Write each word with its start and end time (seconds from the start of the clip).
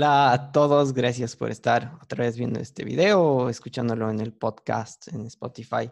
Hola 0.00 0.32
a 0.32 0.50
todos, 0.50 0.94
gracias 0.94 1.36
por 1.36 1.50
estar 1.50 1.92
otra 2.02 2.24
vez 2.24 2.38
viendo 2.38 2.58
este 2.58 2.86
video 2.86 3.22
o 3.22 3.48
escuchándolo 3.50 4.08
en 4.08 4.18
el 4.20 4.32
podcast 4.32 5.08
en 5.08 5.26
Spotify. 5.26 5.90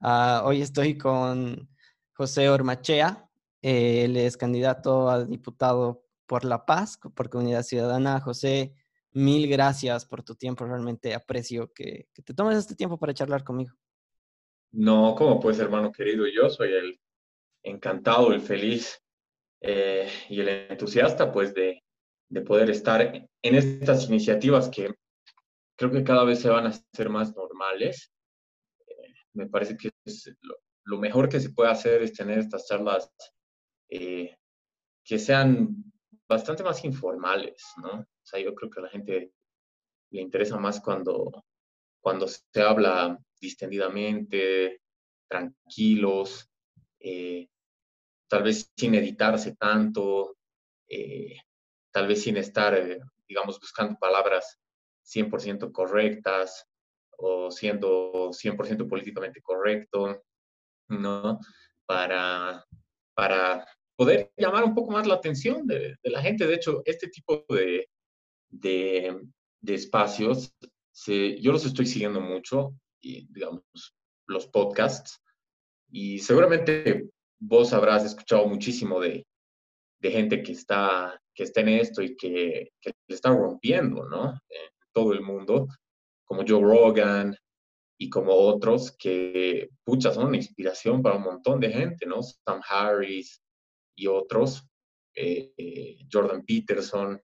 Uh, 0.00 0.44
hoy 0.44 0.62
estoy 0.62 0.96
con 0.96 1.68
José 2.12 2.48
Ormachea, 2.48 3.28
él 3.60 4.16
es 4.16 4.36
candidato 4.36 5.10
a 5.10 5.24
diputado 5.24 6.04
por 6.26 6.44
La 6.44 6.64
Paz, 6.64 6.96
por 7.12 7.28
Comunidad 7.28 7.64
Ciudadana. 7.64 8.20
José, 8.20 8.72
mil 9.10 9.48
gracias 9.48 10.06
por 10.06 10.22
tu 10.22 10.36
tiempo, 10.36 10.64
realmente 10.64 11.12
aprecio 11.12 11.72
que, 11.72 12.06
que 12.14 12.22
te 12.22 12.32
tomes 12.32 12.56
este 12.56 12.76
tiempo 12.76 13.00
para 13.00 13.14
charlar 13.14 13.42
conmigo. 13.42 13.74
No, 14.70 15.16
¿cómo 15.18 15.40
pues, 15.40 15.58
hermano 15.58 15.90
querido? 15.90 16.24
Yo 16.28 16.50
soy 16.50 16.72
el 16.72 17.00
encantado, 17.64 18.32
el 18.32 18.42
feliz 18.42 19.02
eh, 19.60 20.08
y 20.28 20.38
el 20.38 20.48
entusiasta, 20.70 21.32
pues, 21.32 21.52
de, 21.52 21.82
de 22.30 22.42
poder 22.42 22.70
estar 22.70 23.00
en 23.02 23.54
estas 23.54 24.08
iniciativas 24.08 24.68
que 24.70 24.94
creo 25.76 25.90
que 25.90 26.04
cada 26.04 26.24
vez 26.24 26.40
se 26.40 26.48
van 26.48 26.66
a 26.66 26.68
hacer 26.68 27.08
más 27.08 27.34
normales. 27.34 28.12
Eh, 28.86 29.14
me 29.34 29.48
parece 29.48 29.76
que 29.76 29.90
es 30.04 30.30
lo, 30.84 30.98
mejor 30.98 31.28
que 31.28 31.40
se 31.40 31.50
puede 31.50 31.70
hacer 31.70 32.02
es 32.02 32.12
tener 32.12 32.38
estas 32.38 32.66
charlas 32.66 33.12
eh, 33.88 34.36
que 35.04 35.18
sean 35.18 35.92
bastante 36.28 36.62
más 36.62 36.84
informales, 36.84 37.64
¿no? 37.78 38.00
O 38.00 38.06
sea, 38.22 38.40
yo 38.40 38.54
creo 38.54 38.70
que 38.70 38.80
a 38.80 38.82
la 38.84 38.90
gente 38.90 39.32
le 40.10 40.20
interesa 40.20 40.56
más 40.58 40.80
cuando, 40.80 41.44
cuando 42.00 42.28
se 42.28 42.62
habla 42.62 43.18
distendidamente, 43.40 44.82
tranquilos, 45.28 46.48
eh, 47.00 47.48
tal 48.28 48.44
vez 48.44 48.70
sin 48.76 48.94
editarse 48.94 49.56
tanto, 49.56 50.36
tal 51.92 52.06
vez 52.06 52.22
sin 52.22 52.36
estar, 52.36 52.74
eh, 52.74 53.00
digamos, 53.28 53.58
buscando 53.58 53.98
palabras 53.98 54.58
100% 55.04 55.72
correctas 55.72 56.66
o 57.16 57.50
siendo 57.50 58.32
100% 58.32 58.88
políticamente 58.88 59.40
correcto, 59.42 60.22
¿no? 60.88 61.38
Para, 61.86 62.64
para 63.14 63.66
poder 63.96 64.32
llamar 64.36 64.64
un 64.64 64.74
poco 64.74 64.92
más 64.92 65.06
la 65.06 65.14
atención 65.14 65.66
de, 65.66 65.96
la 66.04 66.22
gente. 66.22 66.46
De 66.46 66.54
hecho, 66.54 66.82
este 66.84 67.08
tipo 67.08 67.44
de, 67.48 67.88
de, 68.48 69.74
espacios, 69.74 70.54
yo 71.06 71.52
los 71.52 71.66
estoy 71.66 71.86
siguiendo 71.86 72.20
mucho, 72.20 72.74
y, 73.02 73.26
digamos, 73.32 73.62
los 74.26 74.46
podcasts, 74.46 75.20
y 75.90 76.18
seguramente 76.20 77.10
vos 77.38 77.72
habrás 77.72 78.04
escuchado 78.04 78.46
muchísimo 78.46 79.00
de, 79.00 79.26
de 80.00 80.10
gente 80.10 80.42
que 80.42 80.52
está, 80.52 81.19
que 81.34 81.44
está 81.44 81.60
esto 81.62 82.02
y 82.02 82.16
que, 82.16 82.72
le 82.84 83.14
está 83.14 83.30
rompiendo, 83.30 84.08
¿no? 84.08 84.32
En 84.48 84.70
todo 84.92 85.12
el 85.12 85.22
mundo, 85.22 85.68
como 86.24 86.44
Joe 86.46 86.62
Rogan 86.62 87.36
y 87.98 88.08
como 88.08 88.32
otros 88.32 88.96
que, 88.98 89.68
pucha, 89.84 90.12
son 90.12 90.28
una 90.28 90.36
inspiración 90.36 91.02
para 91.02 91.16
un 91.16 91.24
montón 91.24 91.60
de 91.60 91.70
gente, 91.70 92.06
¿no? 92.06 92.22
Sam 92.22 92.60
Harris 92.68 93.42
y 93.96 94.06
otros, 94.06 94.66
eh, 95.14 95.98
Jordan 96.10 96.44
Peterson, 96.44 97.20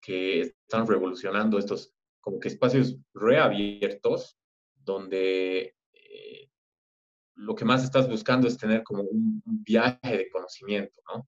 que 0.00 0.40
están 0.40 0.86
revolucionando 0.86 1.58
estos 1.58 1.94
como 2.20 2.38
que 2.38 2.48
espacios 2.48 2.96
reabiertos 3.14 4.38
donde 4.74 5.74
eh, 5.92 6.50
lo 7.36 7.54
que 7.54 7.64
más 7.64 7.84
estás 7.84 8.08
buscando 8.08 8.46
es 8.46 8.58
tener 8.58 8.82
como 8.82 9.02
un 9.02 9.42
viaje 9.44 10.16
de 10.16 10.30
conocimiento, 10.30 11.00
¿no? 11.12 11.26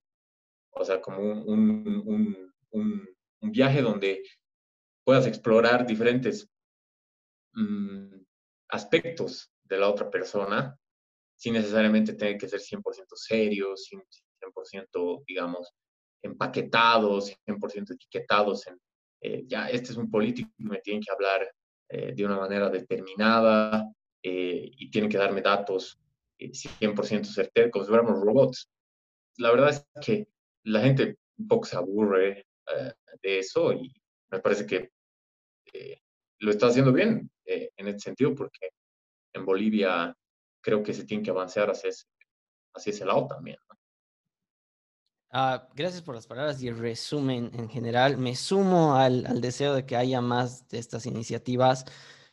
O 0.72 0.84
sea, 0.84 1.00
como 1.00 1.20
un, 1.20 2.50
viaje 3.42 3.82
donde 3.82 4.22
puedas 5.04 5.26
explorar 5.26 5.84
diferentes 5.84 6.48
mm, 7.52 8.14
aspectos 8.68 9.50
de 9.64 9.78
la 9.78 9.88
otra 9.88 10.08
persona 10.08 10.78
sin 11.36 11.54
necesariamente 11.54 12.12
tener 12.12 12.36
que 12.36 12.48
ser 12.48 12.60
100% 12.60 12.82
serios, 13.14 13.88
100%, 13.90 15.24
digamos, 15.26 15.72
empaquetados, 16.22 17.34
100% 17.46 17.94
etiquetados 17.94 18.66
en, 18.66 18.78
eh, 19.22 19.44
ya, 19.46 19.68
este 19.68 19.92
es 19.92 19.96
un 19.96 20.10
político 20.10 20.50
y 20.58 20.64
me 20.64 20.80
tienen 20.80 21.02
que 21.02 21.12
hablar 21.12 21.50
eh, 21.88 22.12
de 22.14 22.24
una 22.24 22.36
manera 22.36 22.68
determinada 22.68 23.90
eh, 24.22 24.70
y 24.70 24.90
tienen 24.90 25.10
que 25.10 25.18
darme 25.18 25.40
datos 25.40 25.98
100% 26.38 27.24
certeros, 27.24 27.70
como 27.70 27.84
si 27.84 27.88
fuéramos 27.88 28.20
robots. 28.20 28.68
La 29.38 29.50
verdad 29.50 29.70
es 29.70 29.86
que 30.04 30.28
la 30.64 30.80
gente 30.80 31.18
un 31.38 31.48
poco 31.48 31.66
se 31.66 31.76
aburre 31.76 32.46
eh, 32.66 32.92
de 33.22 33.38
eso 33.38 33.72
y 33.72 33.92
me 34.30 34.40
parece 34.40 34.66
que 34.66 34.90
eh, 35.72 36.00
lo 36.38 36.50
está 36.50 36.66
haciendo 36.66 36.92
bien 36.92 37.30
eh, 37.44 37.70
en 37.76 37.88
este 37.88 38.00
sentido 38.00 38.34
porque 38.34 38.70
en 39.32 39.44
Bolivia 39.44 40.14
creo 40.62 40.82
que 40.82 40.94
se 40.94 41.04
tiene 41.04 41.22
que 41.22 41.30
avanzar 41.30 41.70
hacia 41.70 41.90
ese, 41.90 42.06
hacia 42.74 42.90
ese 42.90 43.04
lado 43.04 43.26
también. 43.26 43.56
Ah, 45.32 45.68
gracias 45.74 46.02
por 46.02 46.16
las 46.16 46.26
palabras 46.26 46.60
y 46.60 46.68
el 46.68 46.76
resumen 46.76 47.52
en 47.54 47.68
general. 47.68 48.18
Me 48.18 48.34
sumo 48.34 48.96
al, 48.96 49.24
al, 49.26 49.40
deseo 49.40 49.74
de 49.74 49.86
que 49.86 49.96
haya 49.96 50.20
más 50.20 50.66
de 50.68 50.78
estas 50.78 51.06
iniciativas. 51.06 51.84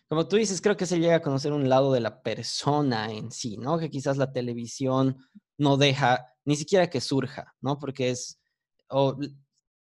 Como 0.10 0.28
tú 0.28 0.38
dices, 0.38 0.62
creo 0.62 0.78
que 0.78 0.88
se 0.88 1.00
llega 1.00 1.18
a 1.18 1.22
conocer 1.22 1.52
un 1.52 1.70
lado 1.70 1.94
de 1.94 2.00
la 2.00 2.24
persona 2.24 3.12
en 3.12 3.30
sí, 3.32 3.58
¿no? 3.58 3.78
Que 3.78 3.92
quizás 3.92 4.18
la 4.18 4.32
televisión 4.32 5.18
no 5.58 5.78
deja 5.78 6.34
ni 6.46 6.56
siquiera 6.56 6.90
que 6.90 7.02
surja, 7.02 7.56
¿no? 7.62 7.78
Porque 7.78 8.10
es, 8.10 8.40
o 8.90 9.18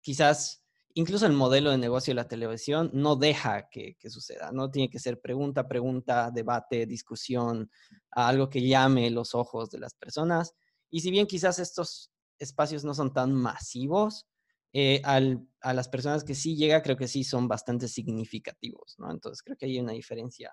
quizás 0.00 0.62
incluso 0.94 1.26
el 1.26 1.32
modelo 1.32 1.70
de 1.70 1.78
negocio 1.78 2.10
de 2.10 2.16
la 2.16 2.26
televisión 2.26 2.90
no 2.92 3.14
deja 3.14 3.68
que, 3.68 3.96
suceda, 4.08 4.50
¿no? 4.52 4.70
Tiene 4.70 4.90
que 4.90 4.98
ser 4.98 5.20
pregunta, 5.20 5.68
pregunta, 5.68 6.30
debate, 6.32 6.86
discusión, 6.86 7.70
algo 8.10 8.48
que 8.48 8.66
llame 8.66 9.10
los 9.10 9.34
ojos 9.34 9.70
de 9.70 9.78
las 9.78 9.94
personas. 9.94 10.54
Y 10.90 11.00
si 11.00 11.10
bien 11.10 11.26
quizás 11.26 11.58
estos 11.60 12.10
espacios 12.38 12.84
no 12.84 12.94
son 12.94 13.12
tan 13.12 13.32
masivos, 13.32 14.26
eh, 14.72 15.00
a 15.04 15.72
las 15.72 15.88
personas 15.88 16.24
que 16.24 16.34
sí 16.34 16.56
llega, 16.56 16.82
creo 16.82 16.96
que 16.96 17.08
sí 17.08 17.22
son 17.22 17.46
bastante 17.46 17.86
significativos, 17.86 18.96
¿no? 18.98 19.10
Entonces 19.10 19.42
creo 19.42 19.56
que 19.56 19.66
hay 19.66 19.78
una 19.78 19.92
diferencia 19.92 20.52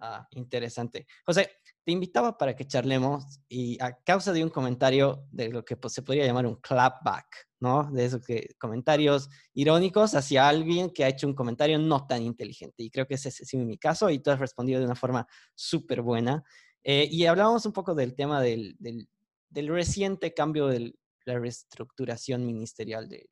Ah, 0.00 0.28
interesante. 0.32 1.06
José, 1.26 1.50
te 1.84 1.92
invitaba 1.92 2.36
para 2.36 2.54
que 2.54 2.66
charlemos 2.66 3.40
y 3.48 3.82
a 3.82 3.98
causa 4.02 4.32
de 4.32 4.44
un 4.44 4.50
comentario 4.50 5.26
de 5.30 5.48
lo 5.48 5.64
que 5.64 5.76
pues, 5.76 5.94
se 5.94 6.02
podría 6.02 6.26
llamar 6.26 6.46
un 6.46 6.56
clapback, 6.56 7.48
¿no? 7.60 7.90
De 7.90 8.04
esos 8.04 8.24
que, 8.24 8.54
comentarios 8.58 9.28
irónicos 9.54 10.14
hacia 10.14 10.48
alguien 10.48 10.90
que 10.90 11.04
ha 11.04 11.08
hecho 11.08 11.26
un 11.26 11.34
comentario 11.34 11.78
no 11.78 12.06
tan 12.06 12.22
inteligente. 12.22 12.82
Y 12.82 12.90
creo 12.90 13.06
que 13.06 13.14
ese 13.14 13.30
es 13.30 13.54
mi 13.54 13.78
caso 13.78 14.08
y 14.10 14.20
tú 14.20 14.30
has 14.30 14.38
respondido 14.38 14.78
de 14.78 14.86
una 14.86 14.94
forma 14.94 15.26
súper 15.54 16.02
buena. 16.02 16.44
Eh, 16.84 17.08
y 17.10 17.26
hablábamos 17.26 17.66
un 17.66 17.72
poco 17.72 17.94
del 17.94 18.14
tema 18.14 18.40
del, 18.40 18.76
del, 18.78 19.08
del 19.48 19.68
reciente 19.68 20.32
cambio 20.32 20.68
de 20.68 20.94
la 21.24 21.38
reestructuración 21.38 22.46
ministerial 22.46 23.08
de, 23.08 23.28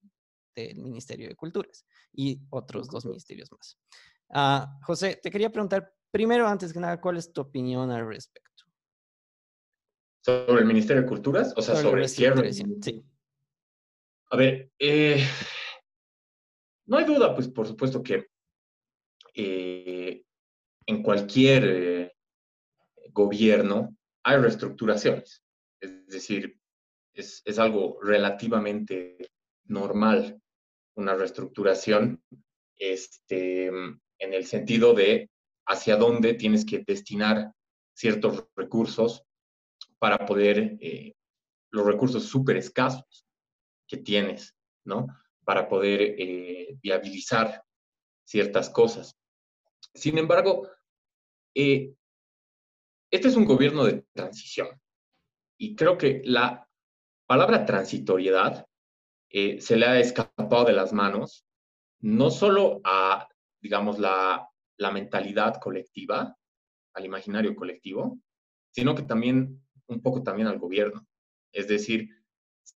del 0.57 0.79
Ministerio 0.79 1.29
de 1.29 1.37
Culturas 1.37 1.85
y 2.13 2.41
otros 2.51 2.89
dos 2.89 3.05
ministerios 3.05 3.51
más. 3.53 3.79
Uh, 4.29 4.67
José, 4.85 5.21
te 5.23 5.31
quería 5.31 5.51
preguntar 5.51 5.96
primero, 6.11 6.47
antes 6.47 6.73
que 6.73 6.81
nada, 6.81 7.01
¿cuál 7.01 7.17
es 7.17 7.33
tu 7.33 7.41
opinión 7.41 7.91
al 7.91 8.07
respecto? 8.07 8.65
¿Sobre 10.25 10.61
el 10.61 10.67
Ministerio 10.67 11.03
de 11.03 11.09
Culturas? 11.09 11.53
O 11.57 11.63
sea, 11.63 11.77
sobre, 11.77 12.03
el 12.03 12.09
cierre. 12.09 12.53
Sí. 12.53 13.05
A 14.31 14.37
ver, 14.37 14.71
eh, 14.79 15.25
no 16.87 16.97
hay 16.99 17.05
duda, 17.05 17.35
pues 17.35 17.49
por 17.49 17.67
supuesto 17.67 18.03
que 18.03 18.27
eh, 19.35 20.25
en 20.87 21.03
cualquier 21.03 21.65
eh, 21.65 22.13
gobierno 23.13 23.97
hay 24.25 24.39
reestructuraciones. 24.39 25.45
Es 25.81 26.07
decir, 26.09 26.59
es, 27.15 27.43
es, 27.45 27.59
algo 27.59 27.99
relativamente 28.03 29.31
normal 29.65 30.41
una 30.97 31.15
reestructuración 31.15 32.23
este, 32.79 33.67
en 33.67 34.01
el 34.19 34.47
sentido 34.47 34.95
de 34.95 35.31
hacia 35.67 35.97
dónde 35.97 36.35
tienes 36.35 36.65
que 36.65 36.85
destinar 36.87 37.53
ciertos 37.95 38.47
recursos 38.55 39.25
para 39.99 40.25
poder, 40.27 40.77
eh, 40.81 41.15
los 41.71 41.87
recursos 41.87 42.25
súper 42.25 42.57
escasos 42.57 43.27
que 43.89 43.97
tienes, 43.97 44.55
¿no? 44.85 45.07
Para 45.45 45.69
poder 45.69 46.01
eh, 46.03 46.79
viabilizar 46.83 47.63
ciertas 48.25 48.71
cosas. 48.71 49.17
Sin 49.95 50.19
embargo, 50.19 50.69
eh, 51.55 51.95
este 53.11 53.29
es 53.29 53.37
un 53.37 53.45
gobierno 53.45 53.85
de 53.85 54.05
transición 54.13 54.69
y 55.59 55.75
creo 55.75 55.97
que 55.97 56.23
la 56.25 56.69
palabra 57.27 57.65
transitoriedad 57.65 58.67
se 59.31 59.77
le 59.77 59.85
ha 59.85 59.99
escapado 60.01 60.65
de 60.65 60.73
las 60.73 60.95
manos, 60.95 61.45
no 62.01 62.31
solo 62.31 62.81
a, 62.85 63.29
digamos, 63.61 63.99
la 63.99 64.49
la 64.79 64.91
mentalidad 64.91 65.59
colectiva, 65.61 66.37
al 66.95 67.05
imaginario 67.05 67.55
colectivo, 67.55 68.19
sino 68.71 68.95
que 68.95 69.03
también 69.03 69.63
un 69.89 70.03
poco 70.03 70.23
también 70.23 70.49
al 70.49 70.59
gobierno. 70.59 71.07
Es 71.53 71.69
decir, 71.69 72.09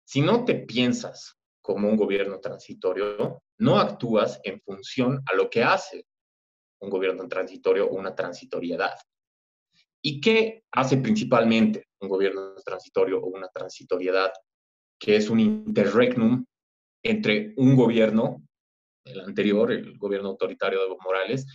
si 0.04 0.22
no 0.22 0.46
te 0.46 0.56
piensas 0.56 1.38
como 1.62 1.90
un 1.90 1.98
gobierno 1.98 2.40
transitorio, 2.40 3.44
no 3.60 3.80
actúas 3.80 4.40
en 4.44 4.62
función 4.62 5.22
a 5.26 5.36
lo 5.36 5.50
que 5.50 5.64
hace 5.64 6.06
un 6.80 6.90
gobierno 6.90 7.28
transitorio 7.28 7.88
o 7.88 7.96
una 7.96 8.16
transitoriedad. 8.16 8.94
¿Y 10.02 10.22
qué 10.22 10.64
hace 10.72 10.98
principalmente 10.98 11.88
un 12.00 12.10
gobierno 12.10 12.54
transitorio 12.64 13.20
o 13.20 13.28
una 13.28 13.48
transitoriedad? 13.50 14.32
Que 15.00 15.16
es 15.16 15.30
un 15.30 15.40
interregnum 15.40 16.46
entre 17.04 17.54
un 17.58 17.76
gobierno, 17.76 18.44
el 19.04 19.20
anterior, 19.22 19.72
el 19.72 19.98
gobierno 19.98 20.30
autoritario 20.30 20.88
de 20.88 20.96
Morales, 21.04 21.46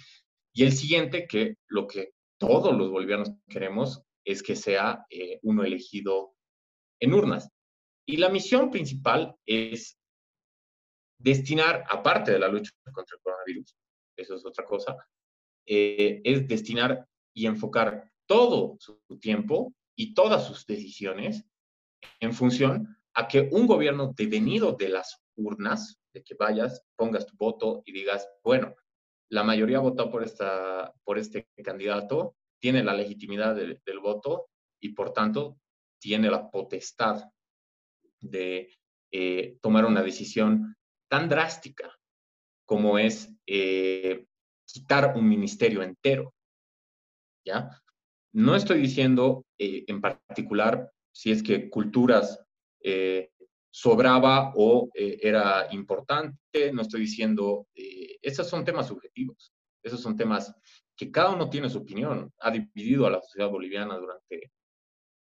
y 0.55 0.65
el 0.65 0.73
siguiente, 0.73 1.27
que 1.27 1.57
lo 1.69 1.87
que 1.87 2.13
todos 2.39 2.77
los 2.77 2.91
bolivianos 2.91 3.31
queremos 3.49 4.03
es 4.25 4.43
que 4.43 4.57
sea 4.57 5.07
eh, 5.11 5.39
uno 5.43 5.65
elegido 5.65 6.35
en 7.01 7.15
urnas. 7.15 7.49
Y 8.07 8.17
la 8.17 8.29
misión 8.29 8.71
principal 8.71 9.35
es 9.47 9.99
destinar, 11.19 11.85
aparte 11.89 12.33
de 12.33 12.39
la 12.39 12.49
lucha 12.49 12.71
contra 12.93 13.17
el 13.17 13.23
coronavirus, 13.23 13.77
eso 14.17 14.35
es 14.35 14.45
otra 14.45 14.65
cosa, 14.65 14.97
eh, 15.67 16.21
es 16.25 16.47
destinar 16.49 17.07
y 17.35 17.47
enfocar 17.47 18.11
todo 18.27 18.77
su 18.79 19.01
tiempo 19.21 19.73
y 19.97 20.15
todas 20.15 20.47
sus 20.47 20.67
decisiones 20.67 21.45
en 22.21 22.33
función 22.33 22.97
a 23.15 23.29
que 23.29 23.49
un 23.53 23.67
gobierno 23.67 24.13
devenido 24.17 24.73
de 24.73 24.89
las 24.89 25.23
urnas, 25.37 26.01
de 26.13 26.23
que 26.23 26.35
vayas, 26.35 26.85
pongas 26.97 27.27
tu 27.27 27.37
voto 27.37 27.83
y 27.85 27.93
digas, 27.93 28.29
bueno, 28.43 28.75
la 29.33 29.43
mayoría 29.43 29.79
votó 29.79 30.11
por, 30.11 30.23
esta, 30.23 30.93
por 31.05 31.19
este 31.19 31.49
candidato, 31.65 32.37
tiene 32.61 32.85
la 32.85 32.93
legitimidad 32.93 33.57
del 33.57 33.99
voto 34.01 34.51
y 34.79 34.91
por 34.91 35.15
tanto 35.15 35.59
tiene 35.99 36.31
la 36.31 36.51
potestad 36.51 37.25
de 38.21 38.79
eh, 39.11 39.57
tomar 39.63 39.87
una 39.87 40.03
decisión 40.03 40.77
tan 41.09 41.31
drástica 41.31 41.99
como 42.67 42.99
es 42.99 43.33
eh, 43.47 44.27
quitar 44.67 45.17
un 45.17 45.27
ministerio 45.27 45.83
entero. 45.83 46.35
¿Ya? 47.43 47.71
No 48.35 48.55
estoy 48.55 48.83
diciendo 48.83 49.47
eh, 49.59 49.85
en 49.87 50.03
particular 50.03 50.93
si 51.11 51.33
es 51.33 51.43
que 51.43 51.71
culturas 51.71 52.39
eh, 52.83 53.31
sobraba 53.73 54.53
o 54.55 54.91
era 54.95 55.67
importante, 55.73 56.73
no 56.73 56.83
estoy 56.83 57.01
diciendo, 57.01 57.67
esos 57.75 58.49
son 58.49 58.65
temas 58.65 58.87
subjetivos, 58.87 59.53
esos 59.83 60.01
son 60.01 60.17
temas 60.17 60.55
que 60.95 61.11
cada 61.11 61.31
uno 61.31 61.49
tiene 61.49 61.71
su 61.71 61.79
opinión, 61.79 62.33
ha 62.39 62.51
dividido 62.51 63.07
a 63.07 63.11
la 63.11 63.21
sociedad 63.21 63.49
boliviana 63.49 63.97
durante 63.97 64.53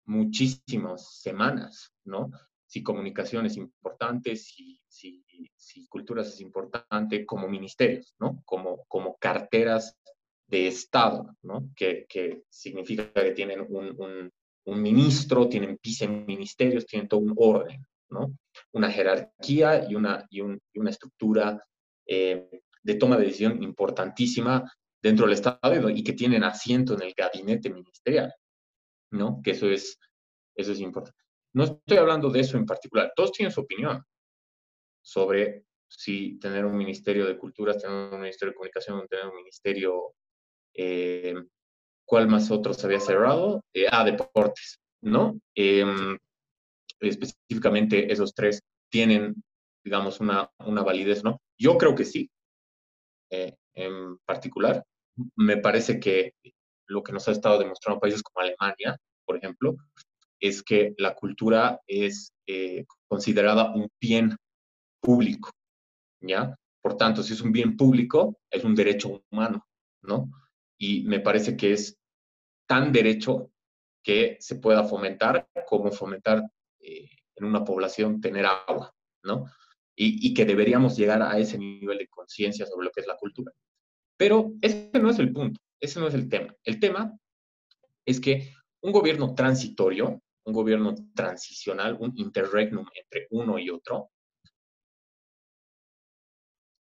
muchísimas 0.04 1.20
semanas, 1.20 1.92
¿no? 2.04 2.30
si 2.72 2.82
comunicación 2.82 3.44
es 3.44 3.58
importante, 3.58 4.34
si, 4.34 4.80
si, 4.88 5.22
si 5.54 5.86
culturas 5.88 6.28
es 6.28 6.40
importante, 6.40 7.26
como 7.26 7.46
ministerios, 7.46 8.14
¿no? 8.18 8.42
Como, 8.46 8.86
como 8.88 9.18
carteras 9.18 9.98
de 10.46 10.68
Estado, 10.68 11.36
¿no? 11.42 11.68
Que, 11.76 12.06
que 12.08 12.44
significa 12.48 13.12
que 13.12 13.32
tienen 13.32 13.60
un, 13.68 13.94
un, 14.00 14.32
un, 14.64 14.80
ministro, 14.80 15.50
tienen 15.50 15.78
viceministerios, 15.82 16.86
tienen 16.86 17.08
todo 17.08 17.20
un 17.20 17.34
orden, 17.36 17.84
¿no? 18.12 18.36
Una 18.72 18.90
jerarquía 18.90 19.88
y 19.88 19.94
una, 19.94 20.26
y, 20.30 20.40
un, 20.40 20.60
y 20.72 20.78
una 20.78 20.90
estructura 20.90 21.62
eh, 22.06 22.48
de 22.82 22.94
toma 22.94 23.16
de 23.16 23.26
decisión 23.26 23.62
importantísima 23.62 24.70
dentro 25.02 25.26
del 25.26 25.34
Estado 25.34 25.90
y 25.90 26.04
que 26.04 26.12
tienen 26.12 26.44
asiento 26.44 26.94
en 26.94 27.02
el 27.02 27.14
gabinete 27.16 27.70
ministerial, 27.70 28.32
¿no? 29.10 29.40
Que 29.42 29.52
eso 29.52 29.68
es, 29.68 29.98
eso 30.54 30.72
es 30.72 30.80
importante. 30.80 31.18
No 31.54 31.64
estoy 31.64 31.98
hablando 31.98 32.30
de 32.30 32.40
eso 32.40 32.56
en 32.56 32.66
particular. 32.66 33.12
Todos 33.14 33.32
tienen 33.32 33.52
su 33.52 33.60
opinión 33.60 34.02
sobre 35.02 35.64
si 35.88 36.38
tener 36.38 36.64
un 36.64 36.76
ministerio 36.76 37.26
de 37.26 37.36
culturas, 37.36 37.78
tener 37.78 38.12
un 38.14 38.20
ministerio 38.20 38.52
de 38.52 38.56
comunicación, 38.56 39.06
tener 39.08 39.26
un 39.26 39.36
ministerio, 39.36 40.14
eh, 40.74 41.34
¿cuál 42.04 42.28
más 42.28 42.50
otro 42.50 42.72
se 42.72 42.86
había 42.86 43.00
cerrado? 43.00 43.60
Eh, 43.74 43.86
ah, 43.90 44.04
deportes, 44.04 44.78
¿no? 45.02 45.38
Em, 45.54 46.16
específicamente 47.08 48.12
esos 48.12 48.34
tres 48.34 48.62
tienen, 48.90 49.42
digamos, 49.84 50.20
una, 50.20 50.50
una 50.58 50.82
validez, 50.82 51.24
¿no? 51.24 51.40
Yo 51.58 51.76
creo 51.78 51.94
que 51.94 52.04
sí. 52.04 52.30
Eh, 53.30 53.54
en 53.74 54.18
particular, 54.26 54.84
me 55.36 55.56
parece 55.56 55.98
que 55.98 56.34
lo 56.86 57.02
que 57.02 57.12
nos 57.12 57.26
ha 57.28 57.32
estado 57.32 57.58
demostrando 57.58 58.00
países 58.00 58.22
como 58.22 58.44
Alemania, 58.44 58.96
por 59.24 59.36
ejemplo, 59.36 59.76
es 60.40 60.62
que 60.62 60.94
la 60.98 61.14
cultura 61.14 61.80
es 61.86 62.32
eh, 62.46 62.84
considerada 63.08 63.72
un 63.74 63.88
bien 64.00 64.36
público, 65.00 65.50
¿ya? 66.20 66.54
Por 66.82 66.96
tanto, 66.96 67.22
si 67.22 67.32
es 67.32 67.40
un 67.40 67.52
bien 67.52 67.76
público, 67.76 68.36
es 68.50 68.64
un 68.64 68.74
derecho 68.74 69.22
humano, 69.30 69.64
¿no? 70.02 70.30
Y 70.78 71.04
me 71.04 71.20
parece 71.20 71.56
que 71.56 71.72
es 71.72 71.96
tan 72.66 72.92
derecho 72.92 73.50
que 74.04 74.36
se 74.40 74.56
pueda 74.56 74.84
fomentar 74.84 75.48
como 75.66 75.92
fomentar 75.92 76.42
eh, 76.82 77.08
en 77.36 77.44
una 77.44 77.64
población 77.64 78.20
tener 78.20 78.46
agua, 78.46 78.94
¿no? 79.24 79.46
Y, 79.94 80.34
que 80.34 80.44
deberíamos 80.44 80.96
llegar 80.96 81.22
a 81.22 81.38
ese 81.38 81.58
nivel 81.58 81.98
de 81.98 82.08
conciencia 82.08 82.66
sobre 82.66 82.86
lo 82.86 82.90
que 82.90 83.02
es 83.02 83.06
la 83.06 83.16
cultura. 83.16 83.52
Pero 84.16 84.52
ese 84.60 84.90
no 85.00 85.10
es 85.10 85.18
el 85.18 85.32
punto, 85.32 85.60
ese 85.78 86.00
no 86.00 86.08
es 86.08 86.14
el 86.14 86.28
tema. 86.28 86.56
El 86.64 86.80
tema 86.80 87.16
es 88.04 88.18
que 88.18 88.52
un 88.80 88.90
gobierno 88.90 89.34
transitorio 89.34 90.20
un 90.44 90.52
gobierno 90.52 90.94
transicional, 91.14 91.96
un 91.98 92.12
interregnum 92.16 92.86
entre 92.94 93.26
uno 93.30 93.58
y 93.58 93.70
otro. 93.70 94.10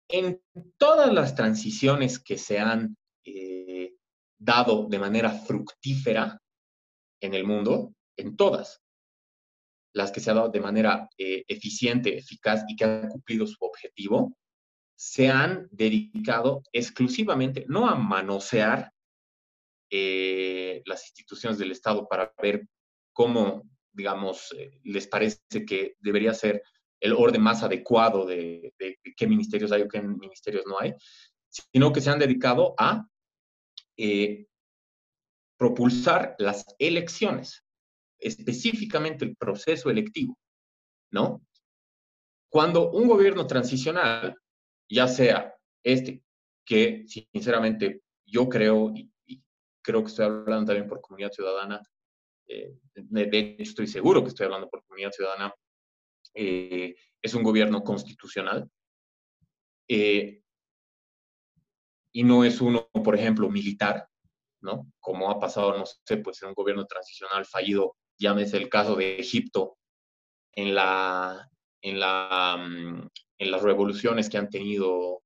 En 0.09 0.41
todas 0.77 1.13
las 1.13 1.35
transiciones 1.35 2.19
que 2.19 2.38
se 2.38 2.59
han 2.59 2.95
eh, 3.25 3.95
dado 4.38 4.88
de 4.88 4.99
manera 4.99 5.31
fructífera 5.31 6.41
en 7.21 7.33
el 7.33 7.44
mundo, 7.44 7.94
en 8.15 8.38
todas, 8.38 8.81
las 9.97 10.11
que 10.11 10.19
se 10.19 10.29
han 10.29 10.35
dado 10.38 10.49
de 10.49 10.59
manera 10.59 11.09
eh, 11.17 11.44
eficiente, 11.47 12.15
eficaz 12.15 12.63
y 12.67 12.75
que 12.75 12.83
han 12.83 13.09
cumplido 13.09 13.47
su 13.47 13.57
objetivo, 13.59 14.38
se 14.95 15.27
han 15.27 15.67
dedicado 15.71 16.61
exclusivamente 16.71 17.65
no 17.67 17.89
a 17.89 17.95
manosear 17.95 18.91
eh, 19.89 20.83
las 20.85 21.07
instituciones 21.07 21.57
del 21.57 21.71
Estado 21.71 22.07
para 22.07 22.31
ver 22.39 22.67
cómo, 23.11 23.63
digamos, 23.92 24.54
eh, 24.56 24.80
les 24.83 25.07
parece 25.07 25.66
que 25.68 25.95
debería 25.99 26.33
ser 26.35 26.61
el 26.99 27.13
orden 27.13 27.42
más 27.42 27.63
adecuado 27.63 28.25
de, 28.25 28.73
qué 29.16 29.27
ministerios 29.27 29.71
hay 29.71 29.81
o 29.81 29.87
qué 29.87 30.01
ministerios 30.01 30.66
no 30.68 30.80
hay, 30.80 30.94
sino 31.49 31.92
que 31.92 32.01
se 32.01 32.11
han 32.11 32.19
dedicado 32.19 32.75
a 32.77 33.07
propulsar 35.57 36.35
las 36.37 36.66
elecciones, 36.77 37.63
específicamente 38.19 39.26
el 39.26 39.36
proceso 39.36 39.90
electivo, 39.90 40.38
¿no? 41.12 41.45
Cuando 42.50 42.92
un 42.92 43.07
gobierno 43.07 43.45
transicional, 43.45 44.36
ya 44.90 45.07
sea 45.07 45.56
este, 45.83 46.24
que 46.66 47.06
sinceramente 47.07 48.02
yo 48.26 48.47
creo, 48.50 48.94
y 48.94 49.12
creo 49.81 50.02
que 50.02 50.09
estoy 50.09 50.26
hablando 50.26 50.66
también 50.66 50.88
por 50.88 51.02
comunidad 51.02 51.31
ciudadana, 51.31 51.81
eh, 52.47 52.78
de 52.94 53.40
hecho 53.40 53.64
estoy 53.64 53.88
seguro 53.88 54.21
que 54.24 54.30
estoy 54.30 54.45
hablando 54.45 54.69
por 54.69 54.83
comunidad 54.83 55.12
ciudadana, 55.12 55.54
eh, 56.33 56.95
es 57.21 57.33
un 57.33 57.44
gobierno 57.44 57.83
constitucional. 57.83 58.69
Eh, 59.88 60.42
y 62.12 62.24
no 62.24 62.44
es 62.44 62.62
uno, 62.62 62.90
por 63.04 63.16
ejemplo, 63.16 63.50
militar, 63.50 64.07
¿no? 64.62 64.92
Como 65.00 65.30
ha 65.30 65.40
pasado, 65.40 65.78
no 65.78 65.86
sé, 65.86 66.18
pues 66.18 66.42
en 66.42 66.50
un 66.50 66.54
gobierno 66.56 66.86
transicional 66.86 67.45
fallido, 67.45 67.95
llámese 68.18 68.57
el 68.57 68.69
caso 68.69 68.95
de 68.95 69.18
Egipto, 69.18 69.78
en, 70.54 70.76
la, 70.76 71.50
en, 71.81 72.00
la, 72.00 72.57
mm, 72.57 73.07
en 73.38 73.52
las 73.52 73.62
revoluciones 73.62 74.30
que 74.30 74.38
han 74.38 74.50
tenido 74.50 75.21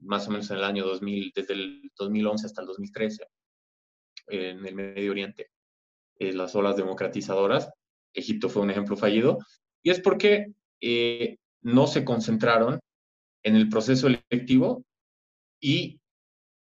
más 0.00 0.26
o 0.26 0.30
menos 0.30 0.50
en 0.50 0.58
el 0.58 0.64
año 0.64 0.84
2000, 0.84 1.32
desde 1.34 1.54
el 1.54 1.90
2011 1.96 2.46
hasta 2.46 2.60
el 2.62 2.66
2013, 2.68 3.26
en 4.28 4.66
el 4.66 4.74
Medio 4.74 5.10
Oriente. 5.10 5.50
Eh, 6.18 6.32
las 6.32 6.54
olas 6.54 6.76
democratizadoras. 6.76 7.70
Egipto 8.12 8.48
fue 8.48 8.62
un 8.62 8.70
ejemplo 8.70 8.96
fallido. 8.96 9.38
Y 9.82 9.90
es 9.90 10.00
porque 10.00 10.54
eh, 10.80 11.36
no 11.62 11.86
se 11.86 12.04
concentraron 12.04 12.80
en 13.42 13.56
el 13.56 13.68
proceso 13.68 14.08
electivo 14.08 14.84
y 15.60 16.00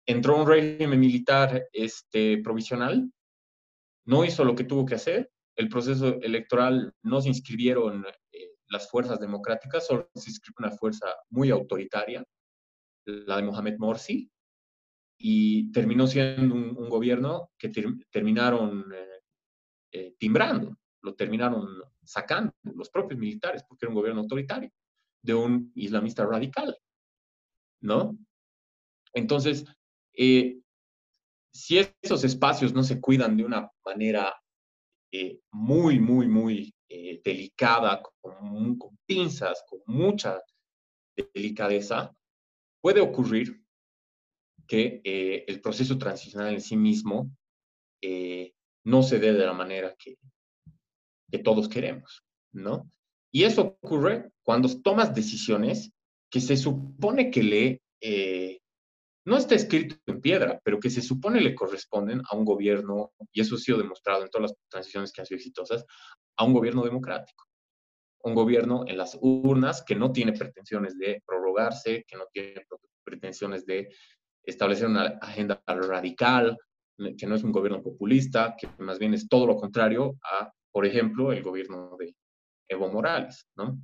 entró 0.07 0.37
un 0.37 0.47
régimen 0.47 0.99
militar 0.99 1.69
este, 1.73 2.39
provisional, 2.39 3.11
no 4.05 4.25
hizo 4.25 4.45
lo 4.45 4.55
que 4.55 4.65
tuvo 4.65 4.85
que 4.87 4.97
hacer, 4.97 5.31
el 5.57 5.69
proceso 5.69 6.21
electoral 6.23 6.95
no 7.03 7.21
se 7.21 7.29
inscribieron 7.29 8.05
eh, 8.33 8.53
las 8.69 8.91
fuerzas 8.91 9.21
democráticas, 9.21 9.87
solo 9.87 10.11
se 10.15 10.31
inscribió 10.31 10.67
una 10.67 10.77
fuerza 10.77 11.07
muy 11.31 11.51
autoritaria, 11.51 12.25
la 13.05 13.37
de 13.37 13.43
Mohamed 13.43 13.77
Morsi, 13.79 14.31
y 15.19 15.71
terminó 15.73 16.07
siendo 16.07 16.55
un, 16.55 16.89
gobierno 16.89 17.51
que 17.57 17.71
terminaron 18.11 18.87
eh, 19.93 20.15
timbrando, 20.19 20.77
lo 21.03 21.15
terminaron 21.15 21.67
sacando 22.03 22.53
los 22.63 22.91
propios 22.91 23.21
militares 23.21 23.63
porque 23.69 23.87
era 23.87 23.91
un 23.91 23.97
gobierno 23.97 24.23
autoritario. 24.23 24.71
de 25.25 25.35
un 25.35 25.71
islamista 25.77 26.27
radical, 26.27 26.77
¿no? 27.81 28.19
Entonces, 29.15 29.65
eh, 30.15 30.62
si 31.53 31.79
esos 31.79 32.25
espacios 32.25 32.73
no 32.73 32.83
se 32.83 33.01
cuidan 33.01 33.37
de 33.37 33.45
una 33.45 33.71
manera 33.85 34.35
eh, 35.13 35.41
muy, 35.53 35.99
muy, 35.99 36.27
muy 36.27 36.75
eh, 36.89 37.21
delicada, 37.25 38.03
con, 38.21 38.79
con, 38.79 38.99
pinzas, 39.07 39.63
con 39.69 39.81
mucha 39.87 40.41
delicadeza, 41.35 42.15
puede 42.81 43.01
ocurrir 43.01 43.63
que 44.67 45.03
el 45.47 45.61
proceso 45.61 45.99
transicional 45.99 46.55
en 46.55 46.61
sí 46.63 46.77
mismo 46.77 47.31
no 48.85 49.03
se 49.03 49.19
dé 49.19 49.33
de 49.33 49.47
la 49.47 49.53
manera 49.53 49.95
que, 49.99 50.17
que 51.31 51.39
todos 51.39 51.69
queremos, 51.69 52.25
¿no? 52.53 52.91
Y 53.33 53.45
eso 53.45 53.79
ocurre 53.83 54.31
cuando 54.43 54.69
tomas 54.83 55.15
decisiones 55.15 55.91
que 56.31 56.41
se 56.41 56.57
supone 56.57 57.31
que 57.31 57.43
le, 57.43 57.83
eh, 58.01 58.61
no 59.25 59.37
está 59.37 59.55
escrito 59.55 59.97
en 60.07 60.21
piedra, 60.21 60.61
pero 60.65 60.81
que 60.81 60.91
se 60.91 61.01
supone 61.01 61.41
le 61.41 61.55
corresponden 61.55 62.23
a 62.29 62.37
un 62.37 62.45
gobierno, 62.45 63.13
y 63.33 63.41
eso 63.41 63.55
ha 63.55 63.59
sido 63.59 63.79
demostrado 63.79 64.25
en 64.25 64.31
todas 64.31 64.51
las 64.51 64.59
transiciones 64.69 65.13
que 65.13 65.21
han 65.21 65.27
sido 65.27 65.37
exitosas, 65.37 65.85
a 66.37 66.45
un 66.45 66.53
gobierno 66.53 66.83
democrático. 66.83 67.45
Un 68.25 68.35
gobierno 68.35 68.85
en 68.87 68.97
las 68.97 69.17
urnas 69.21 69.83
que 69.85 69.95
no 69.95 70.13
tiene 70.13 70.33
pretensiones 70.33 70.99
de 70.99 71.23
prorrogarse, 71.27 72.05
que 72.07 72.17
no 72.17 72.25
tiene 72.33 72.67
pretensiones 73.05 73.65
de 73.67 73.89
establecer 74.45 74.89
una 74.89 75.19
agenda 75.21 75.63
radical, 75.67 76.57
que 77.17 77.27
no 77.27 77.35
es 77.35 77.43
un 77.43 77.53
gobierno 77.53 77.83
populista, 77.83 78.55
que 78.59 78.69
más 78.79 78.99
bien 78.99 79.15
es 79.15 79.29
todo 79.29 79.47
lo 79.47 79.57
contrario 79.57 80.17
a, 80.23 80.53
por 80.71 80.87
ejemplo, 80.87 81.33
el 81.33 81.43
gobierno 81.43 81.97
de 81.99 82.15
Evo 82.69 82.91
Morales, 82.91 83.49
¿no? 83.57 83.79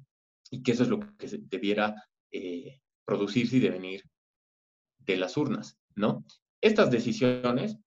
Y 0.51 0.63
que 0.63 0.73
eso 0.73 0.83
es 0.83 0.89
lo 0.89 1.01
que 1.01 1.29
debiera 1.43 1.95
eh, 2.33 2.81
producirse 3.05 3.57
y 3.57 3.61
devenir 3.61 4.03
de 5.13 5.19
las 5.19 5.37
urnas, 5.37 5.79
¿no? 5.95 6.25
Estas 6.61 6.91
decisiones, 6.91 7.79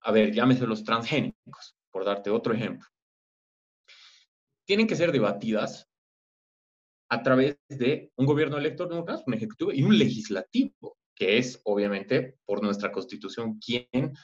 a 0.00 0.12
ver, 0.12 0.32
llámese 0.32 0.66
los 0.66 0.84
transgénicos, 0.84 1.76
por 1.90 2.04
darte 2.04 2.30
otro 2.30 2.52
ejemplo, 2.52 2.86
tienen 4.66 4.86
que 4.86 4.96
ser 4.96 5.12
debatidas 5.12 5.88
a 7.10 7.22
través 7.22 7.58
de 7.68 8.12
un 8.16 8.26
gobierno 8.26 8.58
electo, 8.58 8.86
un 8.86 9.34
ejecutivo 9.34 9.72
y 9.72 9.82
un 9.82 9.98
legislativo, 9.98 10.98
que 11.14 11.38
es 11.38 11.60
obviamente 11.64 12.38
por 12.44 12.62
nuestra 12.62 12.92
constitución 12.92 13.58
quien 13.58 14.14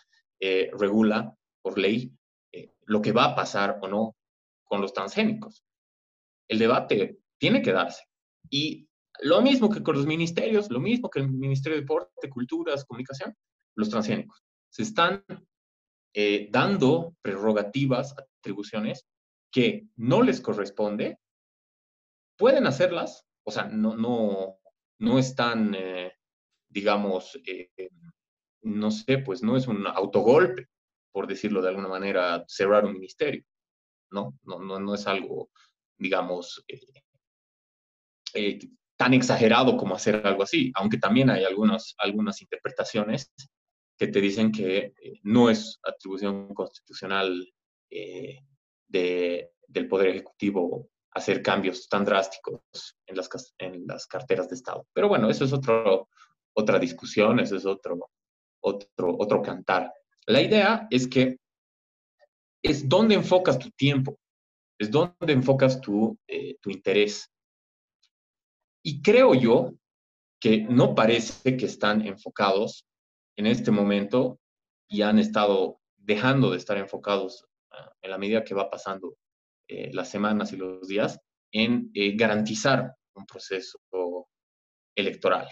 eh, 0.41 0.71
regula 0.79 1.35
por 1.63 1.79
ley 1.79 2.13
eh, 2.53 2.75
lo 2.83 3.01
que 3.01 3.13
va 3.13 3.25
a 3.25 3.35
pasar 3.35 3.79
o 3.81 3.89
no 3.89 4.17
con 4.65 4.83
los 4.83 4.93
transgénicos. 4.93 5.65
El 6.47 6.59
debate 6.59 7.21
tiene 7.39 7.63
que 7.63 7.73
darse. 7.73 8.05
Y 8.51 8.87
lo 9.21 9.43
mismo 9.43 9.71
que 9.71 9.83
con 9.83 9.97
los 9.97 10.07
ministerios, 10.07 10.71
lo 10.71 10.81
mismo 10.81 11.09
que 11.11 11.21
el 11.21 11.29
Ministerio 11.29 11.77
de 11.77 11.83
Deporte, 11.83 12.29
Culturas, 12.29 12.85
Comunicación, 12.85 13.35
los 13.77 13.91
transgénicos. 13.91 14.43
Se 14.71 14.83
están 14.83 15.25
eh, 16.13 16.49
dando 16.51 17.17
prerrogativas, 17.23 18.15
atribuciones 18.41 19.07
que 19.51 19.87
no 19.97 20.23
les 20.23 20.41
corresponde, 20.41 21.19
pueden 22.37 22.67
hacerlas, 22.67 23.25
o 23.45 23.53
sea, 23.53 23.65
no, 23.65 23.97
no, 23.97 24.59
no 24.99 25.19
están, 25.19 25.75
eh, 25.77 26.13
digamos, 26.69 27.41
eh, 27.47 27.71
no 28.63 28.91
sé, 28.91 29.19
pues 29.19 29.43
no 29.43 29.57
es 29.57 29.69
un 29.69 29.87
autogolpe, 29.87 30.69
por 31.13 31.27
decirlo 31.29 31.63
de 31.63 31.69
alguna 31.69 31.89
manera, 31.89 32.45
cerrar 32.49 32.85
un 32.85 32.95
ministerio. 32.95 33.45
¿no? 34.15 34.39
No, 34.45 34.59
no, 34.61 34.79
no 34.79 34.95
es 34.95 35.07
algo, 35.07 35.51
digamos, 35.99 36.65
tan 38.97 39.15
exagerado 39.15 39.77
como 39.77 39.95
hacer 39.95 40.27
algo 40.27 40.43
así, 40.43 40.73
aunque 40.77 40.99
también 40.99 41.31
hay 41.31 41.45
algunas, 41.45 41.95
algunas 41.99 42.41
interpretaciones 42.43 43.33
que 43.99 44.09
te 44.09 44.21
dicen 44.21 44.53
que 44.53 44.95
eh, 45.01 45.21
no 45.23 45.51
es 45.51 45.79
atribución 45.83 46.53
constitucional 46.55 47.53
de, 48.89 49.51
del 49.69 49.89
Poder 49.89 50.09
Ejecutivo 50.09 50.89
hacer 51.13 51.43
cambios 51.43 51.89
tan 51.89 52.05
drásticos 52.05 52.61
en 53.07 53.17
las, 53.17 53.29
en 53.59 53.87
las 53.87 54.07
carteras 54.07 54.49
de 54.49 54.57
Estado. 54.57 54.87
Pero 54.93 55.09
bueno, 55.09 55.31
eso 55.31 55.45
es 55.45 55.53
otro, 55.53 56.09
otra 56.55 56.79
discusión, 56.79 57.39
eso 57.39 57.57
es 57.57 57.65
otro, 57.65 58.11
otro, 58.61 59.17
otro 59.19 59.43
cantar. 59.43 59.93
La 60.27 60.43
idea 60.43 60.87
es 60.91 61.07
que 61.07 61.39
es 62.63 62.89
dónde 62.89 63.15
enfocas 63.15 63.59
tu 63.59 63.71
tiempo, 63.71 64.19
es 64.79 64.91
dónde 64.91 65.33
enfocas 65.33 65.81
tu, 65.81 66.19
eh, 66.27 66.57
tu 66.61 66.71
interés. 66.71 67.31
Y 68.85 69.01
creo 69.01 69.35
yo 69.35 69.73
que 70.39 70.59
no 70.59 70.95
parece 70.95 71.57
que 71.57 71.65
están 71.65 72.07
enfocados 72.07 72.87
en 73.37 73.47
este 73.47 73.71
momento 73.71 74.39
y 74.89 75.01
han 75.01 75.19
estado 75.19 75.81
dejando 75.97 76.51
de 76.51 76.59
estar 76.59 76.77
enfocados 76.77 77.47
ah, 77.71 77.93
en 78.03 78.11
la 78.11 78.19
medida 78.19 78.45
que 78.45 78.55
va 78.55 78.71
pasando 78.71 79.17
eh, 79.69 79.91
las 79.95 80.11
semanas 80.11 80.53
y 80.53 80.59
los 80.59 80.87
días 80.87 81.19
en 81.51 81.91
eh, 81.95 82.15
garantizar 82.15 82.95
un 83.15 83.25
proceso 83.25 83.79
electoral, 84.95 85.49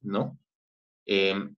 ¿no? 0.00 0.38
Em, 1.06 1.54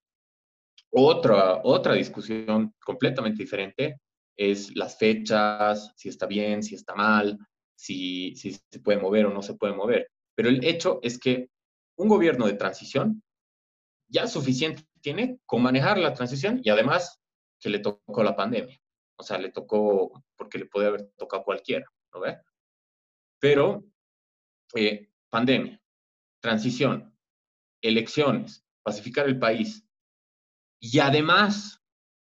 otra, 0.90 1.61
otra 1.62 1.94
discusión 1.94 2.75
completamente 2.85 3.42
diferente 3.42 4.00
es 4.37 4.75
las 4.75 4.99
fechas, 4.99 5.92
si 5.97 6.09
está 6.09 6.26
bien, 6.26 6.62
si 6.62 6.75
está 6.75 6.94
mal, 6.94 7.38
si, 7.76 8.35
si 8.35 8.52
se 8.52 8.80
puede 8.80 8.99
mover 8.99 9.26
o 9.26 9.33
no 9.33 9.42
se 9.42 9.54
puede 9.54 9.75
mover. 9.75 10.11
Pero 10.35 10.49
el 10.49 10.64
hecho 10.64 11.00
es 11.03 11.19
que 11.19 11.50
un 11.97 12.09
gobierno 12.09 12.47
de 12.47 12.55
transición 12.55 13.23
ya 14.09 14.26
suficiente 14.26 14.85
tiene 15.00 15.38
con 15.47 15.62
manejar 15.62 15.99
la 15.99 16.14
transición 16.14 16.61
y 16.62 16.71
además 16.71 17.21
que 17.61 17.71
le 17.71 17.79
tocó 17.79 18.23
la 18.23 18.37
pandemia. 18.37 18.81
O 19.17 19.23
sea, 19.23 19.38
le 19.38 19.50
tocó 19.50 20.25
porque 20.37 20.59
le 20.59 20.67
puede 20.67 20.88
haber 20.88 21.11
tocado 21.17 21.45
cualquiera, 21.45 21.87
¿no 22.12 22.21
ve? 22.21 22.38
Pero 23.38 23.85
eh, 24.75 25.11
pandemia, 25.31 25.81
transición, 26.41 27.17
elecciones, 27.81 28.64
pacificar 28.83 29.26
el 29.26 29.38
país 29.38 29.85
y 30.81 30.99
además 30.99 31.81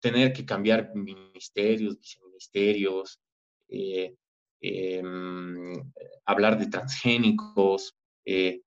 tener 0.01 0.33
que 0.33 0.45
cambiar 0.45 0.95
ministerios, 0.95 1.99
viceministerios, 1.99 3.21
eh, 3.67 4.15
em, 4.61 5.73
hablar 6.25 6.57
de 6.57 6.67
transgénicos, 6.67 7.95
eh, 8.25 8.61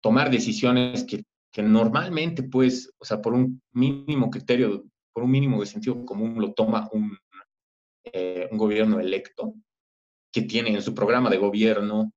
tomar 0.00 0.30
decisiones 0.30 1.04
que, 1.04 1.24
normalmente, 1.62 2.42
pues, 2.42 2.92
o 2.98 3.04
sea, 3.04 3.20
por 3.20 3.32
un 3.32 3.62
mínimo 3.72 4.30
criterio, 4.30 4.84
por 5.12 5.24
un 5.24 5.30
mínimo 5.30 5.60
de 5.60 5.66
sentido 5.66 6.04
común, 6.04 6.40
lo 6.40 6.52
toma 6.52 6.88
un, 6.92 7.16
eh, 8.04 8.48
gobierno 8.52 9.00
electo, 9.00 9.54
que 10.32 10.42
tiene 10.42 10.70
en 10.70 10.82
su 10.82 10.94
programa 10.94 11.30
de 11.30 11.38
gobierno 11.38 12.12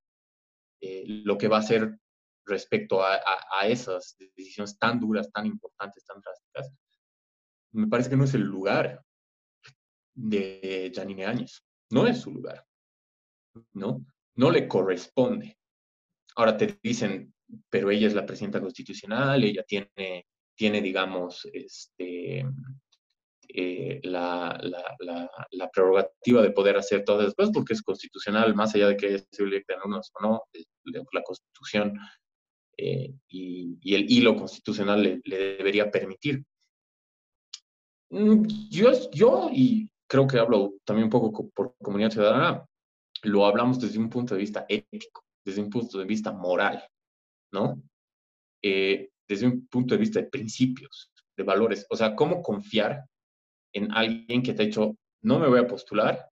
lo 0.82 1.38
que 1.38 1.48
va 1.50 1.58
a 1.58 1.62
hacer 1.62 1.98
respecto 2.46 3.04
a, 3.04 3.20
a, 3.60 3.68
esas 3.68 4.16
decisiones 4.36 4.78
tan 4.78 5.00
duras, 5.00 5.30
tan 5.32 5.46
importantes, 5.46 6.06
tan 6.06 6.22
drásticas, 6.22 6.72
me 7.72 7.88
parece 7.88 8.10
que 8.10 8.18
no 8.18 8.24
es 8.24 8.34
el 8.34 8.42
lugar 8.42 9.04
de 10.16 10.92
Janine 10.94 11.26
Áñez. 11.26 11.64
No 11.91 12.08
es 12.08 12.22
su 12.22 12.31
lugar. 12.31 12.65
¿No? 13.74 14.05
No 14.36 14.51
le 14.51 14.67
corresponde. 14.67 15.58
Ahora 16.36 16.55
te 16.55 16.79
dicen, 16.81 17.34
pero 17.69 17.91
ella 17.91 18.08
es 18.08 18.13
la 18.13 18.25
presidenta 18.25 18.62
constitucional, 18.62 19.43
ella 19.43 19.63
tiene, 19.63 20.27
tiene 20.55 20.81
digamos, 20.81 21.48
este, 21.51 22.46
eh, 23.51 24.00
la, 24.03 24.60
prerrogativa 25.74 26.41
de 26.41 26.51
poder 26.51 26.77
hacer 26.77 27.03
todas 27.03 27.25
las 27.25 27.34
cosas 27.34 27.51
porque 27.53 27.74
es 27.74 27.81
constitucional, 27.81 28.53
más 28.53 28.75
allá 28.75 28.89
de 28.89 28.98
que 28.98 29.19
se 29.31 29.43
electa 29.43 29.74
en 29.74 29.79
unos 29.86 30.12
o 30.13 30.22
no, 30.22 30.43
la 30.86 31.24
constitución 31.24 31.98
eh, 32.77 33.13
y, 33.27 33.77
y, 33.81 33.96
el 33.96 34.10
hilo 34.10 34.36
constitucional 34.36 35.01
le, 35.01 35.22
le, 35.25 35.38
debería 35.58 35.89
permitir. 35.89 36.43
Mm, 38.12 38.46
yo, 38.69 38.91
yo, 39.12 39.50
y 39.51 39.91
creo 40.10 40.28
que 40.28 40.39
hablo 40.39 40.74
también 40.84 41.06
un 41.06 41.10
poco 41.10 41.50
por 41.50 41.75
comunidad 41.78 42.12
ciudadana, 42.12 42.66
lo 43.24 43.46
hablamos 43.46 43.80
desde 43.80 44.00
un 44.00 44.10
punto 44.10 44.34
de 44.34 44.42
vista 44.42 44.66
ético, 44.68 45.24
desde 45.46 45.62
un 45.62 45.70
punto 45.70 46.00
de 46.00 46.06
vista 46.06 46.32
moral, 46.32 46.84
¿no? 47.54 47.82
Eh, 48.63 49.10
desde 49.28 49.46
un 49.46 49.68
punto 49.68 49.94
de 49.94 50.00
vista 50.00 50.20
de 50.20 50.28
principios, 50.28 51.12
de 51.38 51.44
valores. 51.44 51.86
O 51.89 51.96
sea, 51.96 52.16
¿cómo 52.16 52.42
confiar 52.42 53.06
en 53.74 53.92
alguien 53.92 54.42
que 54.42 54.54
te 54.54 54.63
ha 54.63 54.66
dicho, 54.66 54.96
no 55.24 55.39
me 55.39 55.48
voy 55.48 55.60
a 55.60 55.68
postular? 55.68 56.28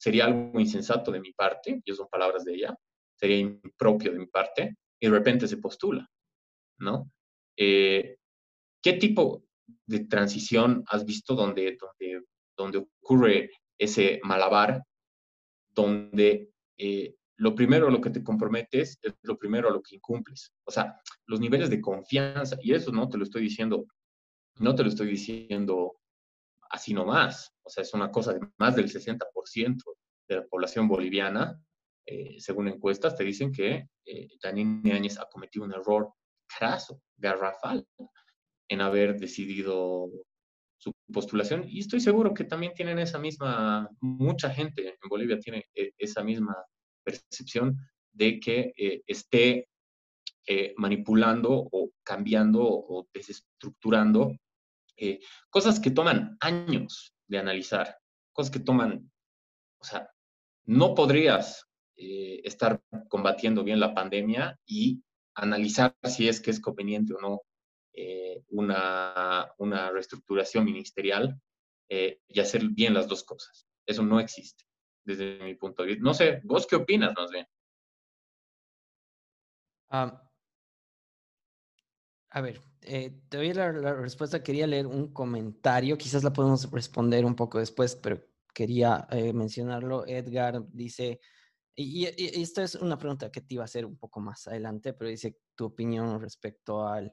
Sería 0.00 0.24
algo 0.24 0.58
insensato 0.58 1.12
de 1.12 1.20
mi 1.20 1.32
parte, 1.32 1.82
y 1.84 1.92
son 1.92 2.08
palabras 2.08 2.44
de 2.44 2.54
ella, 2.54 2.74
sería 3.18 3.36
impropio 3.36 4.12
de 4.12 4.18
mi 4.18 4.26
parte, 4.26 4.76
y 4.98 5.06
de 5.06 5.12
repente 5.12 5.46
se 5.46 5.58
postula, 5.58 6.08
¿no? 6.78 7.10
Eh, 7.56 8.16
¿Qué 8.82 8.94
tipo, 8.94 9.44
de 9.86 10.06
transición 10.06 10.84
has 10.88 11.04
visto 11.04 11.34
donde, 11.34 11.76
donde, 11.78 12.24
donde 12.60 12.78
ocurre 12.78 13.50
ese 13.78 14.20
malabar, 14.22 14.82
donde 15.70 16.50
eh, 16.76 17.16
lo 17.36 17.54
primero 17.54 17.88
a 17.88 17.90
lo 17.90 18.00
que 18.00 18.10
te 18.10 18.22
comprometes 18.22 18.98
es 19.00 19.14
lo 19.22 19.38
primero 19.38 19.68
a 19.68 19.72
lo 19.72 19.82
que 19.82 19.96
incumples. 19.96 20.52
O 20.64 20.70
sea, 20.70 21.00
los 21.26 21.40
niveles 21.40 21.70
de 21.70 21.80
confianza, 21.80 22.56
y 22.62 22.74
eso 22.74 22.92
no 22.92 23.08
te 23.08 23.16
lo 23.16 23.24
estoy 23.24 23.42
diciendo, 23.42 23.86
no 24.56 24.74
te 24.74 24.82
lo 24.82 24.90
estoy 24.90 25.08
diciendo 25.08 26.00
así 26.70 26.92
nomás. 26.92 27.52
O 27.62 27.70
sea, 27.70 27.82
es 27.82 27.94
una 27.94 28.10
cosa 28.10 28.34
de 28.34 28.40
más 28.58 28.76
del 28.76 28.90
60% 28.90 29.82
de 30.28 30.36
la 30.36 30.46
población 30.46 30.86
boliviana, 30.86 31.58
eh, 32.06 32.36
según 32.40 32.68
encuestas, 32.68 33.16
te 33.16 33.24
dicen 33.24 33.52
que 33.52 33.88
eh, 34.04 34.28
Janine 34.40 34.92
Áñez 34.92 35.18
ha 35.18 35.28
cometido 35.30 35.64
un 35.64 35.72
error 35.72 36.12
craso, 36.46 37.02
garrafal, 37.16 37.86
en 38.68 38.80
haber 38.80 39.18
decidido 39.18 40.10
su 40.80 40.94
postulación. 41.12 41.64
Y 41.68 41.80
estoy 41.80 42.00
seguro 42.00 42.32
que 42.32 42.44
también 42.44 42.72
tienen 42.74 42.98
esa 42.98 43.18
misma, 43.18 43.88
mucha 44.00 44.50
gente 44.50 44.88
en 44.88 45.08
Bolivia 45.08 45.38
tiene 45.38 45.66
eh, 45.74 45.92
esa 45.98 46.24
misma 46.24 46.56
percepción 47.04 47.76
de 48.12 48.40
que 48.40 48.72
eh, 48.76 49.02
esté 49.06 49.68
eh, 50.46 50.74
manipulando 50.78 51.68
o 51.70 51.90
cambiando 52.02 52.62
o 52.62 53.06
desestructurando 53.12 54.36
cosas 55.48 55.80
que 55.80 55.90
toman 55.90 56.36
años 56.40 57.14
de 57.26 57.38
analizar, 57.38 57.96
cosas 58.34 58.50
que 58.50 58.60
toman, 58.60 59.10
o 59.80 59.84
sea, 59.84 60.10
no 60.66 60.94
podrías 60.94 61.64
estar 61.96 62.82
combatiendo 63.08 63.64
bien 63.64 63.80
la 63.80 63.94
pandemia 63.94 64.58
y 64.66 65.02
analizar 65.34 65.96
si 66.04 66.28
es 66.28 66.38
que 66.38 66.50
es 66.50 66.60
conveniente 66.60 67.14
o 67.14 67.20
no 67.20 67.40
eh, 67.92 68.44
una, 68.50 69.52
una, 69.58 69.90
reestructuración 69.90 70.64
ministerial 70.64 71.40
eh, 71.88 72.20
y 72.28 72.38
hacer 72.38 72.68
bien 72.68 72.94
las 72.94 73.08
dos 73.08 73.24
cosas. 73.24 73.66
Eso 73.84 74.02
no 74.02 74.20
existe 74.20 74.64
desde 75.04 75.42
mi 75.42 75.56
punto 75.56 75.82
de 75.82 75.88
vista. 75.88 76.04
No 76.04 76.14
sé, 76.14 76.40
¿vos 76.44 76.66
qué 76.66 76.76
opinas 76.76 77.12
más 77.16 77.30
bien? 77.30 77.46
a 79.92 80.22
ver, 82.40 82.62
eh, 82.82 83.22
te 83.28 83.38
doy 83.38 83.52
la, 83.52 83.72
respuesta. 83.72 84.40
Quería 84.40 84.68
leer 84.68 84.86
un 84.86 85.12
comentario, 85.12 85.98
quizás 85.98 86.22
la 86.22 86.32
podemos 86.32 86.70
responder 86.70 87.24
un 87.24 87.34
poco 87.34 87.58
después, 87.58 87.96
pero 87.96 88.24
quería 88.54 89.08
mencionarlo. 89.34 90.06
Edgar 90.06 90.62
dice, 90.70 91.18
y, 91.74 92.06
y, 92.06 92.40
esto 92.40 92.62
es 92.62 92.76
una 92.76 92.98
pregunta 92.98 93.32
que 93.32 93.40
te 93.40 93.54
iba 93.54 93.62
a 93.62 93.64
hacer 93.64 93.84
un 93.84 93.96
poco 93.96 94.20
más 94.20 94.46
adelante, 94.46 94.92
pero 94.92 95.10
dice 95.10 95.40
tu 95.56 95.64
opinión 95.64 96.20
respecto 96.20 96.86
al 96.86 97.12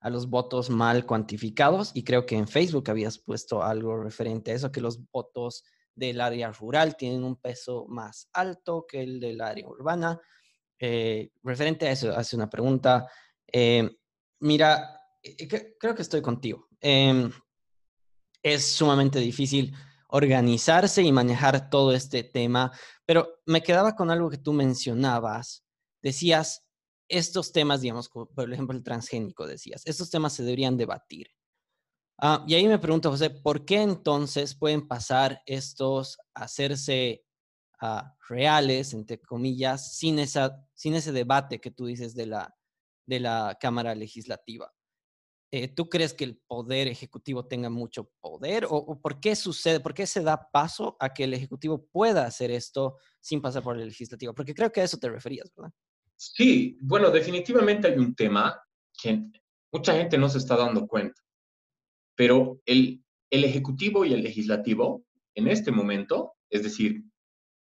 a 0.00 0.10
los 0.10 0.28
votos 0.28 0.70
mal 0.70 1.06
cuantificados 1.06 1.90
y 1.94 2.04
creo 2.04 2.24
que 2.24 2.36
en 2.36 2.46
Facebook 2.46 2.90
habías 2.90 3.18
puesto 3.18 3.62
algo 3.62 3.96
referente 4.02 4.52
a 4.52 4.54
eso, 4.54 4.70
que 4.70 4.80
los 4.80 5.10
votos 5.10 5.64
del 5.94 6.20
área 6.20 6.52
rural 6.52 6.96
tienen 6.96 7.24
un 7.24 7.36
peso 7.36 7.86
más 7.88 8.28
alto 8.32 8.86
que 8.88 9.02
el 9.02 9.18
del 9.18 9.40
área 9.40 9.66
urbana. 9.66 10.20
Eh, 10.78 11.32
referente 11.42 11.88
a 11.88 11.90
eso, 11.90 12.16
hace 12.16 12.36
una 12.36 12.48
pregunta. 12.48 13.08
Eh, 13.52 13.90
mira, 14.40 15.00
eh, 15.22 15.76
creo 15.78 15.94
que 15.94 16.02
estoy 16.02 16.22
contigo. 16.22 16.68
Em, 16.80 17.30
es 18.42 18.72
sumamente 18.72 19.18
difícil 19.18 19.74
organizarse 20.10 21.02
y 21.02 21.12
manejar 21.12 21.68
todo 21.68 21.92
este 21.92 22.22
tema, 22.22 22.72
pero 23.04 23.40
me 23.46 23.62
quedaba 23.62 23.96
con 23.96 24.10
algo 24.10 24.30
que 24.30 24.38
tú 24.38 24.52
mencionabas. 24.52 25.64
Decías, 26.00 26.67
estos 27.08 27.52
temas, 27.52 27.80
digamos, 27.80 28.08
por 28.08 28.52
ejemplo 28.52 28.76
el 28.76 28.82
transgénico, 28.82 29.46
decías, 29.46 29.82
estos 29.86 30.10
temas 30.10 30.32
se 30.32 30.42
deberían 30.42 30.76
debatir. 30.76 31.28
Ah, 32.20 32.44
y 32.48 32.54
ahí 32.54 32.66
me 32.66 32.78
pregunto, 32.78 33.10
José, 33.10 33.30
¿por 33.30 33.64
qué 33.64 33.80
entonces 33.80 34.56
pueden 34.56 34.88
pasar 34.88 35.40
estos 35.46 36.18
a 36.34 36.44
hacerse 36.44 37.24
ah, 37.80 38.16
reales, 38.28 38.92
entre 38.92 39.20
comillas, 39.20 39.96
sin, 39.96 40.18
esa, 40.18 40.66
sin 40.74 40.94
ese 40.94 41.12
debate 41.12 41.60
que 41.60 41.70
tú 41.70 41.86
dices 41.86 42.14
de 42.14 42.26
la, 42.26 42.56
de 43.06 43.20
la 43.20 43.56
Cámara 43.60 43.94
Legislativa? 43.94 44.72
Eh, 45.52 45.68
¿Tú 45.68 45.88
crees 45.88 46.12
que 46.12 46.24
el 46.24 46.36
Poder 46.38 46.88
Ejecutivo 46.88 47.46
tenga 47.46 47.70
mucho 47.70 48.10
poder? 48.20 48.66
¿O, 48.66 48.76
¿O, 48.76 49.00
por 49.00 49.20
qué 49.20 49.36
sucede, 49.36 49.80
por 49.80 49.94
qué 49.94 50.06
se 50.06 50.20
da 50.20 50.50
paso 50.50 50.96
a 51.00 51.14
que 51.14 51.24
el 51.24 51.34
Ejecutivo 51.34 51.86
pueda 51.86 52.26
hacer 52.26 52.50
esto 52.50 52.96
sin 53.20 53.40
pasar 53.40 53.62
por 53.62 53.78
el 53.78 53.86
Legislativo? 53.86 54.34
Porque 54.34 54.54
creo 54.54 54.72
que 54.72 54.80
a 54.80 54.84
eso 54.84 54.98
te 54.98 55.08
referías, 55.08 55.50
¿verdad? 55.56 55.72
Sí, 56.18 56.76
bueno, 56.80 57.10
definitivamente 57.10 57.86
hay 57.86 57.96
un 57.96 58.12
tema 58.14 58.60
que 59.00 59.22
mucha 59.72 59.94
gente 59.94 60.18
no 60.18 60.28
se 60.28 60.38
está 60.38 60.56
dando 60.56 60.88
cuenta, 60.88 61.22
pero 62.16 62.60
el, 62.66 63.04
el 63.30 63.44
Ejecutivo 63.44 64.04
y 64.04 64.12
el 64.12 64.24
Legislativo 64.24 65.04
en 65.36 65.46
este 65.46 65.70
momento, 65.70 66.34
es 66.50 66.64
decir, 66.64 67.04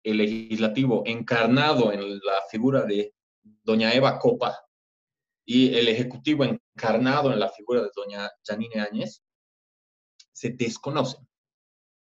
el 0.03 0.17
Legislativo 0.17 1.03
encarnado 1.05 1.93
en 1.93 2.19
la 2.19 2.41
figura 2.51 2.83
de 2.83 3.15
doña 3.63 3.93
Eva 3.93 4.19
Copa 4.19 4.59
y 5.45 5.73
el 5.73 5.87
Ejecutivo 5.87 6.43
encarnado 6.43 7.31
en 7.31 7.39
la 7.39 7.49
figura 7.49 7.81
de 7.81 7.91
doña 7.95 8.29
Janine 8.45 8.81
Áñez, 8.81 9.23
se 10.33 10.49
desconocen. 10.49 11.25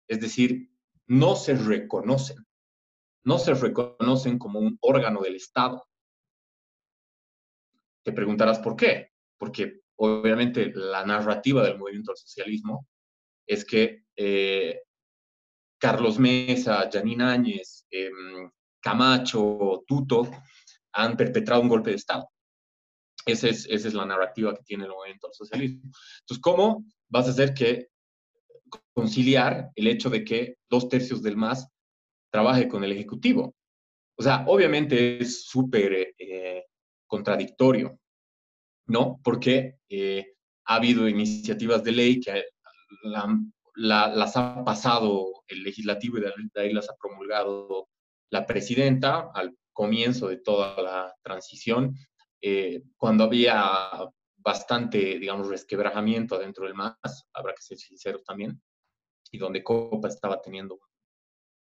Es 0.09 0.21
decir, 0.21 0.71
no 1.07 1.37
se 1.37 1.55
reconocen. 1.55 2.39
No 3.23 3.39
se 3.39 3.53
reconocen 3.53 4.39
como 4.39 4.61
un 4.61 4.79
órgano 4.81 5.21
del 5.21 5.37
Estado. 5.37 5.87
Te 8.05 8.13
preguntarás 8.13 8.59
por 8.59 8.77
qué. 8.77 9.11
Porque 9.39 9.81
obviamente 9.97 10.73
la 10.75 11.05
narrativa 11.05 11.63
del 11.63 11.79
movimiento 11.79 12.13
al 12.13 12.17
socialismo 12.17 12.87
es 13.47 13.65
que 13.65 14.05
eh, 14.17 14.83
Carlos 15.79 16.19
Mesa, 16.19 16.89
Janine 16.93 17.25
Áñez, 17.25 17.87
em, 17.91 18.51
Camacho, 18.81 19.85
Tuto 19.87 20.31
han 20.93 21.17
perpetrado 21.17 21.63
un 21.63 21.69
golpe 21.69 21.91
de 21.91 21.97
Estado. 21.97 22.29
Esa 23.25 23.49
es, 23.49 23.95
la 23.95 24.05
narrativa 24.05 24.55
que 24.55 24.65
tiene 24.65 24.85
el 24.85 24.91
movimiento 24.91 25.29
al 25.29 25.35
socialismo. 25.35 25.83
Entonces, 26.21 26.41
¿cómo 26.41 26.85
vas 27.09 27.29
a 27.29 27.31
hacer 27.31 27.55
que 27.55 27.89
conciliar 28.95 29.71
el 29.75 29.87
hecho 29.87 30.11
de 30.11 30.25
que 30.25 30.57
dos 30.69 30.89
tercios 30.89 31.23
del 31.23 31.37
MAS 31.37 31.69
trabaje 32.33 32.67
con 32.69 32.83
el 32.83 32.93
Ejecutivo? 32.93 33.55
O 34.19 34.23
sea, 34.23 34.45
obviamente 34.47 35.23
es 35.23 35.45
súper 35.45 36.15
eh, 36.19 36.65
contradictorio, 37.13 38.01
¿no? 38.87 39.21
Porque 39.23 39.77
eh, 39.91 40.33
ha 40.65 40.77
habido 40.77 41.07
iniciativas 41.07 41.85
de 41.85 41.93
ley 41.93 42.21
que 42.21 42.43
las 43.75 44.37
ha 44.39 44.65
pasado 44.65 45.45
el 45.47 45.63
legislativo 45.63 46.17
y 46.17 46.23
de 46.23 46.33
ahí 46.57 46.73
las 46.73 46.89
ha 46.89 46.97
promulgado 46.97 47.91
la 48.31 48.47
presidenta 48.47 49.31
al 49.35 49.55
comienzo 49.75 50.29
de 50.29 50.39
toda 50.39 50.81
la 50.81 51.15
transición, 51.23 51.95
eh, 52.41 52.83
cuando 52.97 53.25
había 53.25 53.55
bastante, 54.39 55.19
digamos, 55.19 55.49
resquebrajamiento 55.49 56.39
dentro 56.39 56.65
del 56.65 56.75
MAS, 56.75 57.27
habrá 57.35 57.53
que 57.53 57.61
ser 57.61 57.77
sinceros 57.77 58.25
también, 58.25 58.59
y 59.31 59.37
donde 59.37 59.63
Copa 59.63 60.09
estaba 60.09 60.41
teniendo, 60.41 60.81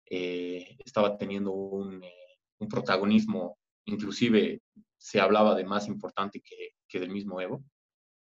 eh, 0.04 0.76
estaba 0.84 1.16
teniendo 1.16 1.52
un, 1.52 2.04
un 2.58 2.68
protagonismo 2.68 3.56
inclusive 3.86 4.60
se 4.98 5.20
hablaba 5.20 5.54
de 5.54 5.64
más 5.64 5.86
importante 5.88 6.40
que, 6.40 6.70
que 6.88 7.00
del 7.00 7.10
mismo 7.10 7.40
Evo. 7.40 7.64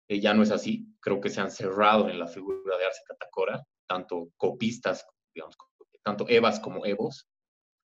Eh, 0.09 0.21
ya 0.21 0.35
no 0.35 0.43
es 0.43 0.51
así, 0.51 0.87
creo 1.01 1.21
que 1.21 1.31
se 1.31 1.41
han 1.41 1.51
cerrado 1.51 2.09
en 2.09 2.19
la 2.19 2.27
figura 2.27 2.77
de 2.77 2.85
Arce 2.85 3.03
Catacora, 3.07 3.63
tanto 3.87 4.31
copistas, 4.37 5.07
digamos, 5.35 5.57
tanto 6.03 6.27
Evas 6.29 6.61
como 6.61 6.85
Evos, 6.85 7.27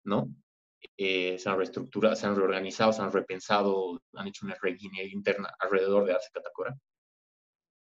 ¿no? 0.06 0.30
Eh, 0.98 1.38
se 1.40 1.50
han 1.50 1.58
reestructurado, 1.58 2.16
se 2.16 2.28
han 2.28 2.36
reorganizado, 2.36 2.94
se 2.94 3.02
han 3.02 3.12
repensado, 3.12 4.00
han 4.14 4.28
hecho 4.28 4.46
una 4.46 4.56
reingeniería 4.62 5.12
interna 5.12 5.54
alrededor 5.60 6.06
de 6.06 6.14
Arce 6.14 6.30
Catacora. 6.32 6.78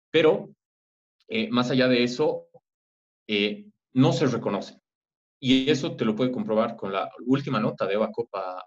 Pero, 0.09 0.49
eh, 1.27 1.49
más 1.49 1.69
allá 1.69 1.87
de 1.87 2.03
eso, 2.03 2.47
no 3.93 4.13
se 4.13 4.27
reconoce. 4.27 4.79
Y 5.39 5.69
eso 5.69 5.95
te 5.95 6.05
lo 6.05 6.15
puede 6.15 6.31
comprobar 6.31 6.75
con 6.75 6.91
la 6.93 7.11
última 7.25 7.59
nota 7.59 7.85
de 7.85 7.95
Eva 7.95 8.11
Copa 8.11 8.63